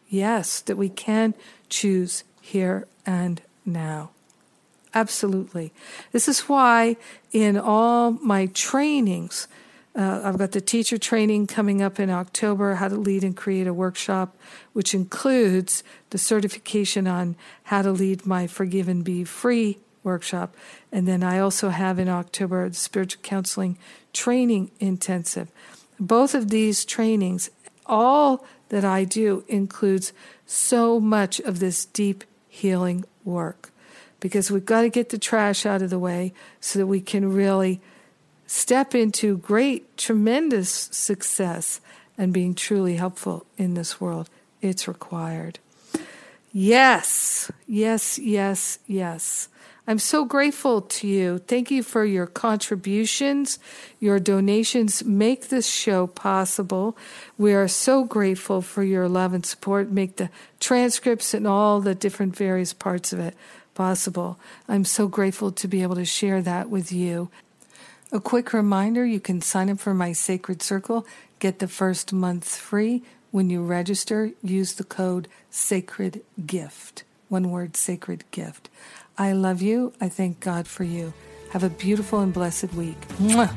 yes, 0.07 0.61
that 0.61 0.77
we 0.77 0.89
can 0.89 1.33
choose 1.67 2.23
here 2.41 2.87
and 3.05 3.41
now. 3.65 4.11
Absolutely. 4.93 5.71
This 6.11 6.27
is 6.27 6.41
why 6.41 6.97
in 7.31 7.57
all 7.57 8.11
my 8.11 8.47
trainings, 8.47 9.47
uh, 9.95 10.21
I've 10.23 10.37
got 10.37 10.51
the 10.51 10.61
teacher 10.61 10.97
training 10.97 11.47
coming 11.47 11.81
up 11.81 11.99
in 11.99 12.09
October, 12.09 12.75
how 12.75 12.89
to 12.89 12.95
lead 12.95 13.23
and 13.23 13.35
create 13.35 13.67
a 13.67 13.73
workshop, 13.73 14.35
which 14.73 14.93
includes 14.93 15.83
the 16.09 16.17
certification 16.17 17.07
on 17.07 17.35
how 17.63 17.81
to 17.81 17.91
lead 17.91 18.25
my 18.25 18.47
Forgive 18.47 18.89
and 18.89 19.03
Be 19.03 19.23
Free 19.23 19.77
workshop. 20.03 20.55
And 20.91 21.07
then 21.07 21.23
I 21.23 21.39
also 21.39 21.69
have 21.69 21.99
in 21.99 22.09
October 22.09 22.67
the 22.67 22.75
spiritual 22.75 23.21
counseling 23.21 23.77
training 24.13 24.71
intensive. 24.79 25.49
Both 25.99 26.33
of 26.33 26.49
these 26.49 26.83
trainings, 26.83 27.49
all 27.85 28.45
that 28.69 28.83
I 28.83 29.03
do 29.03 29.43
includes 29.47 30.11
so 30.45 30.99
much 30.99 31.39
of 31.39 31.59
this 31.59 31.85
deep 31.85 32.23
healing 32.49 33.05
work 33.23 33.71
because 34.21 34.49
we've 34.49 34.65
got 34.65 34.83
to 34.83 34.89
get 34.89 35.09
the 35.09 35.17
trash 35.17 35.65
out 35.65 35.81
of 35.81 35.89
the 35.89 35.99
way 35.99 36.31
so 36.61 36.79
that 36.79 36.87
we 36.87 37.01
can 37.01 37.33
really 37.33 37.81
step 38.47 38.95
into 38.95 39.37
great, 39.37 39.97
tremendous 39.97 40.69
success 40.91 41.81
and 42.17 42.31
being 42.31 42.55
truly 42.55 42.95
helpful 42.95 43.45
in 43.57 43.73
this 43.73 43.99
world. 43.99 44.29
It's 44.61 44.87
required. 44.87 45.59
Yes, 46.53 47.51
yes, 47.67 48.19
yes, 48.19 48.79
yes. 48.85 49.49
I'm 49.87 49.97
so 49.99 50.25
grateful 50.25 50.81
to 50.81 51.07
you. 51.07 51.39
Thank 51.39 51.71
you 51.71 51.81
for 51.81 52.05
your 52.05 52.27
contributions. 52.27 53.57
Your 53.99 54.19
donations 54.19 55.03
make 55.03 55.47
this 55.47 55.67
show 55.67 56.05
possible. 56.05 56.95
We 57.37 57.53
are 57.53 57.67
so 57.67 58.03
grateful 58.03 58.61
for 58.61 58.83
your 58.83 59.09
love 59.09 59.33
and 59.33 59.45
support. 59.45 59.89
Make 59.89 60.17
the 60.17 60.29
transcripts 60.59 61.33
and 61.33 61.47
all 61.47 61.81
the 61.81 61.95
different 61.95 62.35
various 62.35 62.73
parts 62.73 63.11
of 63.11 63.19
it 63.19 63.35
possible. 63.73 64.39
I'm 64.67 64.85
so 64.85 65.07
grateful 65.07 65.51
to 65.51 65.67
be 65.67 65.81
able 65.81 65.95
to 65.95 66.05
share 66.05 66.41
that 66.41 66.69
with 66.69 66.91
you. 66.91 67.29
A 68.11 68.19
quick 68.19 68.51
reminder 68.53 69.05
you 69.05 69.19
can 69.19 69.41
sign 69.41 69.69
up 69.69 69.79
for 69.79 69.93
my 69.93 70.11
Sacred 70.11 70.61
Circle, 70.61 71.05
get 71.39 71.59
the 71.59 71.67
first 71.67 72.11
month 72.11 72.55
free. 72.55 73.03
When 73.31 73.49
you 73.49 73.63
register, 73.63 74.31
use 74.43 74.73
the 74.73 74.83
code 74.83 75.29
Sacred 75.49 76.21
Gift. 76.45 77.03
One 77.29 77.49
word, 77.49 77.77
Sacred 77.77 78.25
Gift. 78.31 78.69
I 79.17 79.31
love 79.31 79.61
you. 79.61 79.93
I 80.01 80.09
thank 80.09 80.41
God 80.41 80.67
for 80.67 80.83
you. 80.83 81.13
Have 81.51 81.63
a 81.63 81.69
beautiful 81.69 82.19
and 82.19 82.33
blessed 82.33 82.73
week. 82.73 82.99
Mwah. 83.19 83.53